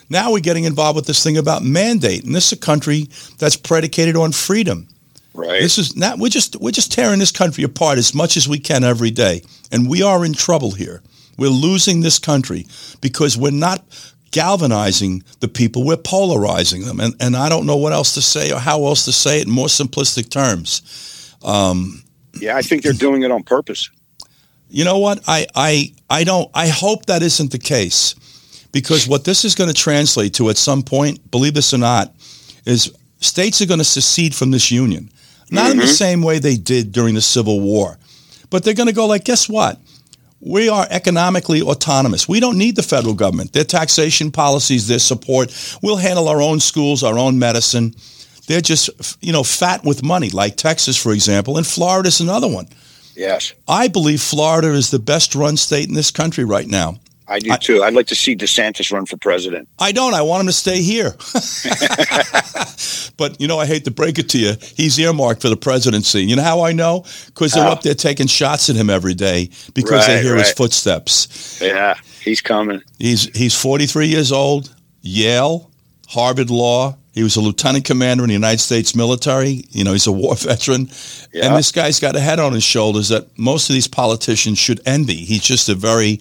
Now 0.09 0.33
we're 0.33 0.41
getting 0.41 0.65
involved 0.65 0.97
with 0.97 1.05
this 1.05 1.23
thing 1.23 1.37
about 1.37 1.63
mandate, 1.63 2.25
and 2.25 2.35
this 2.35 2.47
is 2.47 2.53
a 2.53 2.57
country 2.63 3.11
that's 3.37 3.57
predicated 3.57 4.17
on 4.17 4.33
freedom. 4.33 4.89
Right. 5.35 5.61
This 5.61 5.79
is 5.79 5.97
not 5.97 6.19
we're 6.19 6.29
just 6.29 6.57
we're 6.61 6.71
just 6.71 6.93
tearing 6.93 7.19
this 7.19 7.33
country 7.33 7.65
apart 7.65 7.99
as 7.99 8.15
much 8.15 8.37
as 8.37 8.49
we 8.49 8.61
can 8.61 8.85
every 8.85 9.11
day. 9.11 9.43
And 9.73 9.91
we 9.91 10.01
are 10.03 10.25
in 10.25 10.33
trouble 10.33 10.71
here. 10.71 11.03
We're 11.37 11.49
losing 11.49 12.01
this 12.01 12.21
country 12.21 12.67
because 13.01 13.37
we're 13.37 13.51
not 13.51 13.85
galvanizing 14.31 15.25
the 15.41 15.49
people, 15.49 15.85
we're 15.85 15.97
polarizing 15.97 16.85
them. 16.85 17.01
And 17.01 17.15
and 17.21 17.37
I 17.37 17.49
don't 17.49 17.67
know 17.67 17.77
what 17.77 17.93
else 17.93 18.15
to 18.15 18.23
say 18.23 18.53
or 18.53 18.61
how 18.61 18.87
else 18.87 19.05
to 19.07 19.13
say 19.13 19.41
it 19.41 19.47
in 19.47 19.53
more 19.53 19.67
simplistic 19.67 20.31
terms. 20.31 21.37
Um, 21.43 22.05
yeah, 22.35 22.57
I 22.57 22.63
think 22.63 22.85
they're 22.85 22.93
doing 22.93 23.23
it 23.23 23.33
on 23.33 23.43
purpose. 23.43 23.91
You 24.71 24.85
know 24.85 24.99
what? 24.99 25.21
I 25.27 25.47
I 25.57 25.95
I 26.09 26.23
don't 26.23 26.49
I 26.55 26.69
hope 26.69 27.07
that 27.07 27.23
isn't 27.23 27.51
the 27.51 27.59
case. 27.59 28.15
Because 28.71 29.07
what 29.07 29.25
this 29.25 29.45
is 29.45 29.55
going 29.55 29.69
to 29.69 29.75
translate 29.75 30.35
to 30.35 30.51
at 30.51 30.57
some 30.57 30.83
point, 30.83 31.31
believe 31.31 31.55
this 31.55 31.73
or 31.73 31.79
not, 31.79 32.13
is 32.67 32.93
states 33.21 33.63
are 33.63 33.67
going 33.67 33.79
to 33.79 33.85
secede 33.85 34.35
from 34.35 34.51
this 34.51 34.73
union. 34.73 35.11
Not 35.51 35.65
mm-hmm. 35.65 35.71
in 35.73 35.77
the 35.79 35.85
mm-hmm. 35.85 35.93
same 35.93 36.23
way 36.23 36.39
they 36.39 36.57
did 36.57 36.93
during 36.93 37.15
the 37.15 37.21
Civil 37.21 37.61
War. 37.61 37.99
But 38.51 38.65
they're 38.65 38.75
going 38.75 38.89
to 38.89 38.95
go 38.95 39.07
like, 39.07 39.25
guess 39.25 39.49
what? 39.49 39.79
We 40.41 40.69
are 40.69 40.87
economically 40.91 41.63
autonomous. 41.63 42.29
We 42.29 42.39
don't 42.39 42.59
need 42.59 42.77
the 42.77 42.83
federal 42.83 43.15
government. 43.15 43.53
Their 43.53 43.65
taxation 43.65 44.31
policies, 44.31 44.87
their 44.87 44.99
support. 44.99 45.53
We'll 45.83 45.97
handle 45.97 46.29
our 46.29 46.43
own 46.43 46.61
schools, 46.61 47.03
our 47.03 47.19
own 47.19 47.39
medicine. 47.39 47.95
They're 48.47 48.61
just, 48.61 48.91
you 49.23 49.33
know, 49.33 49.43
fat 49.43 49.85
with 49.85 50.03
money, 50.03 50.29
like 50.31 50.57
Texas, 50.57 51.01
for 51.03 51.13
example, 51.13 51.57
and 51.57 51.67
Florida's 51.67 52.21
another 52.21 52.49
one. 52.49 52.69
Yes. 53.17 53.55
I 53.67 53.89
believe 53.89 54.21
Florida 54.21 54.69
is 54.69 54.91
the 54.91 54.99
best 54.99 55.35
run 55.35 55.57
state 55.57 55.89
in 55.89 55.95
this 55.95 56.11
country 56.11 56.45
right 56.45 56.67
now. 56.67 56.99
I 57.27 57.39
do 57.39 57.57
too. 57.57 57.83
I'd 57.83 57.95
like 57.95 58.07
to 58.09 58.15
see 58.15 58.37
DeSantis 58.37 58.93
run 58.93 59.07
for 59.07 59.17
president. 59.17 59.69
I 59.79 59.93
don't. 59.93 60.15
I 60.15 60.23
want 60.23 60.43
him 60.43 60.47
to 60.49 60.53
stay 60.53 60.83
here. 60.83 61.15
but 63.17 63.41
you 63.41 63.49
know, 63.49 63.59
I 63.59 63.67
hate 63.67 63.85
to 63.85 63.91
break 63.91 64.19
it 64.19 64.29
to 64.31 64.39
you. 64.39 64.55
He's 64.77 64.99
earmarked 64.99 65.43
for 65.43 65.49
the 65.49 65.57
presidency. 65.57 66.25
You 66.25 66.37
know 66.37 66.43
how 66.43 66.63
I 66.63 66.73
know? 66.73 67.05
Because 67.27 67.53
they're 67.53 67.67
up 67.67 67.83
there 67.83 67.95
taking 67.95 68.27
shots 68.27 68.69
at 68.71 68.77
him 68.77 68.91
every 68.91 69.15
day 69.15 69.51
because 69.75 70.07
they 70.07 70.17
Right, 70.17 70.25
hear 70.25 70.37
his 70.37 70.53
footsteps. 70.53 71.61
Yeah, 71.63 71.95
he's 72.23 72.41
coming. 72.41 72.83
He's 72.99 73.25
he's 73.37 73.55
43 73.59 74.07
years 74.07 74.33
old. 74.33 74.75
Yale, 75.03 75.71
Harvard 76.09 76.51
Law. 76.51 76.97
He 77.13 77.23
was 77.23 77.37
a 77.37 77.41
lieutenant 77.41 77.85
commander 77.85 78.25
in 78.25 78.29
the 78.29 78.35
United 78.35 78.59
States 78.59 78.97
military. 78.97 79.65
You 79.71 79.85
know, 79.85 79.93
he's 79.93 80.07
a 80.09 80.13
war 80.13 80.35
veteran. 80.37 80.89
Yeah. 81.33 81.47
And 81.47 81.57
this 81.57 81.71
guy's 81.71 82.01
got 82.01 82.17
a 82.17 82.21
head 82.21 82.41
on 82.41 82.53
his 82.53 82.65
shoulders 82.65 83.09
that 83.11 83.39
most 83.39 83.71
of 83.71 83.75
these 83.75 83.87
politicians 83.87 84.59
should 84.59 84.81
envy. 84.85 85.15
He's 85.15 85.43
just 85.45 85.69
a 85.69 85.77
very, 85.77 86.21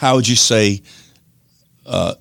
how 0.00 0.14
would 0.14 0.26
you 0.26 0.34
say, 0.34 0.80
uh, 1.84 2.14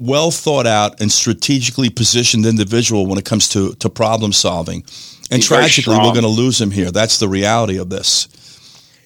well 0.00 0.32
thought 0.32 0.66
out 0.66 1.00
and 1.00 1.12
strategically 1.12 1.90
positioned 1.90 2.44
individual 2.44 3.06
when 3.06 3.18
it 3.18 3.24
comes 3.24 3.48
to, 3.50 3.72
to 3.74 3.88
problem 3.88 4.32
solving. 4.32 4.82
And 5.30 5.38
He's 5.38 5.46
tragically, 5.46 5.96
we're 5.96 6.12
going 6.12 6.22
to 6.22 6.26
lose 6.26 6.60
him 6.60 6.72
here. 6.72 6.90
That's 6.90 7.18
the 7.20 7.28
reality 7.28 7.78
of 7.78 7.88
this. 7.88 8.26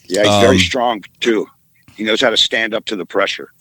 Yeah, 0.07 0.22
he's 0.22 0.32
Um, 0.32 0.40
very 0.40 0.59
strong 0.59 1.05
too. 1.20 1.47
He 1.95 2.05
knows 2.05 2.22
how 2.22 2.30
to 2.30 2.36
stand 2.38 2.72
up 2.72 2.86
to 2.86 2.97
the 2.97 3.05
pressure. 3.05 3.53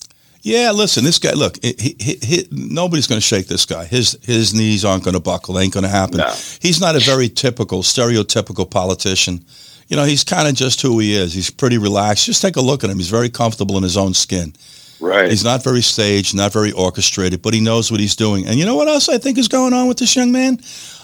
Yeah, 0.44 0.72
listen, 0.72 1.04
this 1.04 1.20
guy. 1.20 1.34
Look, 1.34 1.64
he, 1.64 1.96
he, 2.00 2.16
he, 2.16 2.48
nobody's 2.52 3.06
going 3.06 3.22
to 3.22 3.26
shake 3.26 3.48
this 3.48 3.66
guy. 3.66 3.86
His 3.86 4.18
his 4.24 4.54
knees 4.54 4.84
aren't 4.84 5.04
going 5.04 5.14
to 5.14 5.20
buckle. 5.20 5.60
Ain't 5.60 5.74
going 5.74 5.84
to 5.84 5.89
happen. 5.89 6.18
No. 6.18 6.34
He's 6.60 6.82
not 6.82 6.96
a 6.96 7.00
very 7.00 7.30
typical, 7.30 7.84
stereotypical 7.84 8.70
politician. 8.70 9.46
You 9.88 9.98
know, 9.98 10.04
he's 10.04 10.24
kind 10.24 10.48
of 10.48 10.56
just 10.56 10.82
who 10.82 11.00
he 11.00 11.14
is. 11.14 11.34
He's 11.34 11.52
pretty 11.52 11.78
relaxed. 11.78 12.26
Just 12.26 12.42
take 12.42 12.56
a 12.56 12.62
look 12.62 12.84
at 12.84 12.89
him. 12.89 12.98
He's 12.98 13.10
very 13.10 13.30
comfortable 13.30 13.78
in 13.78 13.84
his 13.84 13.98
own 13.98 14.14
skin. 14.14 14.54
Right. 15.00 15.30
He's 15.30 15.44
not 15.44 15.64
very 15.64 15.82
staged, 15.82 16.36
not 16.36 16.54
very 16.54 16.72
orchestrated, 16.72 17.42
but 17.42 17.54
he 17.54 17.60
knows 17.60 17.92
what 17.92 18.00
he's 18.00 18.16
doing. 18.16 18.48
And 18.48 18.58
you 18.58 18.66
know 18.66 18.76
what 18.76 18.88
else 18.88 19.10
I 19.10 19.18
think 19.18 19.38
is 19.38 19.48
going 19.48 19.74
on 19.74 19.88
with 19.88 19.98
this 19.98 20.16
young 20.16 20.32
man? 20.32 20.60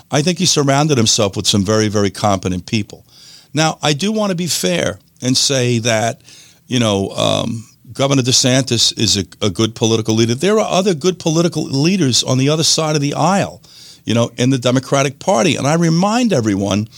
I 0.09 0.21
think 0.21 0.37
he 0.37 0.45
surrounded 0.45 0.97
himself 0.97 1.35
with 1.35 1.47
some 1.47 1.65
very, 1.65 1.89
very 1.89 2.11
competent 2.11 2.65
people. 2.65 3.05
Now, 3.53 3.77
I 3.81 3.93
do 3.93 4.11
want 4.11 4.29
to 4.29 4.35
be 4.35 4.47
fair 4.47 4.99
and 5.21 5.35
say 5.35 5.79
that, 5.79 6.21
you 6.67 6.79
know, 6.79 7.09
um, 7.09 7.67
Governor 7.97 8.21
DeSantis 8.21 8.95
is 8.95 9.17
a, 9.17 9.25
a 9.41 9.49
good 9.49 9.73
political 9.73 10.13
leader. 10.13 10.35
There 10.35 10.59
are 10.59 10.69
other 10.69 10.93
good 10.93 11.17
political 11.17 11.63
leaders 11.63 12.23
on 12.23 12.37
the 12.37 12.47
other 12.47 12.63
side 12.63 12.95
of 12.95 13.01
the 13.01 13.15
aisle, 13.15 13.59
you 14.05 14.13
know, 14.13 14.29
in 14.37 14.51
the 14.51 14.59
Democratic 14.59 15.17
Party. 15.17 15.55
And 15.55 15.65
I 15.65 15.73
remind 15.73 16.31
everyone, 16.31 16.89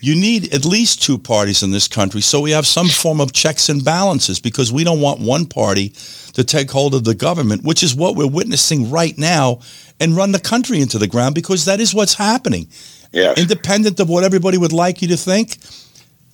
you 0.00 0.14
need 0.14 0.54
at 0.54 0.64
least 0.64 1.02
two 1.02 1.18
parties 1.18 1.64
in 1.64 1.72
this 1.72 1.88
country 1.88 2.20
so 2.20 2.40
we 2.40 2.52
have 2.52 2.64
some 2.64 2.86
form 2.86 3.20
of 3.20 3.32
checks 3.32 3.68
and 3.68 3.84
balances 3.84 4.38
because 4.38 4.72
we 4.72 4.84
don't 4.84 5.00
want 5.00 5.18
one 5.18 5.46
party 5.46 5.88
to 6.34 6.44
take 6.44 6.70
hold 6.70 6.94
of 6.94 7.02
the 7.02 7.14
government, 7.16 7.64
which 7.64 7.82
is 7.82 7.96
what 7.96 8.14
we're 8.14 8.28
witnessing 8.28 8.88
right 8.88 9.18
now, 9.18 9.58
and 9.98 10.16
run 10.16 10.30
the 10.30 10.38
country 10.38 10.80
into 10.80 10.96
the 10.96 11.08
ground 11.08 11.34
because 11.34 11.64
that 11.64 11.80
is 11.80 11.92
what's 11.92 12.14
happening. 12.14 12.68
yeah. 13.10 13.34
Independent 13.36 13.98
of 13.98 14.08
what 14.08 14.22
everybody 14.22 14.58
would 14.58 14.72
like 14.72 15.02
you 15.02 15.08
to 15.08 15.16
think, 15.16 15.58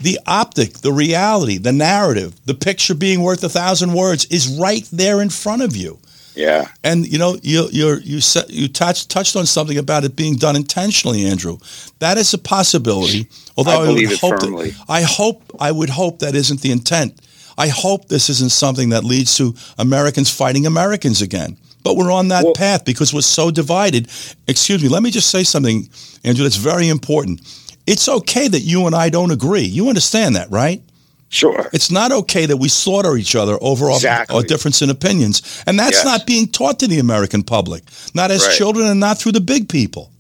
the 0.03 0.19
optic, 0.27 0.79
the 0.79 0.93
reality, 0.93 1.59
the 1.59 1.73
narrative, 1.73 2.35
the 2.45 2.55
picture 2.55 2.95
being 2.95 3.23
worth 3.23 3.43
a 3.45 3.49
thousand 3.49 3.93
words 3.95 4.25
is 4.27 4.59
right 4.59 4.89
there 4.93 5.21
in 5.23 5.31
front 5.31 5.63
of 5.63 5.77
you. 5.77 5.99
yeah. 6.35 6.69
And 6.83 7.07
you 7.07 7.19
know, 7.19 7.37
you 7.43 7.69
you 7.71 7.97
you 8.03 8.21
set, 8.21 8.51
you 8.51 8.69
touched 8.69 9.11
touched 9.11 9.37
on 9.37 9.47
something 9.47 9.79
about 9.79 10.05
it 10.05 10.17
being 10.17 10.37
done 10.37 10.57
intentionally, 10.57 11.25
Andrew. 11.27 11.59
That 11.99 12.19
is 12.19 12.33
a 12.35 12.39
possibility. 12.39 13.29
Although 13.57 13.83
I 13.83 13.87
believe 13.87 14.11
would 14.11 14.21
hope 14.21 14.41
that-. 14.41 14.75
I 14.89 15.03
hope 15.03 15.43
I 15.61 15.71
would 15.73 15.91
hope 15.91 16.19
that 16.21 16.35
isn't 16.35 16.61
the 16.63 16.71
intent. 16.73 17.13
I 17.59 17.69
hope 17.69 18.09
this 18.09 18.31
isn't 18.31 18.51
something 18.53 18.89
that 18.91 19.05
leads 19.05 19.37
to 19.37 19.55
Americans 19.79 20.31
fighting 20.31 20.67
Americans 20.67 21.21
again. 21.23 21.57
But 21.85 21.97
we're 21.97 22.13
on 22.13 22.29
that 22.29 22.45
Well- 22.45 22.55
path 22.55 22.85
because 22.85 23.13
we're 23.13 23.23
so 23.23 23.51
divided. 23.51 24.09
Excuse 24.47 24.83
me, 24.83 24.89
let 24.89 25.03
me 25.03 25.11
just 25.11 25.29
say 25.31 25.45
something, 25.45 25.89
Andrew, 26.25 26.45
that's 26.45 26.57
very 26.57 26.89
important. 26.89 27.41
It's 27.87 28.09
okay 28.09 28.49
that 28.49 28.61
you 28.61 28.87
and 28.87 28.95
I 28.95 29.09
don't 29.09 29.31
agree. 29.31 29.63
You 29.65 29.89
understand 29.89 30.37
that, 30.37 30.51
right? 30.51 30.83
Sure. 31.29 31.69
It's 31.73 31.91
not 31.91 32.13
okay 32.13 32.45
that 32.47 32.59
we 32.59 32.69
slaughter 32.69 33.17
each 33.17 33.35
other 33.35 33.57
over 33.63 33.87
our, 33.91 33.97
Exactly. 33.97 34.37
our 34.37 34.43
difference 34.43 34.83
in 34.83 34.91
opinions. 34.91 35.43
And 35.67 35.79
that's 35.79 35.97
Yes. 35.99 36.05
not 36.05 36.27
being 36.27 36.47
taught 36.47 36.79
to 36.81 36.87
the 36.87 36.99
American 36.99 37.43
public, 37.43 37.83
not 38.15 38.31
as 38.31 38.43
Right. 38.47 38.57
children 38.57 38.87
and 38.87 39.01
not 39.01 39.19
through 39.19 39.33
the 39.33 39.41
big 39.41 39.69
people. 39.69 40.11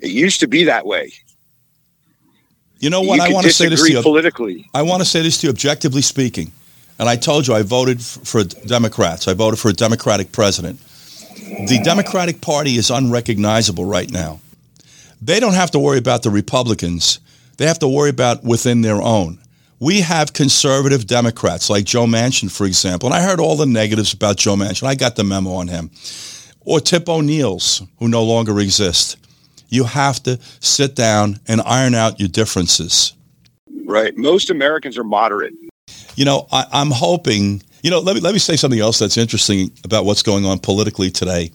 It 0.00 0.10
used 0.10 0.40
to 0.40 0.46
be 0.46 0.64
that 0.64 0.86
way. 0.86 1.12
You 2.80 2.90
know 2.90 3.02
what? 3.02 3.16
you 3.16 3.22
I 3.22 3.28
want 3.30 3.46
to 3.46 3.52
say 3.52 3.68
this 3.68 3.82
to 3.82 3.92
you. 3.92 4.02
politically. 4.02 4.66
I 4.74 4.82
want 4.82 5.00
to 5.02 5.08
say 5.08 5.22
this 5.22 5.38
to 5.38 5.46
you 5.46 5.50
objectively 5.50 6.02
speaking. 6.02 6.52
And 6.98 7.08
I 7.08 7.16
told 7.16 7.46
you 7.46 7.54
I 7.54 7.62
voted 7.62 8.00
for 8.02 8.44
Democrats. 8.44 9.26
I 9.28 9.34
voted 9.34 9.58
for 9.58 9.68
a 9.68 9.72
Democratic 9.72 10.32
president. 10.32 10.80
The 11.68 11.80
Democratic 11.84 12.40
Party 12.40 12.76
is 12.76 12.90
unrecognizable 12.90 13.84
right 13.84 14.10
now. 14.10 14.40
They 15.22 15.40
don't 15.40 15.54
have 15.54 15.70
to 15.72 15.78
worry 15.78 15.98
about 15.98 16.22
the 16.22 16.30
Republicans. 16.30 17.20
They 17.56 17.66
have 17.66 17.78
to 17.80 17.88
worry 17.88 18.10
about 18.10 18.44
within 18.44 18.82
their 18.82 19.00
own. 19.00 19.38
We 19.80 20.00
have 20.00 20.32
conservative 20.32 21.06
Democrats 21.06 21.68
like 21.68 21.84
Joe 21.84 22.06
Manchin, 22.06 22.50
for 22.50 22.66
example. 22.66 23.08
And 23.08 23.14
I 23.14 23.22
heard 23.22 23.40
all 23.40 23.56
the 23.56 23.66
negatives 23.66 24.12
about 24.12 24.36
Joe 24.36 24.54
Manchin. 24.54 24.86
I 24.86 24.94
got 24.94 25.16
the 25.16 25.24
memo 25.24 25.52
on 25.52 25.68
him. 25.68 25.90
Or 26.60 26.80
Tip 26.80 27.08
O'Neill's, 27.08 27.82
who 27.98 28.08
no 28.08 28.22
longer 28.22 28.58
exist. 28.60 29.18
You 29.68 29.84
have 29.84 30.22
to 30.22 30.38
sit 30.60 30.94
down 30.94 31.40
and 31.46 31.60
iron 31.66 31.94
out 31.94 32.20
your 32.20 32.28
differences. 32.28 33.12
Right. 33.84 34.16
Most 34.16 34.48
Americans 34.50 34.96
are 34.96 35.04
moderate. 35.04 35.52
You 36.16 36.24
know, 36.24 36.46
I, 36.50 36.64
I'm 36.72 36.90
hoping. 36.90 37.62
You 37.82 37.90
know, 37.90 37.98
let 38.00 38.14
me 38.14 38.20
let 38.20 38.32
me 38.32 38.38
say 38.38 38.56
something 38.56 38.80
else 38.80 38.98
that's 38.98 39.18
interesting 39.18 39.70
about 39.84 40.06
what's 40.06 40.22
going 40.22 40.46
on 40.46 40.58
politically 40.58 41.10
today. 41.10 41.50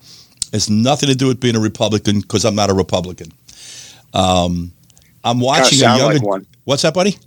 It's 0.54 0.70
nothing 0.70 1.10
to 1.10 1.16
do 1.16 1.28
with 1.28 1.40
being 1.40 1.56
a 1.56 1.60
Republican 1.60 2.22
because 2.22 2.46
I'm 2.46 2.56
not 2.56 2.70
a 2.70 2.74
Republican. 2.74 3.32
Um, 4.14 4.72
I'm 5.24 5.40
watching 5.40 5.78
a 5.78 5.82
sound 5.82 6.00
younger. 6.00 6.20
like 6.20 6.28
one. 6.28 6.48
What's 6.64 6.84
that, 6.84 6.94
buddy? 6.94 7.18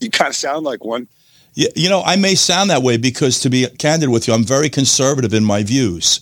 You 0.00 0.10
kind 0.10 0.28
of 0.28 0.36
sound 0.36 0.64
like 0.64 0.84
one. 0.84 1.08
You, 1.54 1.68
you 1.76 1.88
know, 1.88 2.02
I 2.02 2.16
may 2.16 2.34
sound 2.34 2.70
that 2.70 2.82
way 2.82 2.96
because, 2.96 3.40
to 3.40 3.50
be 3.50 3.66
candid 3.78 4.08
with 4.08 4.26
you, 4.26 4.34
I'm 4.34 4.44
very 4.44 4.70
conservative 4.70 5.34
in 5.34 5.44
my 5.44 5.62
views. 5.62 6.20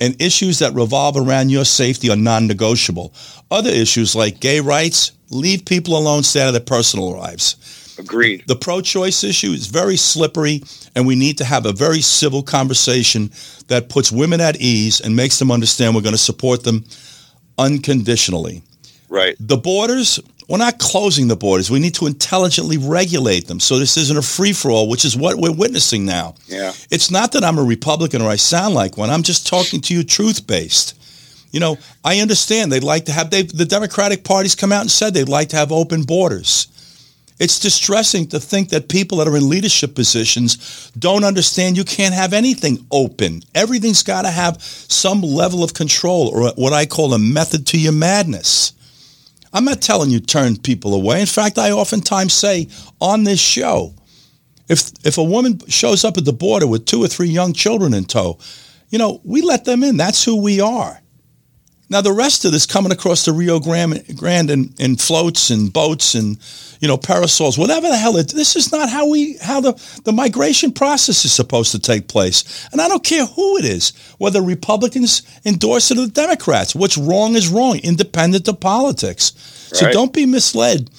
And 0.00 0.20
issues 0.20 0.58
that 0.58 0.74
revolve 0.74 1.16
around 1.16 1.48
your 1.48 1.64
safety 1.64 2.10
are 2.10 2.16
non 2.16 2.46
negotiable. 2.46 3.14
Other 3.50 3.70
issues 3.70 4.14
like 4.14 4.40
gay 4.40 4.60
rights, 4.60 5.12
leave 5.30 5.64
people 5.64 5.96
alone, 5.96 6.22
stay 6.22 6.42
out 6.42 6.48
of 6.48 6.52
their 6.52 6.60
personal 6.60 7.16
lives. 7.16 7.94
Agreed. 7.98 8.44
The 8.46 8.56
pro 8.56 8.82
choice 8.82 9.24
issue 9.24 9.52
is 9.52 9.68
very 9.68 9.96
slippery, 9.96 10.62
and 10.94 11.06
we 11.06 11.16
need 11.16 11.38
to 11.38 11.44
have 11.44 11.64
a 11.64 11.72
very 11.72 12.02
civil 12.02 12.42
conversation 12.42 13.30
that 13.68 13.88
puts 13.88 14.12
women 14.12 14.40
at 14.40 14.60
ease 14.60 15.00
and 15.00 15.16
makes 15.16 15.38
them 15.38 15.50
understand 15.50 15.94
we're 15.94 16.02
going 16.02 16.12
to 16.12 16.18
support 16.18 16.62
them 16.64 16.84
unconditionally. 17.58 18.62
Right. 19.16 19.34
The 19.40 19.56
borders, 19.56 20.20
we're 20.46 20.58
not 20.58 20.78
closing 20.78 21.28
the 21.28 21.36
borders. 21.36 21.70
We 21.70 21.80
need 21.80 21.94
to 21.94 22.06
intelligently 22.06 22.76
regulate 22.76 23.46
them 23.46 23.60
so 23.60 23.78
this 23.78 23.96
isn't 23.96 24.16
a 24.16 24.20
free 24.20 24.52
for 24.52 24.70
all, 24.70 24.90
which 24.90 25.06
is 25.06 25.16
what 25.16 25.36
we're 25.36 25.54
witnessing 25.54 26.04
now. 26.04 26.34
Yeah. 26.46 26.74
It's 26.90 27.10
not 27.10 27.32
that 27.32 27.42
I'm 27.42 27.58
a 27.58 27.64
Republican 27.64 28.20
or 28.20 28.28
I 28.28 28.36
sound 28.36 28.74
like 28.74 28.98
one. 28.98 29.08
I'm 29.08 29.22
just 29.22 29.46
talking 29.46 29.80
to 29.80 29.94
you 29.94 30.04
truth 30.04 30.46
based. 30.46 30.92
You 31.50 31.60
know, 31.60 31.78
I 32.04 32.20
understand 32.20 32.70
they'd 32.70 32.84
like 32.84 33.06
to 33.06 33.12
have 33.12 33.30
they 33.30 33.42
the 33.42 33.64
Democratic 33.64 34.22
Party's 34.22 34.54
come 34.54 34.70
out 34.70 34.82
and 34.82 34.90
said 34.90 35.14
they'd 35.14 35.30
like 35.30 35.48
to 35.50 35.56
have 35.56 35.72
open 35.72 36.02
borders. 36.02 36.68
It's 37.38 37.58
distressing 37.58 38.26
to 38.28 38.40
think 38.40 38.68
that 38.70 38.90
people 38.90 39.18
that 39.18 39.28
are 39.28 39.36
in 39.36 39.48
leadership 39.48 39.94
positions 39.94 40.90
don't 40.98 41.24
understand 41.24 41.78
you 41.78 41.84
can't 41.84 42.14
have 42.14 42.34
anything 42.34 42.86
open. 42.90 43.42
Everything's 43.54 44.02
got 44.02 44.22
to 44.22 44.30
have 44.30 44.60
some 44.62 45.22
level 45.22 45.64
of 45.64 45.72
control 45.72 46.28
or 46.28 46.50
what 46.56 46.74
I 46.74 46.84
call 46.84 47.14
a 47.14 47.18
method 47.18 47.66
to 47.68 47.80
your 47.80 47.92
madness. 47.92 48.72
I'm 49.52 49.64
not 49.64 49.80
telling 49.80 50.10
you 50.10 50.20
turn 50.20 50.56
people 50.56 50.94
away. 50.94 51.20
In 51.20 51.26
fact, 51.26 51.58
I 51.58 51.70
oftentimes 51.70 52.32
say 52.32 52.68
on 53.00 53.24
this 53.24 53.40
show, 53.40 53.94
if 54.68 54.90
if 55.04 55.18
a 55.18 55.24
woman 55.24 55.60
shows 55.68 56.04
up 56.04 56.16
at 56.18 56.24
the 56.24 56.32
border 56.32 56.66
with 56.66 56.86
two 56.86 57.02
or 57.02 57.08
three 57.08 57.28
young 57.28 57.52
children 57.52 57.94
in 57.94 58.04
tow, 58.04 58.38
you 58.90 58.98
know, 58.98 59.20
we 59.24 59.42
let 59.42 59.64
them 59.64 59.82
in. 59.82 59.96
That's 59.96 60.24
who 60.24 60.36
we 60.40 60.60
are. 60.60 61.00
Now 61.88 62.00
the 62.00 62.12
rest 62.12 62.44
of 62.44 62.52
this 62.52 62.66
coming 62.66 62.90
across 62.90 63.24
the 63.24 63.32
Rio 63.32 63.60
Grande, 63.60 64.50
in, 64.50 64.74
in 64.78 64.96
floats 64.96 65.50
and 65.50 65.72
boats 65.72 66.14
and 66.14 66.36
you 66.80 66.88
know 66.88 66.96
parasols, 66.96 67.56
whatever 67.56 67.88
the 67.88 67.96
hell 67.96 68.16
it. 68.16 68.28
This 68.28 68.56
is 68.56 68.72
not 68.72 68.90
how 68.90 69.08
we 69.08 69.36
how 69.38 69.60
the 69.60 69.72
the 70.04 70.12
migration 70.12 70.72
process 70.72 71.24
is 71.24 71.32
supposed 71.32 71.72
to 71.72 71.78
take 71.78 72.08
place. 72.08 72.68
And 72.72 72.80
I 72.80 72.88
don't 72.88 73.04
care 73.04 73.24
who 73.24 73.56
it 73.56 73.64
is, 73.64 73.92
whether 74.18 74.42
Republicans 74.42 75.22
endorse 75.44 75.90
it 75.90 75.98
or 75.98 76.06
the 76.06 76.12
Democrats. 76.12 76.74
What's 76.74 76.98
wrong 76.98 77.36
is 77.36 77.48
wrong, 77.48 77.78
independent 77.78 78.48
of 78.48 78.60
politics. 78.60 79.32
So 79.72 79.86
Right. 79.86 79.92
don't 79.92 80.12
be 80.12 80.26
misled 80.26 80.90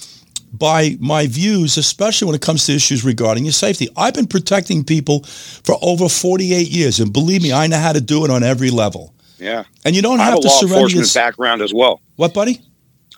by 0.54 0.98
my 1.00 1.28
views, 1.28 1.78
especially 1.78 2.28
when 2.28 2.36
it 2.36 2.42
comes 2.42 2.66
to 2.66 2.74
issues 2.74 3.04
regarding 3.04 3.44
your 3.46 3.54
safety. 3.54 3.90
I've 3.96 4.14
been 4.14 4.28
protecting 4.28 4.84
people 4.84 5.24
for 5.64 5.78
over 5.82 6.10
48 6.10 6.70
years, 6.70 7.00
and 7.00 7.12
believe 7.12 7.42
me, 7.42 7.52
I 7.52 7.68
know 7.68 7.78
how 7.78 7.94
to 7.94 8.02
do 8.02 8.24
it 8.26 8.32
on 8.32 8.44
every 8.44 8.70
level. 8.70 9.14
Yeah. 9.38 9.64
And 9.86 9.96
you 9.96 10.02
don't 10.02 10.20
I 10.20 10.26
have 10.26 10.34
have 10.34 10.40
a 10.40 10.42
to 10.42 10.48
law 10.48 10.60
surrender 10.60 10.76
your 10.76 11.00
enforcement 11.00 11.14
background 11.14 11.62
as 11.62 11.74
well. 11.74 12.02
what, 12.16 12.34
buddy? 12.34 12.62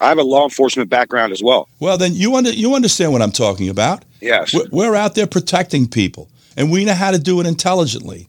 I 0.01 0.09
have 0.09 0.17
a 0.17 0.23
law 0.23 0.45
enforcement 0.45 0.89
background 0.89 1.33
as 1.33 1.43
well. 1.43 1.67
Well, 1.79 1.97
then 1.97 2.13
you 2.13 2.35
under, 2.35 2.51
you 2.51 2.73
understand 2.73 3.11
what 3.11 3.21
I'm 3.21 3.31
talking 3.31 3.69
about. 3.69 4.05
Yes. 4.21 4.53
We're, 4.53 4.67
we're 4.71 4.95
out 4.95 5.15
there 5.15 5.27
protecting 5.27 5.87
people, 5.87 6.29
and 6.55 6.71
we 6.71 6.85
know 6.85 6.93
how 6.93 7.11
to 7.11 7.19
do 7.19 7.39
it 7.41 7.47
intelligently. 7.47 8.27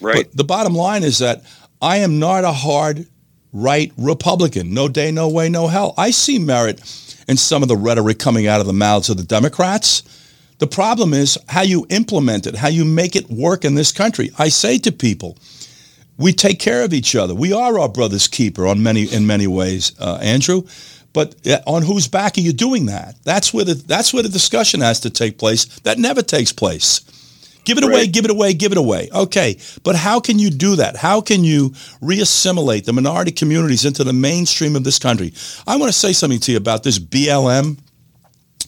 Right. 0.00 0.26
But 0.26 0.36
the 0.36 0.44
bottom 0.44 0.74
line 0.74 1.02
is 1.04 1.18
that 1.20 1.42
I 1.80 1.98
am 1.98 2.18
not 2.18 2.44
a 2.44 2.52
hard 2.52 3.06
right 3.52 3.92
Republican. 3.96 4.74
No 4.74 4.88
day, 4.88 5.10
no 5.10 5.28
way, 5.28 5.48
no 5.48 5.68
hell. 5.68 5.94
I 5.96 6.10
see 6.10 6.38
merit 6.38 6.80
in 7.28 7.36
some 7.36 7.62
of 7.62 7.68
the 7.68 7.76
rhetoric 7.76 8.18
coming 8.18 8.46
out 8.46 8.60
of 8.60 8.66
the 8.66 8.72
mouths 8.72 9.08
of 9.08 9.16
the 9.16 9.24
Democrats. 9.24 10.02
The 10.58 10.66
problem 10.66 11.12
is 11.12 11.38
how 11.48 11.62
you 11.62 11.86
implement 11.90 12.46
it, 12.46 12.56
how 12.56 12.68
you 12.68 12.84
make 12.84 13.16
it 13.16 13.30
work 13.30 13.64
in 13.64 13.74
this 13.74 13.92
country. 13.92 14.30
I 14.38 14.48
say 14.48 14.78
to 14.78 14.92
people, 14.92 15.36
we 16.18 16.32
take 16.32 16.58
care 16.58 16.82
of 16.82 16.94
each 16.94 17.14
other. 17.14 17.34
We 17.34 17.52
are 17.52 17.78
our 17.78 17.88
brother's 17.88 18.28
keeper 18.28 18.66
on 18.66 18.82
many 18.82 19.04
in 19.04 19.26
many 19.26 19.46
ways, 19.46 19.92
uh, 20.00 20.18
Andrew. 20.22 20.62
But 21.12 21.34
uh, 21.46 21.60
on 21.66 21.82
whose 21.82 22.08
back 22.08 22.36
are 22.36 22.42
you 22.42 22.52
doing 22.52 22.86
that? 22.86 23.16
That's 23.24 23.52
where 23.54 23.64
the 23.64 23.74
that's 23.74 24.12
where 24.12 24.22
the 24.22 24.28
discussion 24.28 24.80
has 24.80 25.00
to 25.00 25.10
take 25.10 25.38
place. 25.38 25.64
That 25.80 25.98
never 25.98 26.22
takes 26.22 26.52
place. 26.52 27.00
Give 27.64 27.78
it 27.78 27.84
away, 27.84 28.06
give 28.06 28.24
it 28.24 28.30
away, 28.30 28.54
give 28.54 28.70
it 28.70 28.78
away. 28.78 29.08
Okay, 29.12 29.58
but 29.82 29.96
how 29.96 30.20
can 30.20 30.38
you 30.38 30.50
do 30.50 30.76
that? 30.76 30.94
How 30.94 31.20
can 31.20 31.42
you 31.42 31.70
reassimilate 32.00 32.84
the 32.84 32.92
minority 32.92 33.32
communities 33.32 33.84
into 33.84 34.04
the 34.04 34.12
mainstream 34.12 34.76
of 34.76 34.84
this 34.84 35.00
country? 35.00 35.32
I 35.66 35.76
want 35.76 35.92
to 35.92 35.98
say 35.98 36.12
something 36.12 36.38
to 36.40 36.52
you 36.52 36.58
about 36.58 36.84
this 36.84 37.00
BLM. 37.00 37.78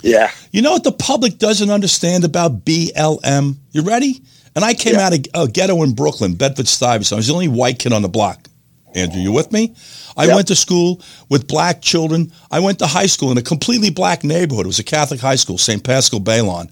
yeah. 0.03 0.33
You 0.51 0.63
know 0.63 0.73
what 0.73 0.83
the 0.83 0.91
public 0.91 1.39
doesn't 1.39 1.71
understand 1.71 2.25
about 2.25 2.65
BLM? 2.65 3.57
You 3.71 3.83
ready? 3.83 4.21
And 4.59 4.65
I 4.65 4.75
came 4.75 4.95
Yeah. 4.95 5.07
out 5.07 5.13
of 5.15 5.25
a 5.35 5.47
ghetto 5.47 5.81
in 5.85 5.93
Brooklyn, 5.93 6.35
Bedford 6.35 6.67
Stuyvesant. 6.67 7.17
I 7.17 7.19
was 7.19 7.29
the 7.29 7.33
only 7.33 7.47
white 7.47 7.79
kid 7.79 7.93
on 7.93 8.03
the 8.03 8.09
block. 8.09 8.49
Andrew, 8.93 9.21
you 9.21 9.31
with 9.31 9.53
me? 9.53 9.73
I 10.17 10.25
Yep. 10.25 10.35
went 10.35 10.49
to 10.49 10.57
school 10.57 11.01
with 11.29 11.47
black 11.47 11.81
children. 11.81 12.33
I 12.51 12.59
went 12.59 12.81
to 12.81 12.89
high 12.89 13.07
school 13.07 13.31
in 13.31 13.39
a 13.39 13.43
completely 13.43 13.91
black 13.91 14.25
neighborhood. 14.25 14.67
It 14.67 14.67
was 14.67 14.81
a 14.81 14.83
Catholic 14.83 15.21
high 15.21 15.37
school, 15.37 15.59
St. 15.59 15.85
Pascal 15.85 16.19
Baylon, 16.21 16.71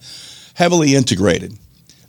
heavily 0.54 0.96
integrated. 0.96 1.56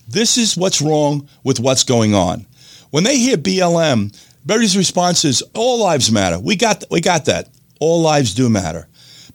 This 0.07 0.36
is 0.36 0.57
what's 0.57 0.82
wrong 0.82 1.28
with 1.43 1.59
what's 1.59 1.84
going 1.84 2.15
on. 2.15 2.47
When 2.89 3.03
they 3.03 3.19
hear 3.19 3.38
BLM, 3.38 4.11
everybody's 4.45 4.75
response 4.78 5.25
is 5.25 5.43
all 5.53 5.78
lives 5.78 6.09
matter. 6.11 6.39
We 6.39 6.55
got 6.55 6.86
we 6.89 7.01
got 7.01 7.25
that. 7.25 7.49
All 7.80 8.01
lives 8.01 8.34
do 8.34 8.49
matter. 8.49 8.88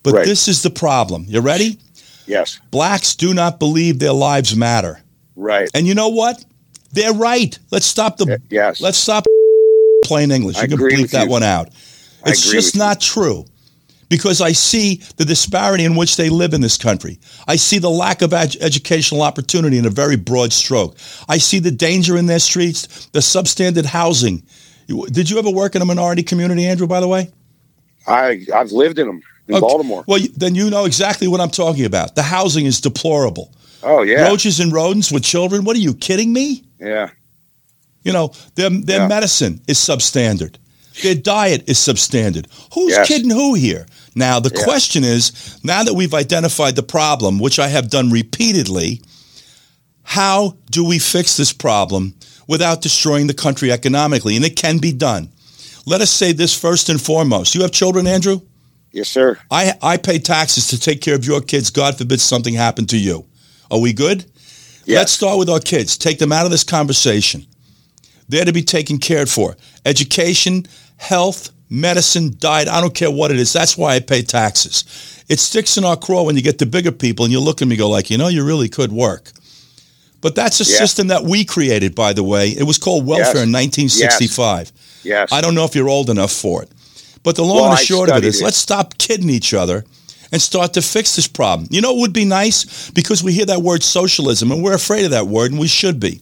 But 0.03 0.15
Right. 0.15 0.27
this 0.27 0.49
is 0.49 0.63
the 0.63 0.71
problem. 0.71 1.27
You 1.29 1.39
ready? 1.39 1.79
Yes. 2.27 2.59
Blacks 2.73 3.15
do 3.15 3.33
not 3.33 3.61
believe 3.61 4.01
their 4.01 4.13
lives 4.15 4.57
matter. 4.57 5.03
Right. 5.37 5.71
And 5.75 5.87
you 5.87 5.95
know 5.95 6.09
what? 6.09 6.45
They're 6.93 7.15
right. 7.15 7.59
Let's 7.71 7.87
stop 7.87 8.17
the 8.19 8.41
yes. 8.51 8.81
let's 8.81 8.99
stop 8.99 9.25
plain 10.05 10.31
English. 10.31 10.57
I 10.57 10.63
You 10.63 10.69
can 10.69 10.75
agree 10.79 10.95
bleep 10.97 11.11
that 11.13 11.25
you. 11.25 11.31
one 11.31 11.43
out. 11.43 11.69
I 12.25 12.31
It's 12.31 12.51
just 12.51 12.77
not 12.77 13.01
true. 13.01 13.47
Because 14.09 14.43
I 14.43 14.53
see 14.53 14.97
the 15.17 15.25
disparity 15.25 15.87
in 15.87 15.97
which 15.97 16.19
they 16.19 16.29
live 16.29 16.53
in 16.53 16.61
this 16.61 16.77
country. 16.77 17.19
I 17.49 17.57
see 17.57 17.79
the 17.79 17.89
lack 17.89 18.21
of 18.21 18.35
ed- 18.35 18.57
educational 18.61 19.23
opportunity 19.23 19.79
in 19.79 19.87
a 19.87 19.91
very 19.91 20.17
broad 20.17 20.53
stroke. 20.53 20.99
I 21.31 21.39
see 21.39 21.61
the 21.61 21.71
danger 21.71 22.19
in 22.19 22.27
their 22.27 22.39
streets, 22.39 23.07
the 23.07 23.21
substandard 23.21 23.87
housing. 23.87 24.43
Did 24.87 25.31
you 25.31 25.39
ever 25.39 25.49
work 25.49 25.75
in 25.75 25.81
a 25.81 25.87
minority 25.87 26.23
community, 26.23 26.67
Andrew, 26.67 26.87
by 26.87 27.01
the 27.01 27.09
way? 27.09 27.31
I 28.07 28.45
I've 28.55 28.71
lived 28.73 28.99
in 28.99 29.07
them 29.07 29.23
in 29.49 29.55
Okay. 29.55 29.61
Baltimore. 29.61 30.05
Well, 30.07 30.21
then 30.37 30.55
you 30.55 30.69
know 30.69 30.85
exactly 30.85 31.27
what 31.27 31.41
I'm 31.41 31.51
talking 31.51 31.87
about. 31.87 32.15
The 32.15 32.23
housing 32.23 32.67
is 32.67 32.83
deplorable. 32.83 33.51
Oh 33.83 34.03
yeah. 34.03 34.29
Roaches 34.29 34.61
and 34.61 34.73
rodents 34.73 35.11
with 35.13 35.23
children? 35.25 35.65
What 35.65 35.77
are 35.77 35.81
you 35.81 35.95
kidding 35.95 36.33
me? 36.33 36.65
Yeah. 36.81 37.11
You 38.05 38.13
know, 38.13 38.33
their 38.55 38.71
their 38.71 39.01
Yeah. 39.01 39.09
medicine 39.09 39.61
is 39.69 39.79
substandard. 39.79 40.57
Their 41.03 41.15
diet 41.15 41.65
is 41.67 41.79
substandard. 41.79 42.47
Who's 42.75 42.93
Yes. 42.93 43.09
kidding 43.09 43.31
who 43.31 43.55
here? 43.55 43.87
Now 44.15 44.41
the 44.41 44.53
Yeah. 44.55 44.63
question 44.65 45.05
is, 45.05 45.33
now 45.63 45.83
that 45.85 45.95
we've 45.95 46.15
identified 46.15 46.77
the 46.77 46.83
problem, 46.83 47.39
which 47.39 47.59
I 47.59 47.69
have 47.69 47.89
done 47.91 48.11
repeatedly, 48.11 49.01
how 50.03 50.57
do 50.71 50.85
we 50.85 50.99
fix 50.99 51.37
this 51.37 51.53
problem 51.53 52.15
without 52.47 52.83
destroying 52.83 53.27
the 53.27 53.35
country 53.35 53.73
economically? 53.73 54.37
And 54.37 54.45
it 54.45 54.57
can 54.57 54.79
be 54.79 54.93
done. 54.93 55.29
Let 55.87 56.01
us 56.01 56.11
say 56.11 56.33
this 56.33 56.55
first 56.55 56.89
and 56.89 57.01
foremost. 57.01 57.55
You 57.55 57.63
have 57.63 57.73
children, 57.73 58.07
Andrew? 58.07 58.41
Yes, 58.93 59.09
sir. 59.09 59.39
I 59.51 59.75
I 59.81 59.97
pay 59.97 60.19
taxes 60.19 60.67
to 60.69 60.79
take 60.79 61.01
care 61.01 61.15
of 61.15 61.25
your 61.25 61.41
kids. 61.41 61.71
God 61.71 61.97
forbid 61.97 62.21
something 62.21 62.55
happened 62.55 62.89
to 62.91 62.99
you. 62.99 63.25
Are 63.73 63.81
we 63.81 63.93
good? 63.93 64.25
Yes. 64.85 64.99
Let's 64.99 65.13
start 65.13 65.39
with 65.39 65.49
our 65.49 65.61
kids. 65.61 65.97
Take 65.97 66.19
them 66.19 66.31
out 66.31 66.45
of 66.45 66.51
this 66.53 66.63
conversation. 66.65 67.47
They're 68.29 68.45
to 68.45 68.53
be 68.53 68.63
taken 68.63 68.99
cared 68.99 69.29
for. 69.29 69.57
Education, 69.87 70.67
health, 70.99 71.51
medicine, 71.71 72.37
diet. 72.39 72.69
I 72.69 72.81
don't 72.81 72.95
care 72.95 73.11
what 73.11 73.31
it 73.31 73.39
is. 73.39 73.53
That's 73.53 73.77
why 73.79 73.95
I 73.95 74.01
pay 74.01 74.23
taxes. 74.23 75.25
It 75.29 75.39
sticks 75.41 75.77
in 75.79 75.85
our 75.85 75.97
craw 75.97 76.25
when 76.25 76.37
you 76.37 76.43
get 76.43 76.59
to 76.59 76.67
bigger 76.67 76.93
people 76.93 77.25
and 77.25 77.33
you 77.33 77.41
look 77.41 77.63
at 77.63 77.69
me 77.69 77.75
and 77.75 77.79
go 77.79 77.89
like, 77.89 78.11
you 78.11 78.19
know, 78.19 78.29
you 78.29 78.45
really 78.45 78.69
could 78.69 78.93
work. 78.93 79.31
But 80.21 80.35
that's 80.35 80.61
a 80.61 80.65
system 80.65 81.09
that 81.09 81.25
we 81.25 81.45
created, 81.45 81.95
by 81.95 82.13
the 82.13 82.23
way. 82.23 82.51
It 82.51 82.63
was 82.65 82.79
called 82.79 83.07
welfare 83.07 83.35
Yes. 83.37 83.45
in 83.45 83.53
1965. 83.53 84.73
Yes. 85.03 85.33
I 85.33 85.41
don't 85.41 85.55
know 85.55 85.65
if 85.65 85.75
you're 85.75 85.89
old 85.89 86.11
enough 86.11 86.33
for 86.33 86.63
it. 86.63 86.71
But 87.23 87.37
the 87.37 87.43
long 87.43 87.57
Well, 87.57 87.71
and 87.71 87.79
the 87.79 87.85
short 87.85 88.11
of 88.11 88.19
it 88.19 88.25
is 88.25 88.41
it. 88.41 88.45
let's 88.45 88.57
stop 88.57 88.99
kidding 88.99 89.31
each 89.31 89.55
other 89.55 89.85
and 90.33 90.41
start 90.41 90.73
to 90.75 90.83
fix 90.83 91.15
this 91.15 91.29
problem. 91.29 91.69
You 91.71 91.83
know 91.83 91.95
it 91.95 92.01
would 92.01 92.13
be 92.13 92.25
nice? 92.25 92.91
Because 92.91 93.23
we 93.23 93.33
hear 93.33 93.47
that 93.47 93.63
word 93.63 93.83
socialism 93.83 94.51
and 94.51 94.63
we're 94.63 94.75
afraid 94.75 95.05
of 95.05 95.11
that 95.13 95.27
word 95.27 95.53
and 95.53 95.61
we 95.61 95.69
should 95.69 96.01
be. 96.01 96.21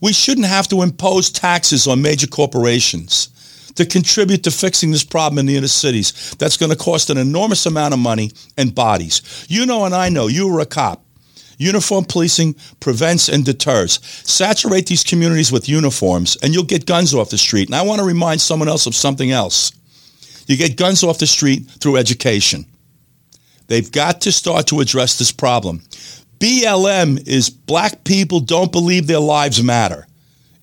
We 0.00 0.12
shouldn't 0.12 0.46
have 0.46 0.68
to 0.68 0.82
impose 0.82 1.30
taxes 1.30 1.86
on 1.86 2.02
major 2.02 2.26
corporations 2.26 3.28
to 3.76 3.86
contribute 3.86 4.44
to 4.44 4.50
fixing 4.50 4.90
this 4.90 5.04
problem 5.04 5.38
in 5.38 5.46
the 5.46 5.56
inner 5.56 5.68
cities. 5.68 6.34
That's 6.38 6.56
going 6.56 6.70
to 6.70 6.76
cost 6.76 7.10
an 7.10 7.18
enormous 7.18 7.66
amount 7.66 7.94
of 7.94 8.00
money 8.00 8.30
and 8.56 8.74
bodies. 8.74 9.46
You 9.48 9.66
know 9.66 9.84
and 9.84 9.94
I 9.94 10.08
know 10.08 10.26
you 10.26 10.48
were 10.48 10.60
a 10.60 10.66
cop. 10.66 11.04
Uniform 11.58 12.04
policing 12.06 12.54
prevents 12.80 13.28
and 13.28 13.44
deters. 13.44 14.00
Saturate 14.02 14.86
these 14.86 15.04
communities 15.04 15.52
with 15.52 15.68
uniforms 15.68 16.36
and 16.42 16.54
you'll 16.54 16.64
get 16.64 16.86
guns 16.86 17.14
off 17.14 17.30
the 17.30 17.38
street. 17.38 17.68
And 17.68 17.74
I 17.74 17.82
want 17.82 18.00
to 18.00 18.06
remind 18.06 18.40
someone 18.40 18.68
else 18.68 18.86
of 18.86 18.94
something 18.94 19.30
else. 19.30 19.72
You 20.46 20.56
get 20.56 20.76
guns 20.76 21.04
off 21.04 21.18
the 21.18 21.26
street 21.26 21.70
through 21.80 21.98
education. 21.98 22.64
They've 23.70 23.90
got 23.92 24.22
to 24.22 24.32
start 24.32 24.66
to 24.66 24.80
address 24.80 25.16
this 25.16 25.30
problem. 25.30 25.82
BLM 26.40 27.24
is 27.28 27.48
black 27.48 28.02
people 28.02 28.40
don't 28.40 28.72
believe 28.72 29.06
their 29.06 29.20
lives 29.20 29.62
matter. 29.62 30.08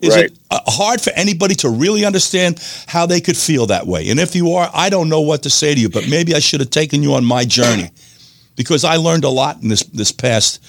Is 0.02 0.14
Right. 0.14 0.26
it 0.26 0.38
hard 0.68 1.00
for 1.00 1.12
anybody 1.16 1.56
to 1.56 1.70
really 1.70 2.04
understand 2.04 2.60
how 2.86 3.06
they 3.06 3.22
could 3.22 3.38
feel 3.38 3.66
that 3.68 3.88
way? 3.88 4.10
And 4.10 4.20
if 4.20 4.36
you 4.36 4.52
are, 4.52 4.70
I 4.74 4.90
don't 4.90 5.08
know 5.08 5.22
what 5.22 5.44
to 5.44 5.50
say 5.50 5.74
to 5.74 5.80
you, 5.80 5.88
but 5.90 6.10
maybe 6.10 6.36
I 6.36 6.40
should 6.40 6.60
have 6.60 6.70
taken 6.70 7.02
you 7.02 7.14
on 7.14 7.24
my 7.24 7.46
journey 7.46 7.92
because 8.58 8.84
I 8.84 8.98
learned 8.98 9.24
a 9.24 9.30
lot 9.30 9.62
in 9.62 9.70
this 9.70 9.84
this 9.84 10.12
past 10.12 10.60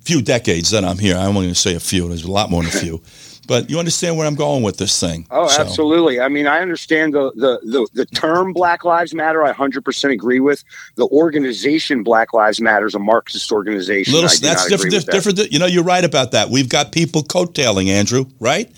few 0.00 0.20
decades 0.20 0.70
that 0.70 0.84
I'm 0.84 0.98
here. 0.98 1.16
I'm 1.16 1.28
only 1.28 1.42
going 1.42 1.54
to 1.54 1.60
say 1.68 1.74
a 1.76 1.80
few. 1.80 2.08
There's 2.08 2.24
a 2.24 2.30
lot 2.32 2.50
more 2.50 2.64
than 2.64 2.72
a 2.74 2.80
few. 2.80 3.00
But 3.46 3.70
you 3.70 3.78
understand 3.78 4.16
where 4.16 4.26
I'm 4.26 4.34
going 4.34 4.62
with 4.62 4.76
this 4.78 4.98
thing. 4.98 5.26
Oh, 5.30 5.48
So- 5.48 5.62
absolutely. 5.62 6.20
I 6.20 6.28
mean, 6.28 6.46
I 6.46 6.60
understand 6.60 7.14
the, 7.14 7.30
the, 7.36 7.58
the, 7.64 7.86
the 7.94 8.06
term 8.06 8.52
Black 8.52 8.84
Lives 8.84 9.14
Matter. 9.14 9.44
I 9.44 9.52
100% 9.52 10.10
agree 10.12 10.40
with. 10.40 10.64
The 10.96 11.06
organization 11.08 12.02
Black 12.02 12.32
Lives 12.32 12.60
Matter 12.60 12.86
is 12.86 12.94
a 12.94 12.98
Marxist 12.98 13.52
organization. 13.52 14.12
Little, 14.12 14.28
that's 14.40 14.66
different. 14.68 14.94
with 14.94 15.06
that. 15.06 15.12
Different. 15.12 15.52
You 15.52 15.58
know, 15.58 15.66
you're 15.66 15.84
right 15.84 16.04
about 16.04 16.32
that. 16.32 16.50
We've 16.50 16.68
got 16.68 16.92
people 16.92 17.22
coattailing, 17.22 17.88
Andrew. 17.88 18.26
Right? 18.40 18.68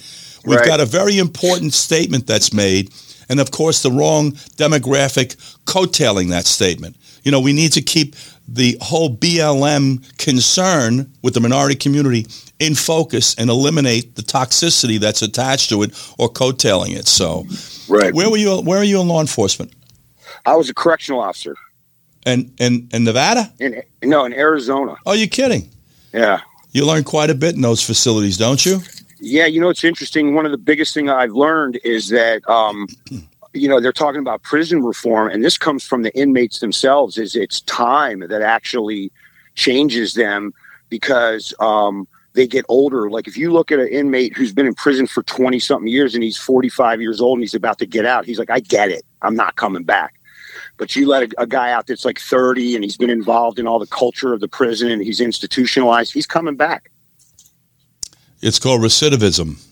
We've 0.44 0.58
Right. 0.58 0.66
got 0.66 0.80
a 0.80 0.86
very 0.86 1.18
important 1.18 1.74
statement 1.74 2.26
that's 2.26 2.52
made, 2.52 2.90
and 3.28 3.40
of 3.40 3.50
course, 3.50 3.82
the 3.82 3.90
wrong 3.90 4.32
demographic 4.56 5.36
coattailing 5.66 6.30
that 6.30 6.46
statement. 6.46 6.96
You 7.24 7.32
know, 7.32 7.40
we 7.40 7.52
need 7.52 7.72
to 7.72 7.82
keep 7.82 8.14
the 8.46 8.78
whole 8.80 9.10
BLM 9.14 10.02
concern 10.18 11.12
with 11.22 11.34
the 11.34 11.40
minority 11.40 11.74
community 11.74 12.26
in 12.60 12.74
focus 12.74 13.34
and 13.36 13.50
eliminate 13.50 14.16
the 14.16 14.22
toxicity 14.22 14.98
that's 14.98 15.22
attached 15.22 15.68
to 15.70 15.82
it 15.82 15.90
or 16.18 16.28
coattailing 16.28 16.96
it. 16.96 17.06
So, 17.06 17.46
Right. 17.88 18.12
where 18.14 18.28
were 18.30 18.36
you? 18.36 18.60
Where 18.60 18.78
are 18.78 18.84
you 18.84 19.00
in 19.00 19.08
law 19.08 19.20
enforcement? 19.20 19.72
I 20.44 20.56
was 20.56 20.68
a 20.68 20.74
correctional 20.74 21.20
officer 21.20 21.54
And 22.26 22.50
in, 22.58 22.88
in 22.92 23.04
Nevada? 23.04 23.52
in 23.60 23.82
no 24.02 24.24
in 24.24 24.32
Arizona. 24.32 24.96
Oh, 25.06 25.12
you're 25.12 25.28
kidding? 25.28 25.68
Yeah. 26.12 26.40
You 26.72 26.84
learn 26.86 27.04
quite 27.04 27.30
a 27.30 27.34
bit 27.34 27.54
in 27.54 27.62
those 27.62 27.82
facilities, 27.82 28.36
don't 28.36 28.64
you? 28.66 28.80
Yeah, 29.20 29.46
you 29.46 29.60
know 29.60 29.68
it's 29.68 29.84
interesting. 29.84 30.34
One 30.34 30.44
of 30.46 30.52
the 30.52 30.58
biggest 30.58 30.94
thing 30.94 31.08
I've 31.08 31.32
learned 31.32 31.80
is 31.84 32.08
that 32.10 32.48
um, 32.48 32.86
you 33.52 33.68
know 33.68 33.80
they're 33.80 33.92
talking 33.92 34.20
about 34.20 34.42
prison 34.42 34.82
reform, 34.82 35.30
and 35.30 35.44
this 35.44 35.56
comes 35.58 35.82
from 35.84 36.02
the 36.02 36.14
inmates 36.16 36.58
themselves. 36.60 37.18
Is 37.18 37.34
it's 37.34 37.60
time 37.62 38.20
that 38.20 38.42
actually 38.42 39.10
changes 39.54 40.14
them 40.14 40.52
because 40.88 41.52
um, 41.58 42.06
they 42.38 42.46
get 42.46 42.64
older. 42.68 43.10
Like 43.10 43.26
if 43.26 43.36
you 43.36 43.52
look 43.52 43.72
at 43.72 43.80
an 43.80 43.88
inmate 43.88 44.36
who's 44.36 44.52
been 44.52 44.66
in 44.66 44.74
prison 44.74 45.08
for 45.08 45.24
twenty 45.24 45.58
something 45.58 45.88
years 45.88 46.14
and 46.14 46.22
he's 46.22 46.36
forty 46.36 46.68
five 46.68 47.00
years 47.00 47.20
old 47.20 47.38
and 47.38 47.42
he's 47.42 47.54
about 47.54 47.78
to 47.78 47.86
get 47.86 48.06
out, 48.06 48.24
he's 48.24 48.38
like, 48.38 48.48
I 48.48 48.60
get 48.60 48.90
it, 48.90 49.02
I'm 49.22 49.34
not 49.34 49.56
coming 49.56 49.82
back. 49.82 50.14
But 50.76 50.94
you 50.94 51.08
let 51.08 51.24
a, 51.24 51.42
a 51.42 51.46
guy 51.46 51.72
out 51.72 51.88
that's 51.88 52.04
like 52.04 52.20
30 52.20 52.76
and 52.76 52.84
he's 52.84 52.96
been 52.96 53.10
involved 53.10 53.58
in 53.58 53.66
all 53.66 53.80
the 53.80 53.86
culture 53.88 54.32
of 54.32 54.38
the 54.38 54.46
prison 54.46 54.92
and 54.92 55.02
he's 55.02 55.20
institutionalized, 55.20 56.12
he's 56.12 56.26
coming 56.26 56.54
back. 56.54 56.92
It's 58.40 58.60
called 58.60 58.80
recidivism. 58.80 59.64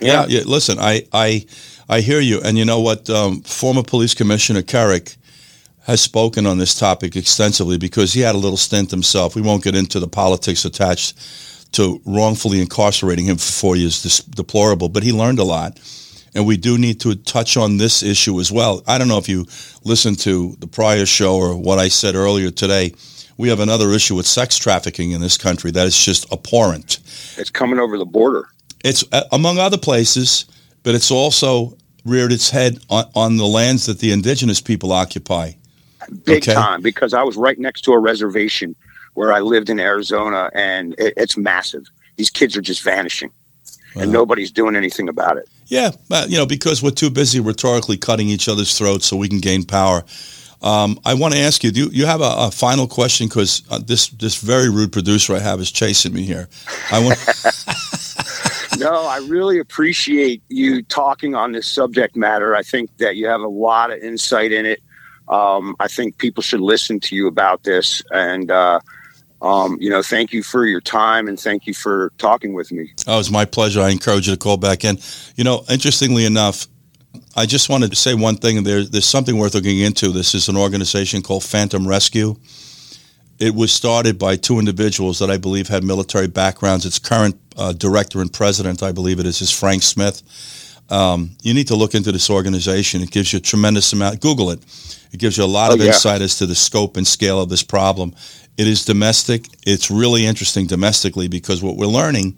Yeah. 0.00 0.24
yeah, 0.26 0.40
Listen, 0.46 0.78
I, 0.78 1.06
I, 1.12 1.44
I 1.88 2.00
hear 2.00 2.20
you, 2.20 2.40
and 2.42 2.56
you 2.56 2.64
know 2.64 2.80
what? 2.80 3.10
Um, 3.10 3.42
former 3.42 3.82
police 3.82 4.14
commissioner 4.14 4.62
Kerik 4.62 5.16
has 5.86 6.00
spoken 6.00 6.46
on 6.46 6.56
this 6.56 6.74
topic 6.74 7.14
extensively 7.14 7.76
because 7.76 8.14
he 8.14 8.20
had 8.20 8.34
a 8.34 8.38
little 8.38 8.56
stint 8.56 8.90
himself. 8.90 9.36
We 9.36 9.42
won't 9.42 9.62
get 9.62 9.74
into 9.74 10.00
the 10.00 10.08
politics 10.08 10.64
attached 10.64 11.14
to 11.74 12.00
wrongfully 12.04 12.60
incarcerating 12.60 13.26
him 13.26 13.36
for 13.36 13.52
four 13.52 13.76
years. 13.76 14.20
Deplorable, 14.24 14.88
but 14.88 15.02
he 15.02 15.12
learned 15.12 15.38
a 15.38 15.44
lot. 15.44 15.78
And 16.34 16.46
we 16.46 16.56
do 16.56 16.78
need 16.78 17.00
to 17.00 17.14
touch 17.14 17.56
on 17.56 17.76
this 17.76 18.02
issue 18.02 18.40
as 18.40 18.50
well. 18.50 18.82
I 18.88 18.98
don't 18.98 19.06
know 19.06 19.18
if 19.18 19.28
you 19.28 19.46
listened 19.84 20.18
to 20.20 20.56
the 20.58 20.66
prior 20.66 21.06
show 21.06 21.36
or 21.36 21.56
what 21.56 21.78
I 21.78 21.88
said 21.88 22.16
earlier 22.16 22.50
today. 22.50 22.92
We 23.36 23.48
have 23.48 23.60
another 23.60 23.90
issue 23.90 24.16
with 24.16 24.26
sex 24.26 24.58
trafficking 24.58 25.12
in 25.12 25.20
this 25.20 25.38
country 25.38 25.70
that 25.72 25.86
is 25.86 25.96
just 25.96 26.32
abhorrent. 26.32 26.98
It's 27.36 27.50
coming 27.50 27.78
over 27.78 27.98
the 27.98 28.04
border. 28.04 28.48
It's 28.84 29.04
uh, 29.12 29.22
among 29.32 29.58
other 29.58 29.78
places, 29.78 30.46
but 30.82 30.94
it's 30.94 31.10
also 31.10 31.76
reared 32.04 32.32
its 32.32 32.50
head 32.50 32.78
on, 32.90 33.06
on 33.14 33.36
the 33.36 33.46
lands 33.46 33.86
that 33.86 33.98
the 33.98 34.12
indigenous 34.12 34.60
people 34.60 34.92
occupy. 34.92 35.52
Big 36.24 36.42
okay? 36.42 36.54
time, 36.54 36.82
because 36.82 37.14
I 37.14 37.22
was 37.22 37.36
right 37.36 37.58
next 37.58 37.82
to 37.82 37.92
a 37.92 37.98
reservation 37.98 38.76
where 39.14 39.32
I 39.32 39.40
lived 39.40 39.70
in 39.70 39.80
Arizona, 39.80 40.50
and 40.54 40.94
it, 40.98 41.14
it's 41.16 41.36
massive. 41.36 41.84
These 42.16 42.30
kids 42.30 42.56
are 42.56 42.60
just 42.60 42.82
vanishing, 42.82 43.30
wow. 43.94 44.02
and 44.02 44.12
nobody's 44.12 44.52
doing 44.52 44.76
anything 44.76 45.08
about 45.08 45.36
it. 45.36 45.48
Yeah, 45.66 45.92
but 46.08 46.30
you 46.30 46.36
know, 46.36 46.46
because 46.46 46.82
we're 46.82 46.90
too 46.90 47.10
busy 47.10 47.40
rhetorically 47.40 47.96
cutting 47.96 48.28
each 48.28 48.48
other's 48.48 48.76
throats 48.76 49.06
so 49.06 49.16
we 49.16 49.28
can 49.28 49.40
gain 49.40 49.64
power. 49.64 50.04
Um, 50.62 50.98
I 51.04 51.14
want 51.14 51.34
to 51.34 51.40
ask 51.40 51.62
you: 51.62 51.70
Do 51.70 51.80
you, 51.80 51.90
you 51.90 52.06
have 52.06 52.20
a, 52.20 52.34
a 52.38 52.50
final 52.50 52.86
question? 52.86 53.28
Because 53.28 53.62
uh, 53.70 53.78
this 53.78 54.08
this 54.08 54.36
very 54.36 54.70
rude 54.70 54.92
producer 54.92 55.34
I 55.34 55.40
have 55.40 55.60
is 55.60 55.70
chasing 55.70 56.12
me 56.12 56.22
here. 56.22 56.48
I 56.90 57.04
want. 57.04 57.18
no, 58.78 59.06
I 59.06 59.18
really 59.18 59.58
appreciate 59.58 60.42
you 60.48 60.82
talking 60.82 61.34
on 61.34 61.52
this 61.52 61.66
subject 61.66 62.16
matter. 62.16 62.56
I 62.56 62.62
think 62.62 62.96
that 62.98 63.16
you 63.16 63.26
have 63.26 63.40
a 63.40 63.48
lot 63.48 63.92
of 63.92 63.98
insight 64.00 64.52
in 64.52 64.66
it. 64.66 64.82
Um, 65.28 65.76
I 65.80 65.88
think 65.88 66.18
people 66.18 66.42
should 66.42 66.60
listen 66.60 67.00
to 67.00 67.16
you 67.16 67.26
about 67.26 67.62
this, 67.64 68.02
and 68.10 68.50
uh, 68.50 68.80
um, 69.44 69.76
you 69.78 69.90
know, 69.90 70.02
thank 70.02 70.32
you 70.32 70.42
for 70.42 70.64
your 70.64 70.80
time 70.80 71.28
and 71.28 71.38
thank 71.38 71.66
you 71.66 71.74
for 71.74 72.12
talking 72.16 72.54
with 72.54 72.72
me. 72.72 72.90
Oh, 73.06 73.20
it's 73.20 73.30
my 73.30 73.44
pleasure. 73.44 73.82
I 73.82 73.90
encourage 73.90 74.26
you 74.26 74.32
to 74.32 74.38
call 74.38 74.56
back 74.56 74.84
in. 74.84 74.98
You 75.36 75.44
know, 75.44 75.64
interestingly 75.68 76.24
enough, 76.24 76.66
I 77.36 77.44
just 77.44 77.68
wanted 77.68 77.90
to 77.90 77.96
say 77.96 78.14
one 78.14 78.36
thing. 78.36 78.64
There, 78.64 78.84
there's 78.84 79.04
something 79.04 79.36
worth 79.36 79.54
looking 79.54 79.80
into. 79.80 80.08
This 80.08 80.34
is 80.34 80.48
an 80.48 80.56
organization 80.56 81.20
called 81.20 81.44
Phantom 81.44 81.86
Rescue. 81.86 82.36
It 83.38 83.54
was 83.54 83.70
started 83.70 84.18
by 84.18 84.36
two 84.36 84.58
individuals 84.58 85.18
that 85.18 85.30
I 85.30 85.36
believe 85.36 85.68
had 85.68 85.84
military 85.84 86.28
backgrounds. 86.28 86.86
Its 86.86 86.98
current 86.98 87.38
uh, 87.58 87.74
director 87.74 88.22
and 88.22 88.32
president, 88.32 88.82
I 88.82 88.92
believe 88.92 89.20
it 89.20 89.26
is, 89.26 89.42
is 89.42 89.50
Frank 89.50 89.82
Smith. 89.82 90.22
Um, 90.90 91.36
you 91.42 91.52
need 91.52 91.66
to 91.68 91.76
look 91.76 91.94
into 91.94 92.12
this 92.12 92.30
organization. 92.30 93.02
It 93.02 93.10
gives 93.10 93.32
you 93.32 93.38
a 93.38 93.42
tremendous 93.42 93.92
amount. 93.92 94.20
Google 94.20 94.50
it. 94.50 94.60
It 95.12 95.18
gives 95.18 95.36
you 95.36 95.44
a 95.44 95.46
lot 95.46 95.70
oh, 95.70 95.74
of 95.74 95.80
yeah. 95.80 95.88
insight 95.88 96.22
as 96.22 96.38
to 96.38 96.46
the 96.46 96.54
scope 96.54 96.96
and 96.96 97.06
scale 97.06 97.40
of 97.40 97.48
this 97.48 97.62
problem. 97.62 98.14
It 98.56 98.66
is 98.68 98.84
domestic. 98.84 99.46
It's 99.66 99.90
really 99.90 100.26
interesting 100.26 100.66
domestically 100.66 101.28
because 101.28 101.62
what 101.62 101.76
we're 101.76 101.86
learning 101.86 102.36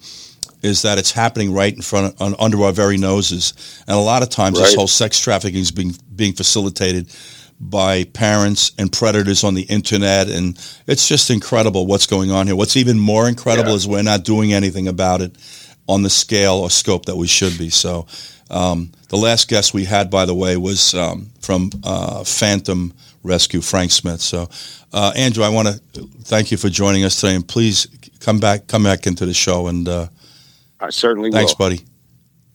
is 0.62 0.83
that 0.83 0.99
it's 0.99 1.12
happening 1.12 1.53
right 1.53 1.75
in 1.75 1.83
front 1.83 2.19
of, 2.21 2.35
under 2.41 2.62
our 2.62 2.73
very 2.73 2.97
noses, 2.97 3.83
and 3.87 3.97
a 3.97 4.01
lot 4.01 4.23
of 4.23 4.31
times 4.31 4.59
right. 4.59 4.67
this 4.67 4.75
whole 4.75 4.87
sex 4.87 5.21
trafficking 5.21 5.61
is 5.61 5.71
being 5.71 5.95
being 6.14 6.33
facilitated 6.33 7.14
by 7.59 8.05
parents 8.05 8.73
and 8.79 8.93
predators 8.93 9.45
on 9.45 9.55
the 9.55 9.62
internet, 9.62 10.29
and 10.29 10.59
it's 10.87 11.09
just 11.09 11.31
incredible 11.31 11.87
what's 11.87 12.07
going 12.07 12.31
on 12.31 12.47
here. 12.47 12.57
What's 12.57 12.77
even 12.77 12.99
more 12.99 13.29
incredible 13.29 13.71
yeah. 13.71 13.77
is 13.77 13.87
we're 13.87 14.03
not 14.03 14.25
doing 14.25 14.53
anything 14.53 14.89
about 14.89 15.21
it 15.21 15.37
on 15.89 16.03
the 16.03 16.11
scale 16.11 16.55
or 16.55 16.71
scope 16.71 17.07
that 17.07 17.17
we 17.17 17.27
should 17.27 17.57
be. 17.57 17.71
So, 17.71 18.07
um, 18.51 18.93
the 19.09 19.17
last 19.17 19.49
guest 19.49 19.73
we 19.73 19.85
had, 19.85 20.11
by 20.11 20.25
the 20.25 20.35
way, 20.35 20.57
was 20.57 20.95
um, 20.95 21.31
from 21.41 21.71
uh, 21.85 22.25
Phantom 22.25 22.93
Rescue, 23.27 23.61
Frank 23.61 23.91
Smith. 23.91 24.20
So, 24.20 24.49
uh, 24.93 25.12
Andrew, 25.16 25.45
I 25.45 25.49
want 25.49 25.68
to 25.68 26.09
thank 26.22 26.51
you 26.51 26.57
for 26.57 26.68
joining 26.68 27.05
us 27.05 27.20
today, 27.20 27.35
and 27.35 27.47
please 27.47 27.87
come 28.20 28.39
back, 28.39 28.66
come 28.66 28.83
back 28.83 29.07
into 29.07 29.27
the 29.27 29.35
show. 29.35 29.66
And 29.66 29.89
uh, 29.89 30.09
I 30.81 30.91
certainly 30.91 31.31
thanks, 31.31 31.53
will. 31.53 31.66
buddy. 31.66 31.79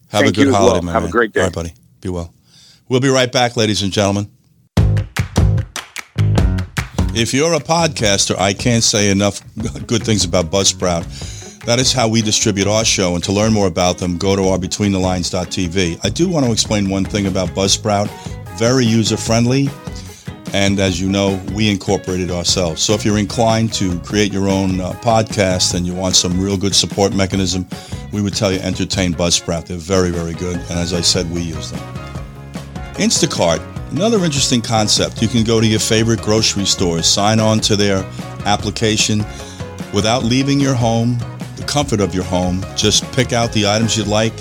Have 0.10 0.24
thank 0.24 0.38
a 0.38 0.44
good 0.44 0.54
holiday, 0.54 0.74
well. 0.74 0.82
man. 0.82 0.94
Have 0.94 1.06
a 1.06 1.10
great 1.12 1.34
day. 1.34 1.42
All 1.42 1.48
right, 1.48 1.54
buddy. 1.54 1.74
Be 2.02 2.10
well. 2.10 2.34
We'll 2.90 3.00
be 3.00 3.10
right 3.10 3.32
back, 3.32 3.56
ladies 3.56 3.84
and 3.84 3.92
gentlemen. 3.92 4.30
If 7.14 7.34
you're 7.34 7.54
a 7.54 7.60
podcaster, 7.60 8.38
I 8.38 8.54
can't 8.54 8.84
say 8.84 9.12
enough 9.12 9.42
good 9.86 10.04
things 10.04 10.24
about 10.24 10.46
Buzzsprout. 10.46 11.66
That 11.66 11.78
is 11.78 11.94
how 11.94 12.08
we 12.08 12.22
distribute 12.22 12.68
our 12.68 12.84
show, 12.84 13.16
and 13.16 13.24
to 13.26 13.32
learn 13.32 13.54
more 13.54 13.68
about 13.68 13.98
them, 14.00 14.18
go 14.18 14.36
to 14.36 14.48
our 14.48 14.58
BetweenTheLines.tv. 14.58 16.00
I 16.04 16.10
do 16.10 16.28
want 16.28 16.46
to 16.46 16.52
explain 16.52 16.90
one 16.90 17.06
thing 17.06 17.28
about 17.28 17.50
Buzzsprout. 17.50 18.10
Very 18.58 18.86
user 18.86 19.18
friendly 19.18 19.70
and 20.54 20.80
as 20.80 21.00
you 21.00 21.10
know, 21.10 21.42
we 21.54 21.70
incorporated 21.70 22.30
ourselves. 22.30 22.82
So 22.82 22.94
if 22.94 23.06
you're 23.06 23.18
inclined 23.18 23.72
to 23.74 23.98
create 24.02 24.34
your 24.34 24.50
own 24.50 24.82
uh, 24.82 24.92
podcast 24.94 25.76
and 25.76 25.86
you 25.86 25.94
want 25.94 26.16
some 26.16 26.40
real 26.40 26.58
good 26.58 26.76
support 26.76 27.14
mechanism, 27.14 27.66
we 28.12 28.22
would 28.22 28.36
tell 28.36 28.52
you 28.52 28.60
entertain 28.60 29.14
Buzzsprout. 29.14 29.66
They're 29.66 29.78
very, 29.78 30.10
very 30.10 30.34
good. 30.34 30.58
And 30.58 30.72
as 30.72 30.94
I 30.94 31.02
said, 31.02 31.32
we 31.32 31.42
use 31.42 31.72
them. 31.72 31.80
Instacart, 32.96 33.62
another 33.92 34.24
interesting 34.24 34.62
concept. 34.62 35.22
You 35.22 35.30
can 35.30 35.44
go 35.46 35.62
to 35.62 35.68
your 35.68 35.80
favorite 35.80 36.22
grocery 36.22 36.66
stores, 36.66 37.08
sign 37.08 37.40
on 37.40 37.60
to 37.62 37.78
their 37.78 38.04
application 38.46 39.20
without 39.94 40.24
leaving 40.24 40.60
your 40.60 40.76
home, 40.76 41.18
the 41.56 41.64
comfort 41.66 42.02
of 42.02 42.14
your 42.14 42.26
home. 42.26 42.64
Just 42.76 43.10
pick 43.14 43.32
out 43.32 43.54
the 43.54 43.68
items 43.68 43.98
you'd 43.98 44.08
like. 44.08 44.36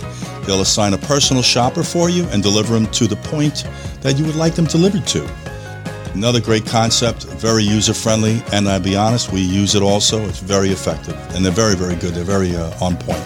They'll 0.44 0.62
assign 0.62 0.94
a 0.94 0.98
personal 0.98 1.42
shopper 1.42 1.84
for 1.84 2.10
you 2.10 2.24
and 2.30 2.42
deliver 2.42 2.74
them 2.74 2.86
to 2.88 3.06
the 3.06 3.16
point 3.16 3.64
that 4.00 4.18
you 4.18 4.24
would 4.24 4.34
like 4.34 4.54
them 4.54 4.64
delivered 4.64 5.06
to. 5.08 5.49
Another 6.14 6.40
great 6.40 6.66
concept, 6.66 7.24
very 7.24 7.62
user 7.62 7.94
friendly, 7.94 8.42
and 8.52 8.68
I'll 8.68 8.80
be 8.80 8.96
honest, 8.96 9.32
we 9.32 9.40
use 9.40 9.74
it 9.74 9.82
also. 9.82 10.26
It's 10.26 10.40
very 10.40 10.70
effective, 10.70 11.14
and 11.34 11.44
they're 11.44 11.52
very, 11.52 11.76
very 11.76 11.94
good. 11.94 12.14
They're 12.14 12.24
very 12.24 12.54
uh, 12.54 12.84
on 12.84 12.96
point. 12.96 13.22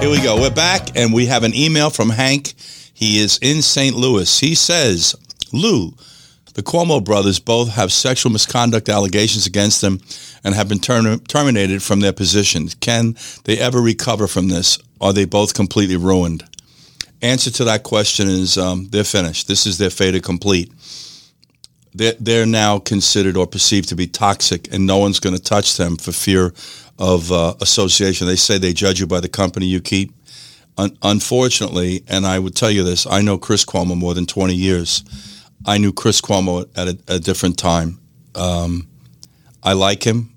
Here 0.00 0.10
we 0.10 0.20
go. 0.20 0.38
We're 0.40 0.50
back, 0.50 0.96
and 0.96 1.14
we 1.14 1.26
have 1.26 1.44
an 1.44 1.54
email 1.54 1.90
from 1.90 2.10
Hank. 2.10 2.54
He 2.92 3.18
is 3.18 3.38
in 3.40 3.62
St. 3.62 3.94
Louis. 3.94 4.40
He 4.40 4.54
says, 4.54 5.14
Lou, 5.52 5.94
the 6.54 6.62
Cuomo 6.62 7.02
brothers 7.02 7.38
both 7.38 7.70
have 7.70 7.92
sexual 7.92 8.32
misconduct 8.32 8.88
allegations 8.88 9.46
against 9.46 9.80
them 9.80 10.00
and 10.42 10.54
have 10.54 10.68
been 10.68 10.80
ter- 10.80 11.18
terminated 11.18 11.82
from 11.82 12.00
their 12.00 12.12
positions. 12.12 12.74
Can 12.74 13.16
they 13.44 13.58
ever 13.58 13.80
recover 13.80 14.26
from 14.26 14.48
this? 14.48 14.78
Are 15.00 15.12
they 15.12 15.24
both 15.24 15.54
completely 15.54 15.96
ruined? 15.96 16.44
Answer 17.24 17.50
to 17.50 17.64
that 17.64 17.82
question 17.82 18.28
is 18.28 18.58
um, 18.58 18.88
they're 18.90 19.02
finished. 19.02 19.48
This 19.48 19.66
is 19.66 19.78
their 19.78 19.90
fait 19.90 20.20
complete. 20.22 20.70
They're, 21.94 22.14
they're 22.20 22.46
now 22.46 22.78
considered 22.78 23.36
or 23.36 23.46
perceived 23.46 23.88
to 23.88 23.96
be 23.96 24.06
toxic, 24.06 24.72
and 24.72 24.86
no 24.86 24.98
one's 24.98 25.20
going 25.20 25.34
to 25.34 25.42
touch 25.42 25.76
them 25.76 25.96
for 25.96 26.12
fear 26.12 26.52
of 26.98 27.32
uh, 27.32 27.54
association. 27.60 28.26
They 28.26 28.36
say 28.36 28.58
they 28.58 28.72
judge 28.72 29.00
you 29.00 29.06
by 29.06 29.20
the 29.20 29.28
company 29.28 29.66
you 29.66 29.80
keep. 29.80 30.12
Un- 30.76 30.96
unfortunately, 31.02 32.02
and 32.08 32.26
I 32.26 32.38
would 32.38 32.54
tell 32.54 32.70
you 32.70 32.82
this, 32.82 33.06
I 33.06 33.22
know 33.22 33.38
Chris 33.38 33.64
Cuomo 33.64 33.96
more 33.96 34.12
than 34.12 34.26
20 34.26 34.54
years. 34.54 35.04
I 35.64 35.78
knew 35.78 35.92
Chris 35.92 36.20
Cuomo 36.20 36.68
at 36.76 36.88
a, 36.88 37.14
a 37.16 37.18
different 37.18 37.56
time. 37.56 38.00
Um, 38.34 38.88
I 39.62 39.72
like 39.72 40.02
him. 40.02 40.30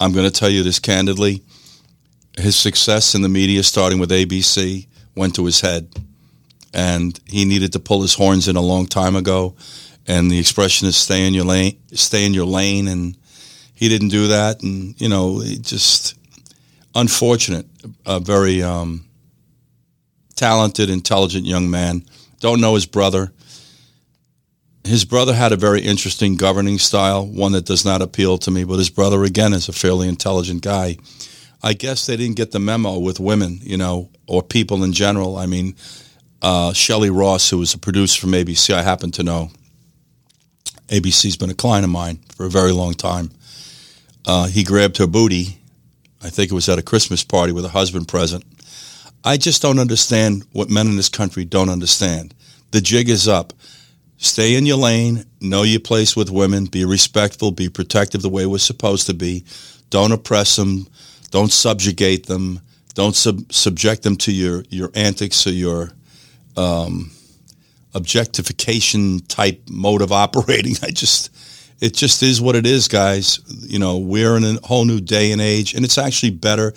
I'm 0.00 0.12
going 0.12 0.28
to 0.28 0.32
tell 0.32 0.50
you 0.50 0.62
this 0.62 0.80
candidly. 0.80 1.42
His 2.38 2.56
success 2.56 3.14
in 3.14 3.22
the 3.22 3.28
media, 3.28 3.62
starting 3.62 3.98
with 3.98 4.10
ABC, 4.10 4.88
went 5.14 5.34
to 5.36 5.44
his 5.44 5.60
head, 5.60 5.88
and 6.72 7.18
he 7.26 7.44
needed 7.44 7.72
to 7.72 7.80
pull 7.80 8.02
his 8.02 8.14
horns 8.14 8.48
in 8.48 8.56
a 8.56 8.60
long 8.60 8.86
time 8.86 9.16
ago. 9.16 9.54
And 10.06 10.30
the 10.30 10.38
expression 10.38 10.88
is 10.88 10.96
"stay 10.96 11.26
in 11.26 11.34
your 11.34 11.44
lane, 11.44 11.78
stay 11.92 12.26
in 12.26 12.34
your 12.34 12.46
lane," 12.46 12.88
and 12.88 13.16
he 13.74 13.88
didn't 13.88 14.08
do 14.08 14.28
that. 14.28 14.62
And 14.62 15.00
you 15.00 15.08
know, 15.08 15.42
just 15.60 16.16
unfortunate. 16.94 17.66
A 18.06 18.20
very 18.20 18.62
um, 18.62 19.04
talented, 20.36 20.88
intelligent 20.90 21.46
young 21.46 21.70
man. 21.70 22.04
Don't 22.40 22.60
know 22.60 22.74
his 22.74 22.86
brother. 22.86 23.32
His 24.84 25.04
brother 25.04 25.34
had 25.34 25.52
a 25.52 25.56
very 25.56 25.80
interesting 25.80 26.36
governing 26.36 26.78
style, 26.78 27.24
one 27.24 27.52
that 27.52 27.64
does 27.64 27.84
not 27.84 28.02
appeal 28.02 28.38
to 28.38 28.50
me. 28.50 28.64
But 28.64 28.78
his 28.78 28.90
brother, 28.90 29.22
again, 29.22 29.52
is 29.52 29.68
a 29.68 29.72
fairly 29.72 30.08
intelligent 30.08 30.62
guy. 30.62 30.96
I 31.62 31.74
guess 31.74 32.06
they 32.06 32.16
didn't 32.16 32.36
get 32.36 32.50
the 32.50 32.58
memo 32.58 32.98
with 32.98 33.20
women, 33.20 33.60
you 33.62 33.76
know, 33.76 34.10
or 34.32 34.42
people 34.42 34.82
in 34.82 34.94
general. 34.94 35.36
I 35.36 35.44
mean, 35.44 35.76
uh, 36.40 36.72
Shelley 36.72 37.10
Ross, 37.10 37.50
who 37.50 37.58
was 37.58 37.74
a 37.74 37.78
producer 37.78 38.18
from 38.18 38.30
ABC, 38.30 38.72
I 38.72 38.82
happen 38.82 39.10
to 39.12 39.22
know. 39.22 39.50
ABC's 40.88 41.36
been 41.36 41.50
a 41.50 41.54
client 41.54 41.84
of 41.84 41.90
mine 41.90 42.18
for 42.34 42.46
a 42.46 42.48
very 42.48 42.72
long 42.72 42.94
time. 42.94 43.30
Uh, 44.24 44.46
he 44.46 44.64
grabbed 44.64 44.96
her 44.96 45.06
booty. 45.06 45.58
I 46.22 46.30
think 46.30 46.50
it 46.50 46.54
was 46.54 46.70
at 46.70 46.78
a 46.78 46.82
Christmas 46.82 47.22
party 47.22 47.52
with 47.52 47.66
a 47.66 47.68
husband 47.68 48.08
present. 48.08 48.42
I 49.22 49.36
just 49.36 49.60
don't 49.60 49.78
understand 49.78 50.46
what 50.52 50.70
men 50.70 50.86
in 50.86 50.96
this 50.96 51.10
country 51.10 51.44
don't 51.44 51.68
understand. 51.68 52.34
The 52.70 52.80
jig 52.80 53.10
is 53.10 53.28
up. 53.28 53.52
Stay 54.16 54.56
in 54.56 54.64
your 54.64 54.78
lane, 54.78 55.26
know 55.42 55.62
your 55.62 55.80
place 55.80 56.16
with 56.16 56.30
women, 56.30 56.64
be 56.64 56.86
respectful, 56.86 57.50
be 57.50 57.68
protective 57.68 58.22
the 58.22 58.30
way 58.30 58.46
we're 58.46 58.58
supposed 58.58 59.06
to 59.08 59.14
be. 59.14 59.44
Don't 59.90 60.12
oppress 60.12 60.56
them, 60.56 60.86
don't 61.30 61.52
subjugate 61.52 62.26
them. 62.26 62.60
Don't 62.94 63.14
sub- 63.14 63.52
subject 63.52 64.02
them 64.02 64.16
to 64.16 64.32
your, 64.32 64.64
your 64.68 64.90
antics 64.94 65.46
or 65.46 65.50
your 65.50 65.92
um, 66.56 67.10
objectification 67.94 69.20
type 69.20 69.62
mode 69.70 70.02
of 70.02 70.12
operating. 70.24 70.76
I 70.82 70.90
just, 70.90 71.30
it 71.80 71.94
just 71.94 72.22
is 72.22 72.40
what 72.40 72.56
it 72.56 72.66
is, 72.66 72.88
guys. 72.88 73.40
You 73.66 73.78
know, 73.78 73.98
we're 73.98 74.36
in 74.36 74.44
a 74.44 74.66
whole 74.66 74.84
new 74.84 75.00
day 75.00 75.32
and 75.32 75.40
age, 75.40 75.74
and 75.74 75.84
it's 75.84 75.98
actually 75.98 76.30
better 76.30 76.72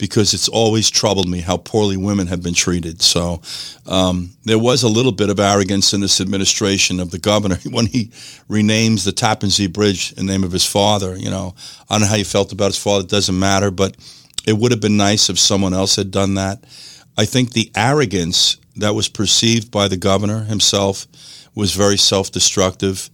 because 0.00 0.32
it's 0.32 0.48
always 0.48 0.88
troubled 0.88 1.28
me 1.28 1.40
how 1.40 1.58
poorly 1.58 1.98
women 1.98 2.26
have 2.26 2.42
been 2.42 2.54
treated. 2.54 3.02
So 3.02 3.42
um, 3.86 4.30
there 4.44 4.58
was 4.58 4.82
a 4.82 4.88
little 4.88 5.12
bit 5.12 5.28
of 5.28 5.38
arrogance 5.38 5.92
in 5.92 6.00
this 6.00 6.22
administration 6.22 7.00
of 7.00 7.10
the 7.10 7.18
governor 7.18 7.56
when 7.70 7.84
he 7.84 8.06
renames 8.48 9.04
the 9.04 9.12
Tappan 9.12 9.50
Zee 9.50 9.66
Bridge 9.66 10.12
in 10.12 10.24
the 10.24 10.32
name 10.32 10.42
of 10.42 10.52
his 10.52 10.64
father. 10.64 11.14
You 11.16 11.30
know, 11.30 11.54
I 11.88 11.94
don't 11.94 12.00
know 12.00 12.06
how 12.06 12.16
you 12.16 12.24
felt 12.24 12.50
about 12.50 12.68
his 12.68 12.82
father. 12.82 13.04
It 13.04 13.10
doesn't 13.10 13.38
matter, 13.38 13.70
but 13.70 13.94
it 14.46 14.56
would 14.56 14.72
have 14.72 14.80
been 14.80 14.96
nice 14.96 15.28
if 15.28 15.38
someone 15.38 15.74
else 15.74 15.96
had 15.96 16.10
done 16.10 16.34
that. 16.34 16.64
I 17.16 17.24
think 17.24 17.52
the 17.52 17.70
arrogance 17.74 18.56
that 18.76 18.94
was 18.94 19.08
perceived 19.08 19.70
by 19.70 19.88
the 19.88 19.96
governor 19.96 20.44
himself 20.44 21.06
was 21.54 21.74
very 21.74 21.98
self-destructive, 21.98 23.10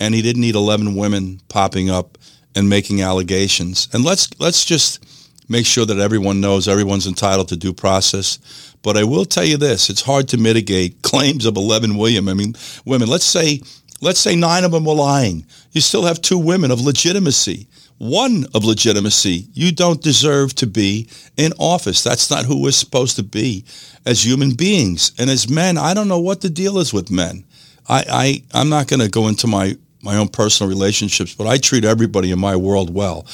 and 0.00 0.14
he 0.14 0.22
didn't 0.22 0.40
need 0.40 0.54
11 0.54 0.94
women 0.94 1.40
popping 1.48 1.90
up 1.90 2.16
and 2.54 2.68
making 2.68 3.02
allegations. 3.02 3.88
And 3.92 4.04
let's 4.04 4.28
let's 4.40 4.64
just 4.64 5.04
make 5.48 5.66
sure 5.66 5.84
that 5.84 5.98
everyone 5.98 6.40
knows 6.40 6.68
everyone's 6.68 7.06
entitled 7.06 7.48
to 7.48 7.56
due 7.56 7.72
process. 7.72 8.38
But 8.82 8.96
I 8.96 9.04
will 9.04 9.24
tell 9.24 9.44
you 9.44 9.56
this: 9.56 9.90
it's 9.90 10.02
hard 10.02 10.28
to 10.28 10.38
mitigate 10.38 11.02
claims 11.02 11.44
of 11.44 11.56
11 11.56 11.96
William. 11.96 12.28
I 12.28 12.34
mean, 12.34 12.54
women. 12.84 13.08
Let's 13.08 13.24
say 13.24 13.60
let's 14.00 14.20
say 14.20 14.36
nine 14.36 14.64
of 14.64 14.72
them 14.72 14.84
were 14.84 14.94
lying. 14.94 15.44
You 15.72 15.80
still 15.80 16.04
have 16.04 16.20
two 16.20 16.38
women 16.38 16.70
of 16.70 16.80
legitimacy 16.80 17.68
one 18.00 18.46
of 18.54 18.64
legitimacy. 18.64 19.46
You 19.52 19.72
don't 19.72 20.02
deserve 20.02 20.54
to 20.54 20.66
be 20.66 21.06
in 21.36 21.52
office. 21.58 22.02
That's 22.02 22.30
not 22.30 22.46
who 22.46 22.62
we're 22.62 22.70
supposed 22.72 23.16
to 23.16 23.22
be 23.22 23.66
as 24.06 24.24
human 24.24 24.54
beings. 24.54 25.12
And 25.18 25.28
as 25.28 25.50
men, 25.50 25.76
I 25.76 25.92
don't 25.92 26.08
know 26.08 26.18
what 26.18 26.40
the 26.40 26.48
deal 26.48 26.78
is 26.78 26.94
with 26.94 27.10
men. 27.10 27.44
I, 27.86 28.04
I 28.08 28.42
I'm 28.58 28.70
not 28.70 28.88
going 28.88 29.00
to 29.00 29.10
go 29.10 29.28
into 29.28 29.46
my 29.46 29.76
my 30.02 30.16
own 30.16 30.28
personal 30.28 30.70
relationships, 30.70 31.34
but 31.34 31.46
I 31.46 31.58
treat 31.58 31.84
everybody 31.84 32.30
in 32.30 32.38
my 32.38 32.56
world 32.56 32.88
well, 32.88 33.26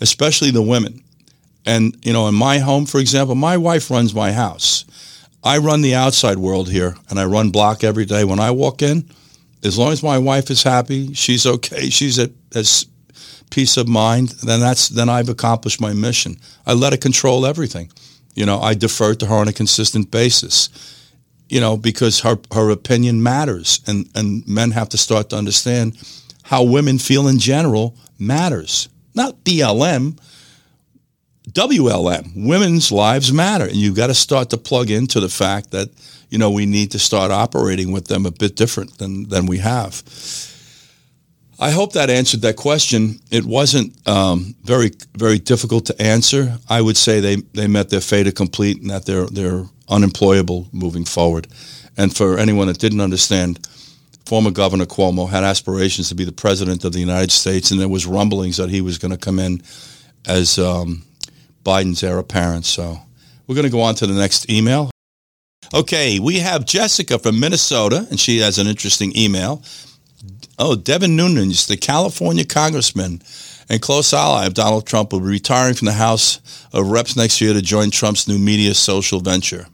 especially 0.00 0.50
the 0.50 0.62
women. 0.62 1.04
And 1.66 1.94
you 2.02 2.14
know, 2.14 2.26
in 2.26 2.34
my 2.34 2.60
home, 2.60 2.86
for 2.86 3.00
example, 3.00 3.34
my 3.34 3.58
wife 3.58 3.90
runs 3.90 4.14
my 4.14 4.32
house. 4.32 4.86
I 5.42 5.58
run 5.58 5.82
the 5.82 5.96
outside 5.96 6.38
world 6.38 6.70
here, 6.70 6.96
and 7.10 7.20
I 7.20 7.26
run 7.26 7.50
block 7.50 7.84
every 7.84 8.06
day. 8.06 8.24
When 8.24 8.40
I 8.40 8.52
walk 8.52 8.80
in, 8.80 9.06
as 9.62 9.76
long 9.76 9.92
as 9.92 10.02
my 10.02 10.16
wife 10.16 10.50
is 10.50 10.62
happy, 10.62 11.12
she's 11.12 11.44
okay. 11.44 11.90
She's 11.90 12.18
at 12.18 12.30
as 12.54 12.86
peace 13.50 13.76
of 13.76 13.88
mind, 13.88 14.30
then 14.42 14.60
that's 14.60 14.88
then 14.88 15.08
I've 15.08 15.28
accomplished 15.28 15.80
my 15.80 15.92
mission. 15.92 16.36
I 16.66 16.74
let 16.74 16.92
it 16.92 17.00
control 17.00 17.46
everything. 17.46 17.90
You 18.34 18.46
know, 18.46 18.60
I 18.60 18.74
defer 18.74 19.14
to 19.14 19.26
her 19.26 19.34
on 19.34 19.48
a 19.48 19.52
consistent 19.52 20.10
basis. 20.10 20.70
You 21.48 21.60
know, 21.60 21.76
because 21.76 22.20
her 22.20 22.38
her 22.52 22.70
opinion 22.70 23.22
matters, 23.22 23.80
and 23.86 24.08
and 24.14 24.46
men 24.48 24.72
have 24.72 24.88
to 24.90 24.98
start 24.98 25.30
to 25.30 25.36
understand 25.36 25.96
how 26.42 26.62
women 26.62 26.98
feel 26.98 27.28
in 27.28 27.38
general 27.38 27.96
matters. 28.18 28.88
Not 29.14 29.44
BLM, 29.44 30.18
WLM. 31.52 32.46
Women's 32.46 32.90
lives 32.90 33.32
matter, 33.32 33.64
and 33.64 33.76
you've 33.76 33.94
got 33.94 34.08
to 34.08 34.14
start 34.14 34.50
to 34.50 34.56
plug 34.56 34.90
into 34.90 35.20
the 35.20 35.28
fact 35.28 35.70
that 35.70 35.90
you 36.30 36.38
know 36.38 36.50
we 36.50 36.66
need 36.66 36.90
to 36.92 36.98
start 36.98 37.30
operating 37.30 37.92
with 37.92 38.06
them 38.06 38.26
a 38.26 38.30
bit 38.30 38.56
different 38.56 38.98
than 38.98 39.28
than 39.28 39.46
we 39.46 39.58
have. 39.58 40.02
I 41.58 41.70
hope 41.70 41.92
that 41.92 42.10
answered 42.10 42.42
that 42.42 42.56
question. 42.56 43.20
It 43.30 43.44
wasn't 43.44 43.92
um, 44.08 44.54
very 44.64 44.90
very 45.16 45.38
difficult 45.38 45.86
to 45.86 46.02
answer. 46.02 46.58
I 46.68 46.80
would 46.80 46.96
say 46.96 47.20
they, 47.20 47.36
they 47.36 47.68
met 47.68 47.90
their 47.90 48.00
fait 48.00 48.30
complete 48.34 48.80
and 48.80 48.90
that 48.90 49.06
they're 49.06 49.26
they're 49.26 49.64
unemployable 49.88 50.68
moving 50.72 51.04
forward. 51.04 51.46
And 51.96 52.14
for 52.14 52.38
anyone 52.38 52.66
that 52.66 52.78
didn't 52.78 53.00
understand, 53.00 53.68
former 54.26 54.50
Governor 54.50 54.86
Cuomo 54.86 55.28
had 55.28 55.44
aspirations 55.44 56.08
to 56.08 56.14
be 56.14 56.24
the 56.24 56.32
president 56.32 56.84
of 56.84 56.92
the 56.92 56.98
United 56.98 57.30
States, 57.30 57.70
and 57.70 57.80
there 57.80 57.88
was 57.88 58.06
rumblings 58.06 58.56
that 58.56 58.70
he 58.70 58.80
was 58.80 58.98
going 58.98 59.12
to 59.12 59.18
come 59.18 59.38
in 59.38 59.62
as 60.26 60.58
um, 60.58 61.04
Biden's 61.64 62.02
heir 62.02 62.18
apparent. 62.18 62.64
So 62.64 62.98
we're 63.46 63.54
going 63.54 63.66
to 63.66 63.70
go 63.70 63.82
on 63.82 63.94
to 63.96 64.06
the 64.06 64.14
next 64.14 64.50
email. 64.50 64.90
Okay, 65.72 66.18
we 66.18 66.38
have 66.38 66.66
Jessica 66.66 67.18
from 67.18 67.40
Minnesota, 67.40 68.06
and 68.10 68.18
she 68.18 68.38
has 68.38 68.58
an 68.58 68.66
interesting 68.66 69.16
email. 69.16 69.62
Oh, 70.56 70.76
Devin 70.76 71.16
Nunes, 71.16 71.66
the 71.66 71.76
California 71.76 72.44
congressman 72.44 73.20
and 73.68 73.82
close 73.82 74.12
ally 74.12 74.46
of 74.46 74.54
Donald 74.54 74.86
Trump, 74.86 75.12
will 75.12 75.18
be 75.18 75.26
retiring 75.26 75.74
from 75.74 75.86
the 75.86 75.92
House 75.92 76.68
of 76.72 76.88
Reps 76.88 77.16
next 77.16 77.40
year 77.40 77.52
to 77.52 77.60
join 77.60 77.90
Trump's 77.90 78.28
new 78.28 78.38
media 78.38 78.74
social 78.74 79.18
venture. 79.18 79.66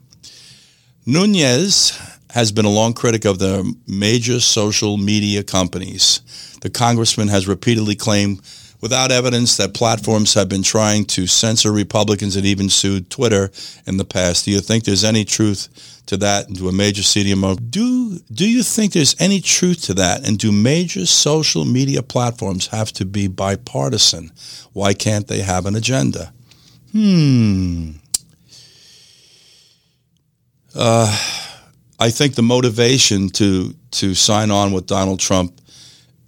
Nunes 1.05 1.99
has 2.31 2.51
been 2.51 2.65
a 2.65 2.71
long 2.71 2.95
critic 2.95 3.27
of 3.27 3.39
the 3.39 3.75
major 3.87 4.41
social 4.41 4.97
media 4.97 5.43
companies. 5.43 6.23
The 6.63 6.71
congressman 6.71 7.29
has 7.29 7.47
repeatedly 7.47 7.95
claimed 7.95 8.41
without 8.81 9.13
evidence 9.13 9.57
that 9.57 9.75
platforms 9.75 10.35
have 10.35 10.49
been 10.49 10.63
trying 10.63 11.05
to 11.05 11.27
censor 11.27 11.73
Republicans 11.73 12.37
and 12.37 12.47
even 12.47 12.69
sued 12.69 13.11
Twitter 13.11 13.51
in 13.87 13.97
the 13.97 14.05
past. 14.05 14.45
Do 14.45 14.51
you 14.51 14.61
think 14.61 14.85
there's 14.85 15.05
any 15.05 15.25
truth 15.25 16.03
to 16.07 16.17
that? 16.19 16.47
And 16.47 16.57
do 16.57 16.69
a 16.69 16.73
major 16.73 17.03
CDMO 17.03 17.71
do 17.71 18.19
do 18.33 18.49
you 18.49 18.63
think 18.63 18.93
there's 18.93 19.15
any 19.21 19.41
truth 19.41 19.83
to 19.83 19.95
that? 19.95 20.27
And 20.27 20.39
do 20.39 20.51
major 20.51 21.07
social 21.07 21.65
media 21.65 22.03
platforms 22.03 22.69
have 22.69 22.93
to 22.93 23.05
be 23.05 23.29
bipartisan? 23.29 24.33
Why 24.73 24.95
can't 24.95 25.27
they 25.27 25.41
have 25.41 25.67
an 25.67 25.77
agenda? 25.77 26.33
Hmm. 26.93 27.91
Uh, 30.75 31.07
I 31.99 32.11
think 32.11 32.35
the 32.35 32.43
motivation 32.43 33.29
to 33.31 33.75
to 33.93 34.15
sign 34.15 34.51
on 34.51 34.73
with 34.73 34.87
Donald 34.87 35.21
Trump 35.21 35.61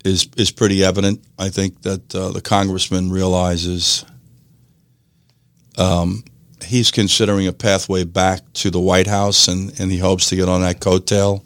is 0.04 0.28
is 0.36 0.50
pretty 0.50 0.84
evident. 0.84 1.24
I 1.38 1.48
think 1.48 1.82
that 1.82 2.14
uh, 2.14 2.30
the 2.30 2.40
congressman 2.40 3.10
realizes 3.10 4.04
um, 5.78 6.24
he's 6.64 6.90
considering 6.90 7.46
a 7.46 7.52
pathway 7.52 8.04
back 8.04 8.40
to 8.54 8.70
the 8.70 8.80
White 8.80 9.06
House, 9.06 9.48
and, 9.48 9.78
and 9.80 9.90
he 9.90 9.98
hopes 9.98 10.28
to 10.28 10.36
get 10.36 10.48
on 10.48 10.62
that 10.62 10.80
coattail. 10.80 11.44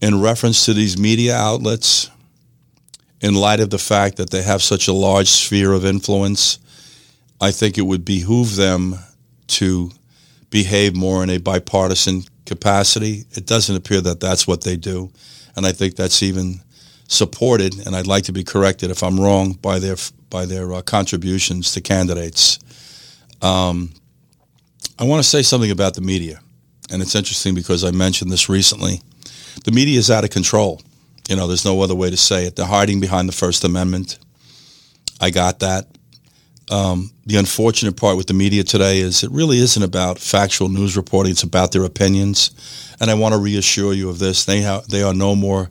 In 0.00 0.20
reference 0.20 0.64
to 0.64 0.74
these 0.74 0.98
media 0.98 1.36
outlets, 1.36 2.10
in 3.20 3.34
light 3.34 3.60
of 3.60 3.70
the 3.70 3.78
fact 3.78 4.16
that 4.16 4.30
they 4.30 4.42
have 4.42 4.62
such 4.62 4.88
a 4.88 4.92
large 4.92 5.28
sphere 5.28 5.72
of 5.72 5.84
influence, 5.84 6.58
I 7.40 7.50
think 7.50 7.76
it 7.76 7.82
would 7.82 8.04
behoove 8.04 8.56
them 8.56 8.96
to 9.48 9.90
behave 10.48 10.96
more 10.96 11.22
in 11.22 11.30
a 11.30 11.38
bipartisan 11.38 12.22
capacity. 12.46 13.24
It 13.32 13.46
doesn't 13.46 13.76
appear 13.76 14.00
that 14.00 14.20
that's 14.20 14.46
what 14.46 14.62
they 14.62 14.76
do, 14.76 15.10
and 15.54 15.66
I 15.66 15.72
think 15.72 15.96
that's 15.96 16.22
even 16.22 16.60
supported, 17.10 17.84
and 17.84 17.94
I'd 17.96 18.06
like 18.06 18.24
to 18.24 18.32
be 18.32 18.44
corrected 18.44 18.90
if 18.90 19.02
I'm 19.02 19.20
wrong, 19.20 19.52
by 19.52 19.78
their 19.78 19.96
by 20.30 20.46
their 20.46 20.72
uh, 20.72 20.80
contributions 20.82 21.72
to 21.72 21.80
candidates. 21.80 22.58
Um, 23.42 23.92
I 24.98 25.04
want 25.04 25.22
to 25.22 25.28
say 25.28 25.42
something 25.42 25.72
about 25.72 25.94
the 25.94 26.00
media, 26.00 26.40
and 26.90 27.02
it's 27.02 27.14
interesting 27.14 27.54
because 27.54 27.84
I 27.84 27.90
mentioned 27.90 28.30
this 28.30 28.48
recently. 28.48 29.02
The 29.64 29.72
media 29.72 29.98
is 29.98 30.10
out 30.10 30.24
of 30.24 30.30
control. 30.30 30.80
You 31.28 31.36
know, 31.36 31.46
there's 31.46 31.64
no 31.64 31.80
other 31.82 31.94
way 31.94 32.10
to 32.10 32.16
say 32.16 32.46
it. 32.46 32.56
They're 32.56 32.66
hiding 32.66 33.00
behind 33.00 33.28
the 33.28 33.32
First 33.32 33.64
Amendment. 33.64 34.18
I 35.20 35.30
got 35.30 35.58
that. 35.60 35.86
Um, 36.70 37.10
the 37.26 37.36
unfortunate 37.36 37.96
part 37.96 38.16
with 38.16 38.28
the 38.28 38.34
media 38.34 38.62
today 38.62 39.00
is 39.00 39.24
it 39.24 39.30
really 39.32 39.58
isn't 39.58 39.82
about 39.82 40.20
factual 40.20 40.68
news 40.68 40.96
reporting. 40.96 41.32
It's 41.32 41.42
about 41.42 41.72
their 41.72 41.84
opinions. 41.84 42.52
And 43.00 43.10
I 43.10 43.14
want 43.14 43.34
to 43.34 43.40
reassure 43.40 43.92
you 43.92 44.08
of 44.08 44.20
this. 44.20 44.44
They, 44.44 44.62
ha- 44.62 44.82
they 44.88 45.02
are 45.02 45.14
no 45.14 45.34
more 45.34 45.70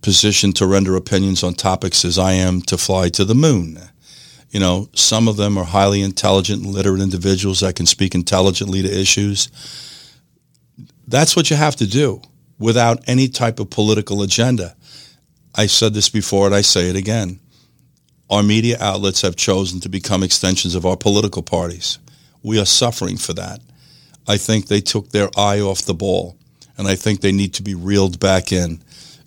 positioned 0.00 0.56
to 0.56 0.66
render 0.66 0.96
opinions 0.96 1.42
on 1.42 1.54
topics 1.54 2.04
as 2.04 2.18
I 2.18 2.32
am 2.32 2.60
to 2.62 2.78
fly 2.78 3.08
to 3.10 3.24
the 3.24 3.34
moon. 3.34 3.78
You 4.50 4.60
know, 4.60 4.88
some 4.94 5.26
of 5.26 5.36
them 5.36 5.58
are 5.58 5.64
highly 5.64 6.00
intelligent, 6.00 6.62
and 6.62 6.72
literate 6.72 7.00
individuals 7.00 7.60
that 7.60 7.76
can 7.76 7.86
speak 7.86 8.14
intelligently 8.14 8.82
to 8.82 9.00
issues. 9.00 9.48
That's 11.08 11.34
what 11.34 11.50
you 11.50 11.56
have 11.56 11.76
to 11.76 11.86
do 11.86 12.22
without 12.58 13.02
any 13.08 13.28
type 13.28 13.58
of 13.58 13.70
political 13.70 14.22
agenda. 14.22 14.76
I 15.54 15.66
said 15.66 15.94
this 15.94 16.08
before 16.08 16.46
and 16.46 16.54
I 16.54 16.60
say 16.60 16.88
it 16.88 16.96
again. 16.96 17.40
Our 18.30 18.42
media 18.42 18.76
outlets 18.80 19.22
have 19.22 19.36
chosen 19.36 19.80
to 19.80 19.88
become 19.88 20.22
extensions 20.22 20.74
of 20.74 20.86
our 20.86 20.96
political 20.96 21.42
parties. 21.42 21.98
We 22.42 22.58
are 22.60 22.64
suffering 22.64 23.16
for 23.16 23.32
that. 23.34 23.60
I 24.26 24.36
think 24.38 24.66
they 24.66 24.80
took 24.80 25.10
their 25.10 25.28
eye 25.36 25.60
off 25.60 25.82
the 25.82 25.94
ball, 25.94 26.36
and 26.78 26.88
I 26.88 26.94
think 26.94 27.20
they 27.20 27.32
need 27.32 27.54
to 27.54 27.62
be 27.62 27.74
reeled 27.74 28.18
back 28.18 28.52
in 28.52 28.82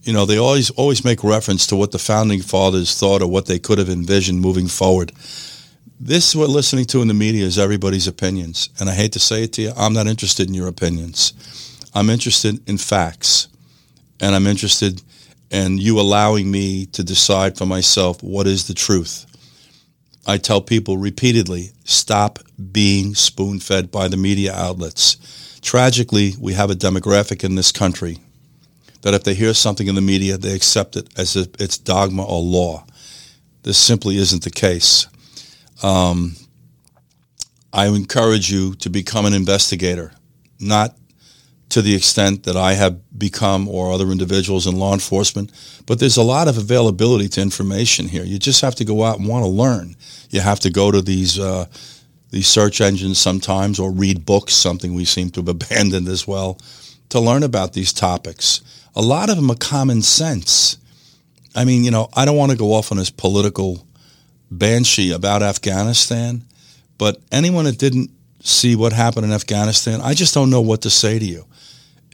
you 0.07 0.13
know, 0.13 0.25
they 0.25 0.37
always 0.37 0.69
always 0.71 1.03
make 1.03 1.21
reference 1.21 1.67
to 1.67 1.75
what 1.75 1.91
the 1.91 1.99
founding 1.99 2.41
fathers 2.41 2.97
thought 2.97 3.21
or 3.21 3.27
what 3.27 3.45
they 3.45 3.59
could 3.59 3.77
have 3.77 3.89
envisioned 3.89 4.39
moving 4.39 4.69
forward. 4.69 5.11
This 5.99 6.33
we're 6.33 6.45
listening 6.45 6.85
to 6.85 7.01
in 7.01 7.09
the 7.09 7.13
media 7.13 7.43
is 7.43 7.59
everybody's 7.59 8.07
opinions, 8.07 8.69
and 8.79 8.89
I 8.89 8.93
hate 8.93 9.11
to 9.13 9.19
say 9.19 9.43
it 9.43 9.53
to 9.53 9.63
you, 9.63 9.73
I'm 9.75 9.93
not 9.93 10.07
interested 10.07 10.47
in 10.47 10.53
your 10.53 10.69
opinions. 10.69 11.33
I'm 11.93 12.09
interested 12.09 12.69
in 12.69 12.77
facts, 12.77 13.49
and 14.21 14.33
I'm 14.33 14.47
interested 14.47 15.01
in 15.51 15.77
you 15.77 15.99
allowing 15.99 16.49
me 16.49 16.85
to 16.85 17.03
decide 17.03 17.57
for 17.57 17.65
myself 17.65 18.23
what 18.23 18.47
is 18.47 18.67
the 18.67 18.73
truth. 18.73 19.25
I 20.25 20.37
tell 20.37 20.61
people 20.61 20.97
repeatedly, 20.97 21.71
stop 21.83 22.39
being 22.71 23.13
spoon-fed 23.13 23.91
by 23.91 24.07
the 24.07 24.17
media 24.17 24.53
outlets. 24.53 25.59
Tragically, 25.61 26.31
we 26.39 26.53
have 26.53 26.69
a 26.69 26.75
demographic 26.75 27.43
in 27.43 27.55
this 27.55 27.73
country 27.73 28.19
that 29.01 29.13
if 29.13 29.23
they 29.23 29.33
hear 29.33 29.53
something 29.53 29.87
in 29.87 29.95
the 29.95 30.01
media, 30.01 30.37
they 30.37 30.55
accept 30.55 30.95
it 30.95 31.07
as 31.17 31.35
if 31.35 31.47
it's 31.59 31.77
dogma 31.77 32.23
or 32.23 32.41
law. 32.41 32.85
This 33.63 33.77
simply 33.77 34.17
isn't 34.17 34.43
the 34.43 34.49
case. 34.49 35.07
Um, 35.83 36.35
I 37.73 37.87
encourage 37.87 38.51
you 38.51 38.75
to 38.75 38.89
become 38.89 39.25
an 39.25 39.33
investigator, 39.33 40.13
not 40.59 40.95
to 41.69 41.81
the 41.81 41.95
extent 41.95 42.43
that 42.43 42.55
I 42.55 42.73
have 42.73 42.97
become 43.19 43.67
or 43.67 43.91
other 43.91 44.09
individuals 44.11 44.67
in 44.67 44.79
law 44.79 44.93
enforcement, 44.93 45.51
but 45.85 45.99
there's 45.99 46.17
a 46.17 46.23
lot 46.23 46.47
of 46.47 46.57
availability 46.57 47.27
to 47.29 47.41
information 47.41 48.07
here. 48.07 48.23
You 48.23 48.39
just 48.39 48.61
have 48.61 48.75
to 48.75 48.85
go 48.85 49.03
out 49.03 49.19
and 49.19 49.27
want 49.27 49.43
to 49.43 49.49
learn. 49.49 49.95
You 50.29 50.39
have 50.39 50.61
to 50.61 50.69
go 50.69 50.91
to 50.91 51.01
these 51.01 51.37
uh, 51.37 51.65
these 52.29 52.47
search 52.47 52.81
engines 52.81 53.19
sometimes 53.19 53.79
or 53.79 53.91
read 53.91 54.25
books, 54.25 54.53
something 54.53 54.93
we 54.93 55.05
seem 55.05 55.29
to 55.31 55.41
have 55.41 55.47
abandoned 55.57 56.07
as 56.07 56.27
well, 56.27 56.57
to 57.09 57.19
learn 57.19 57.43
about 57.43 57.73
these 57.73 57.93
topics. 57.93 58.61
A 58.97 59.01
lot 59.01 59.29
of 59.29 59.35
them 59.35 59.51
are 59.51 59.55
common 59.55 60.01
sense. 60.01 60.77
I 61.55 61.65
mean, 61.65 61.83
you 61.83 61.91
know, 61.91 62.09
I 62.15 62.25
don't 62.25 62.35
want 62.35 62.51
to 62.51 62.57
go 62.57 62.73
off 62.73 62.91
on 62.91 62.97
this 62.97 63.11
political 63.11 63.85
banshee 64.49 65.11
about 65.11 65.43
Afghanistan, 65.43 66.43
but 66.97 67.21
anyone 67.31 67.65
that 67.65 67.77
didn't 67.77 68.09
see 68.41 68.75
what 68.75 68.93
happened 68.93 69.27
in 69.27 69.31
Afghanistan, 69.31 70.01
I 70.01 70.15
just 70.15 70.33
don't 70.33 70.49
know 70.49 70.61
what 70.61 70.81
to 70.81 70.89
say 70.89 71.19
to 71.19 71.25
you. 71.25 71.45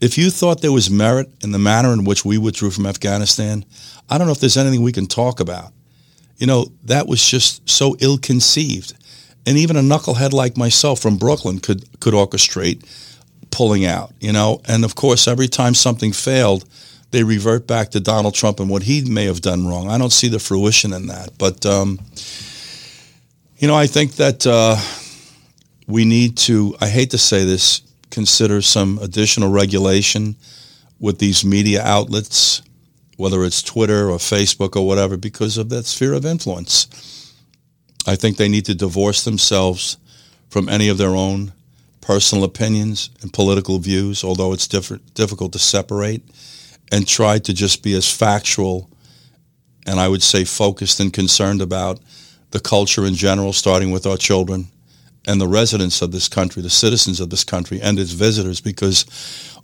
If 0.01 0.17
you 0.17 0.29
thought 0.29 0.61
there 0.61 0.73
was 0.73 0.89
merit 0.89 1.31
in 1.41 1.51
the 1.51 1.57
manner 1.57 1.93
in 1.93 2.03
which 2.03 2.25
we 2.25 2.37
withdrew 2.37 2.71
from 2.71 2.85
Afghanistan, 2.85 3.63
I 4.09 4.17
don't 4.17 4.27
know 4.27 4.33
if 4.33 4.41
there's 4.41 4.57
anything 4.57 4.81
we 4.81 4.91
can 4.91 5.07
talk 5.07 5.39
about. 5.39 5.71
You 6.35 6.47
know, 6.47 6.65
that 6.83 7.07
was 7.07 7.25
just 7.25 7.69
so 7.69 7.95
ill 8.01 8.17
conceived. 8.17 8.93
And 9.45 9.57
even 9.57 9.77
a 9.77 9.81
knucklehead 9.81 10.33
like 10.33 10.57
myself 10.57 10.99
from 10.99 11.15
Brooklyn 11.15 11.59
could, 11.59 12.01
could 12.01 12.13
orchestrate 12.13 12.83
pulling 13.53 13.85
out, 13.85 14.11
you 14.19 14.33
know. 14.33 14.61
And 14.67 14.83
of 14.83 14.95
course, 14.95 15.27
every 15.27 15.47
time 15.47 15.75
something 15.75 16.11
failed, 16.11 16.65
they 17.11 17.23
revert 17.23 17.67
back 17.67 17.91
to 17.91 17.99
Donald 17.99 18.33
Trump 18.33 18.59
and 18.59 18.69
what 18.69 18.83
he 18.83 19.05
may 19.05 19.25
have 19.25 19.39
done 19.41 19.67
wrong. 19.67 19.87
I 19.87 19.99
don't 19.99 20.11
see 20.11 20.27
the 20.27 20.39
fruition 20.39 20.91
in 20.91 21.07
that. 21.07 21.37
But, 21.37 21.63
um, 21.63 21.99
you 23.59 23.67
know, 23.67 23.75
I 23.75 23.85
think 23.85 24.13
that 24.15 24.47
uh, 24.47 24.75
we 25.87 26.03
need 26.03 26.35
to, 26.37 26.75
I 26.81 26.87
hate 26.87 27.11
to 27.11 27.19
say 27.19 27.45
this, 27.45 27.83
consider 28.09 28.61
some 28.61 28.97
additional 28.99 29.51
regulation 29.51 30.35
with 30.99 31.19
these 31.19 31.45
media 31.45 31.83
outlets, 31.83 32.63
whether 33.17 33.43
it's 33.43 33.61
Twitter 33.61 34.09
or 34.09 34.17
Facebook 34.17 34.75
or 34.75 34.87
whatever, 34.87 35.15
because 35.15 35.59
of 35.59 35.69
that 35.69 35.85
sphere 35.85 36.13
of 36.13 36.25
influence. 36.25 36.87
I 38.07 38.15
think 38.15 38.37
they 38.37 38.49
need 38.49 38.65
to 38.65 38.75
divorce 38.75 39.23
themselves 39.23 39.97
from 40.49 40.67
any 40.67 40.89
of 40.89 40.97
their 40.97 41.15
own 41.15 41.53
personal 42.03 42.43
opinions 42.43 43.09
and 43.21 43.33
political 43.33 43.79
views, 43.79 44.23
although 44.23 44.53
it's 44.53 44.67
different, 44.67 45.13
difficult 45.13 45.53
to 45.53 45.59
separate, 45.59 46.21
and 46.91 47.07
try 47.07 47.39
to 47.39 47.53
just 47.53 47.81
be 47.81 47.95
as 47.95 48.11
factual 48.11 48.89
and 49.85 49.99
I 49.99 50.07
would 50.07 50.23
say 50.23 50.45
focused 50.45 50.99
and 50.99 51.11
concerned 51.11 51.61
about 51.61 51.99
the 52.51 52.59
culture 52.59 53.05
in 53.05 53.15
general, 53.15 53.53
starting 53.53 53.91
with 53.91 54.05
our 54.05 54.17
children, 54.17 54.67
and 55.25 55.39
the 55.39 55.47
residents 55.47 56.01
of 56.01 56.11
this 56.11 56.27
country, 56.27 56.61
the 56.61 56.69
citizens 56.69 57.19
of 57.19 57.29
this 57.29 57.43
country, 57.43 57.81
and 57.81 57.97
its 57.97 58.11
visitors, 58.11 58.61
because 58.61 59.05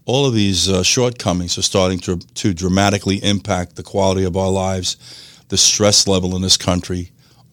all 0.06 0.26
of 0.26 0.34
these 0.34 0.70
uh, 0.70 0.82
shortcomings 0.84 1.58
are 1.58 1.62
starting 1.62 2.00
to, 2.00 2.18
to 2.18 2.54
dramatically 2.54 3.18
impact 3.24 3.76
the 3.76 3.84
quality 3.84 4.24
of 4.24 4.36
our 4.36 4.50
lives, 4.50 4.98
the 5.50 5.58
stress 5.58 6.08
level 6.08 6.36
in 6.36 6.42
this 6.42 6.58
country, 6.58 7.12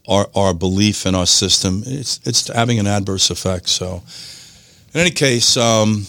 our, 0.09 0.29
our 0.35 0.55
belief 0.55 1.05
in 1.05 1.15
our 1.15 1.27
system. 1.27 1.83
It's, 1.85 2.21
it's 2.25 2.49
having 2.49 2.79
an 2.79 2.87
adverse 2.87 3.31
effect. 3.31 3.69
So, 3.69 4.03
in 4.97 5.01
any 5.01 5.11
case, 5.11 5.59
um, 5.59 6.07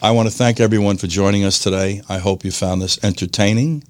I 0.00 0.12
want 0.12 0.26
to 0.26 0.34
thank 0.34 0.60
everyone 0.60 0.96
for 0.96 1.06
joining 1.06 1.44
us 1.44 1.58
today. 1.58 2.00
I 2.08 2.16
hope 2.16 2.42
you 2.42 2.50
found 2.50 2.80
this 2.80 2.98
entertaining, 3.04 3.84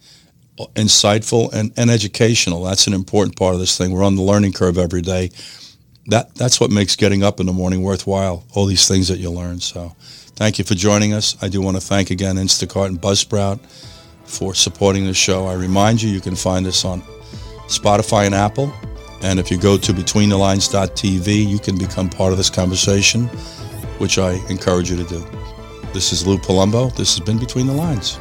insightful, 0.74 1.53
and, 1.53 1.72
and 1.76 1.88
educational. 1.88 2.64
That's 2.64 2.88
an 2.88 2.92
important 2.92 3.36
part 3.36 3.55
of 3.55 3.61
this 3.61 3.78
thing. 3.78 3.92
We're 3.92 4.03
on 4.03 4.16
the 4.16 4.22
learning 4.22 4.55
curve 4.55 4.76
every 4.76 5.03
day 5.03 5.30
that 6.07 6.34
that's 6.34 6.59
what 6.59 6.72
makes 6.72 6.96
getting 6.96 7.22
up 7.22 7.38
in 7.38 7.46
the 7.46 7.53
morning 7.53 7.82
worthwhile. 7.82 8.44
All 8.53 8.66
these 8.66 8.88
things 8.88 9.07
that 9.07 9.18
you 9.18 9.30
learn. 9.30 9.61
So, 9.61 9.94
thank 10.34 10.59
you 10.59 10.64
for 10.64 10.74
joining 10.74 11.12
us. 11.12 11.40
I 11.40 11.48
do 11.48 11.62
want 11.62 11.76
to 11.76 11.80
thank 11.80 12.11
again 12.11 12.34
Instacart 12.34 12.86
and 12.86 13.01
Buzzsprout 13.01 13.61
for 14.24 14.53
supporting 14.53 15.07
the 15.07 15.14
show. 15.14 15.46
I 15.46 15.55
remind 15.55 16.03
you, 16.03 16.11
you 16.11 16.20
can 16.20 16.34
find 16.34 16.66
us 16.66 16.84
on 16.84 17.03
Spotify 17.68 18.26
and 18.26 18.34
Apple. 18.34 18.72
And 19.22 19.38
if 19.38 19.48
you 19.48 19.59
go 19.59 19.78
to 19.78 19.92
betweenthelines.tv, 19.92 21.46
you 21.46 21.61
can 21.61 21.78
become 21.78 22.11
part 22.11 22.32
of 22.32 22.36
this 22.36 22.51
conversation, 22.51 23.30
which 24.01 24.18
I 24.18 24.32
encourage 24.48 24.90
you 24.90 24.96
to 24.96 25.05
do. 25.05 25.24
This 25.92 26.12
is 26.12 26.26
Lou 26.26 26.38
Palumbo. 26.38 26.94
This 26.96 27.16
has 27.16 27.20
been 27.20 27.38
Between 27.38 27.66
the 27.66 27.74
Lines. 27.74 28.18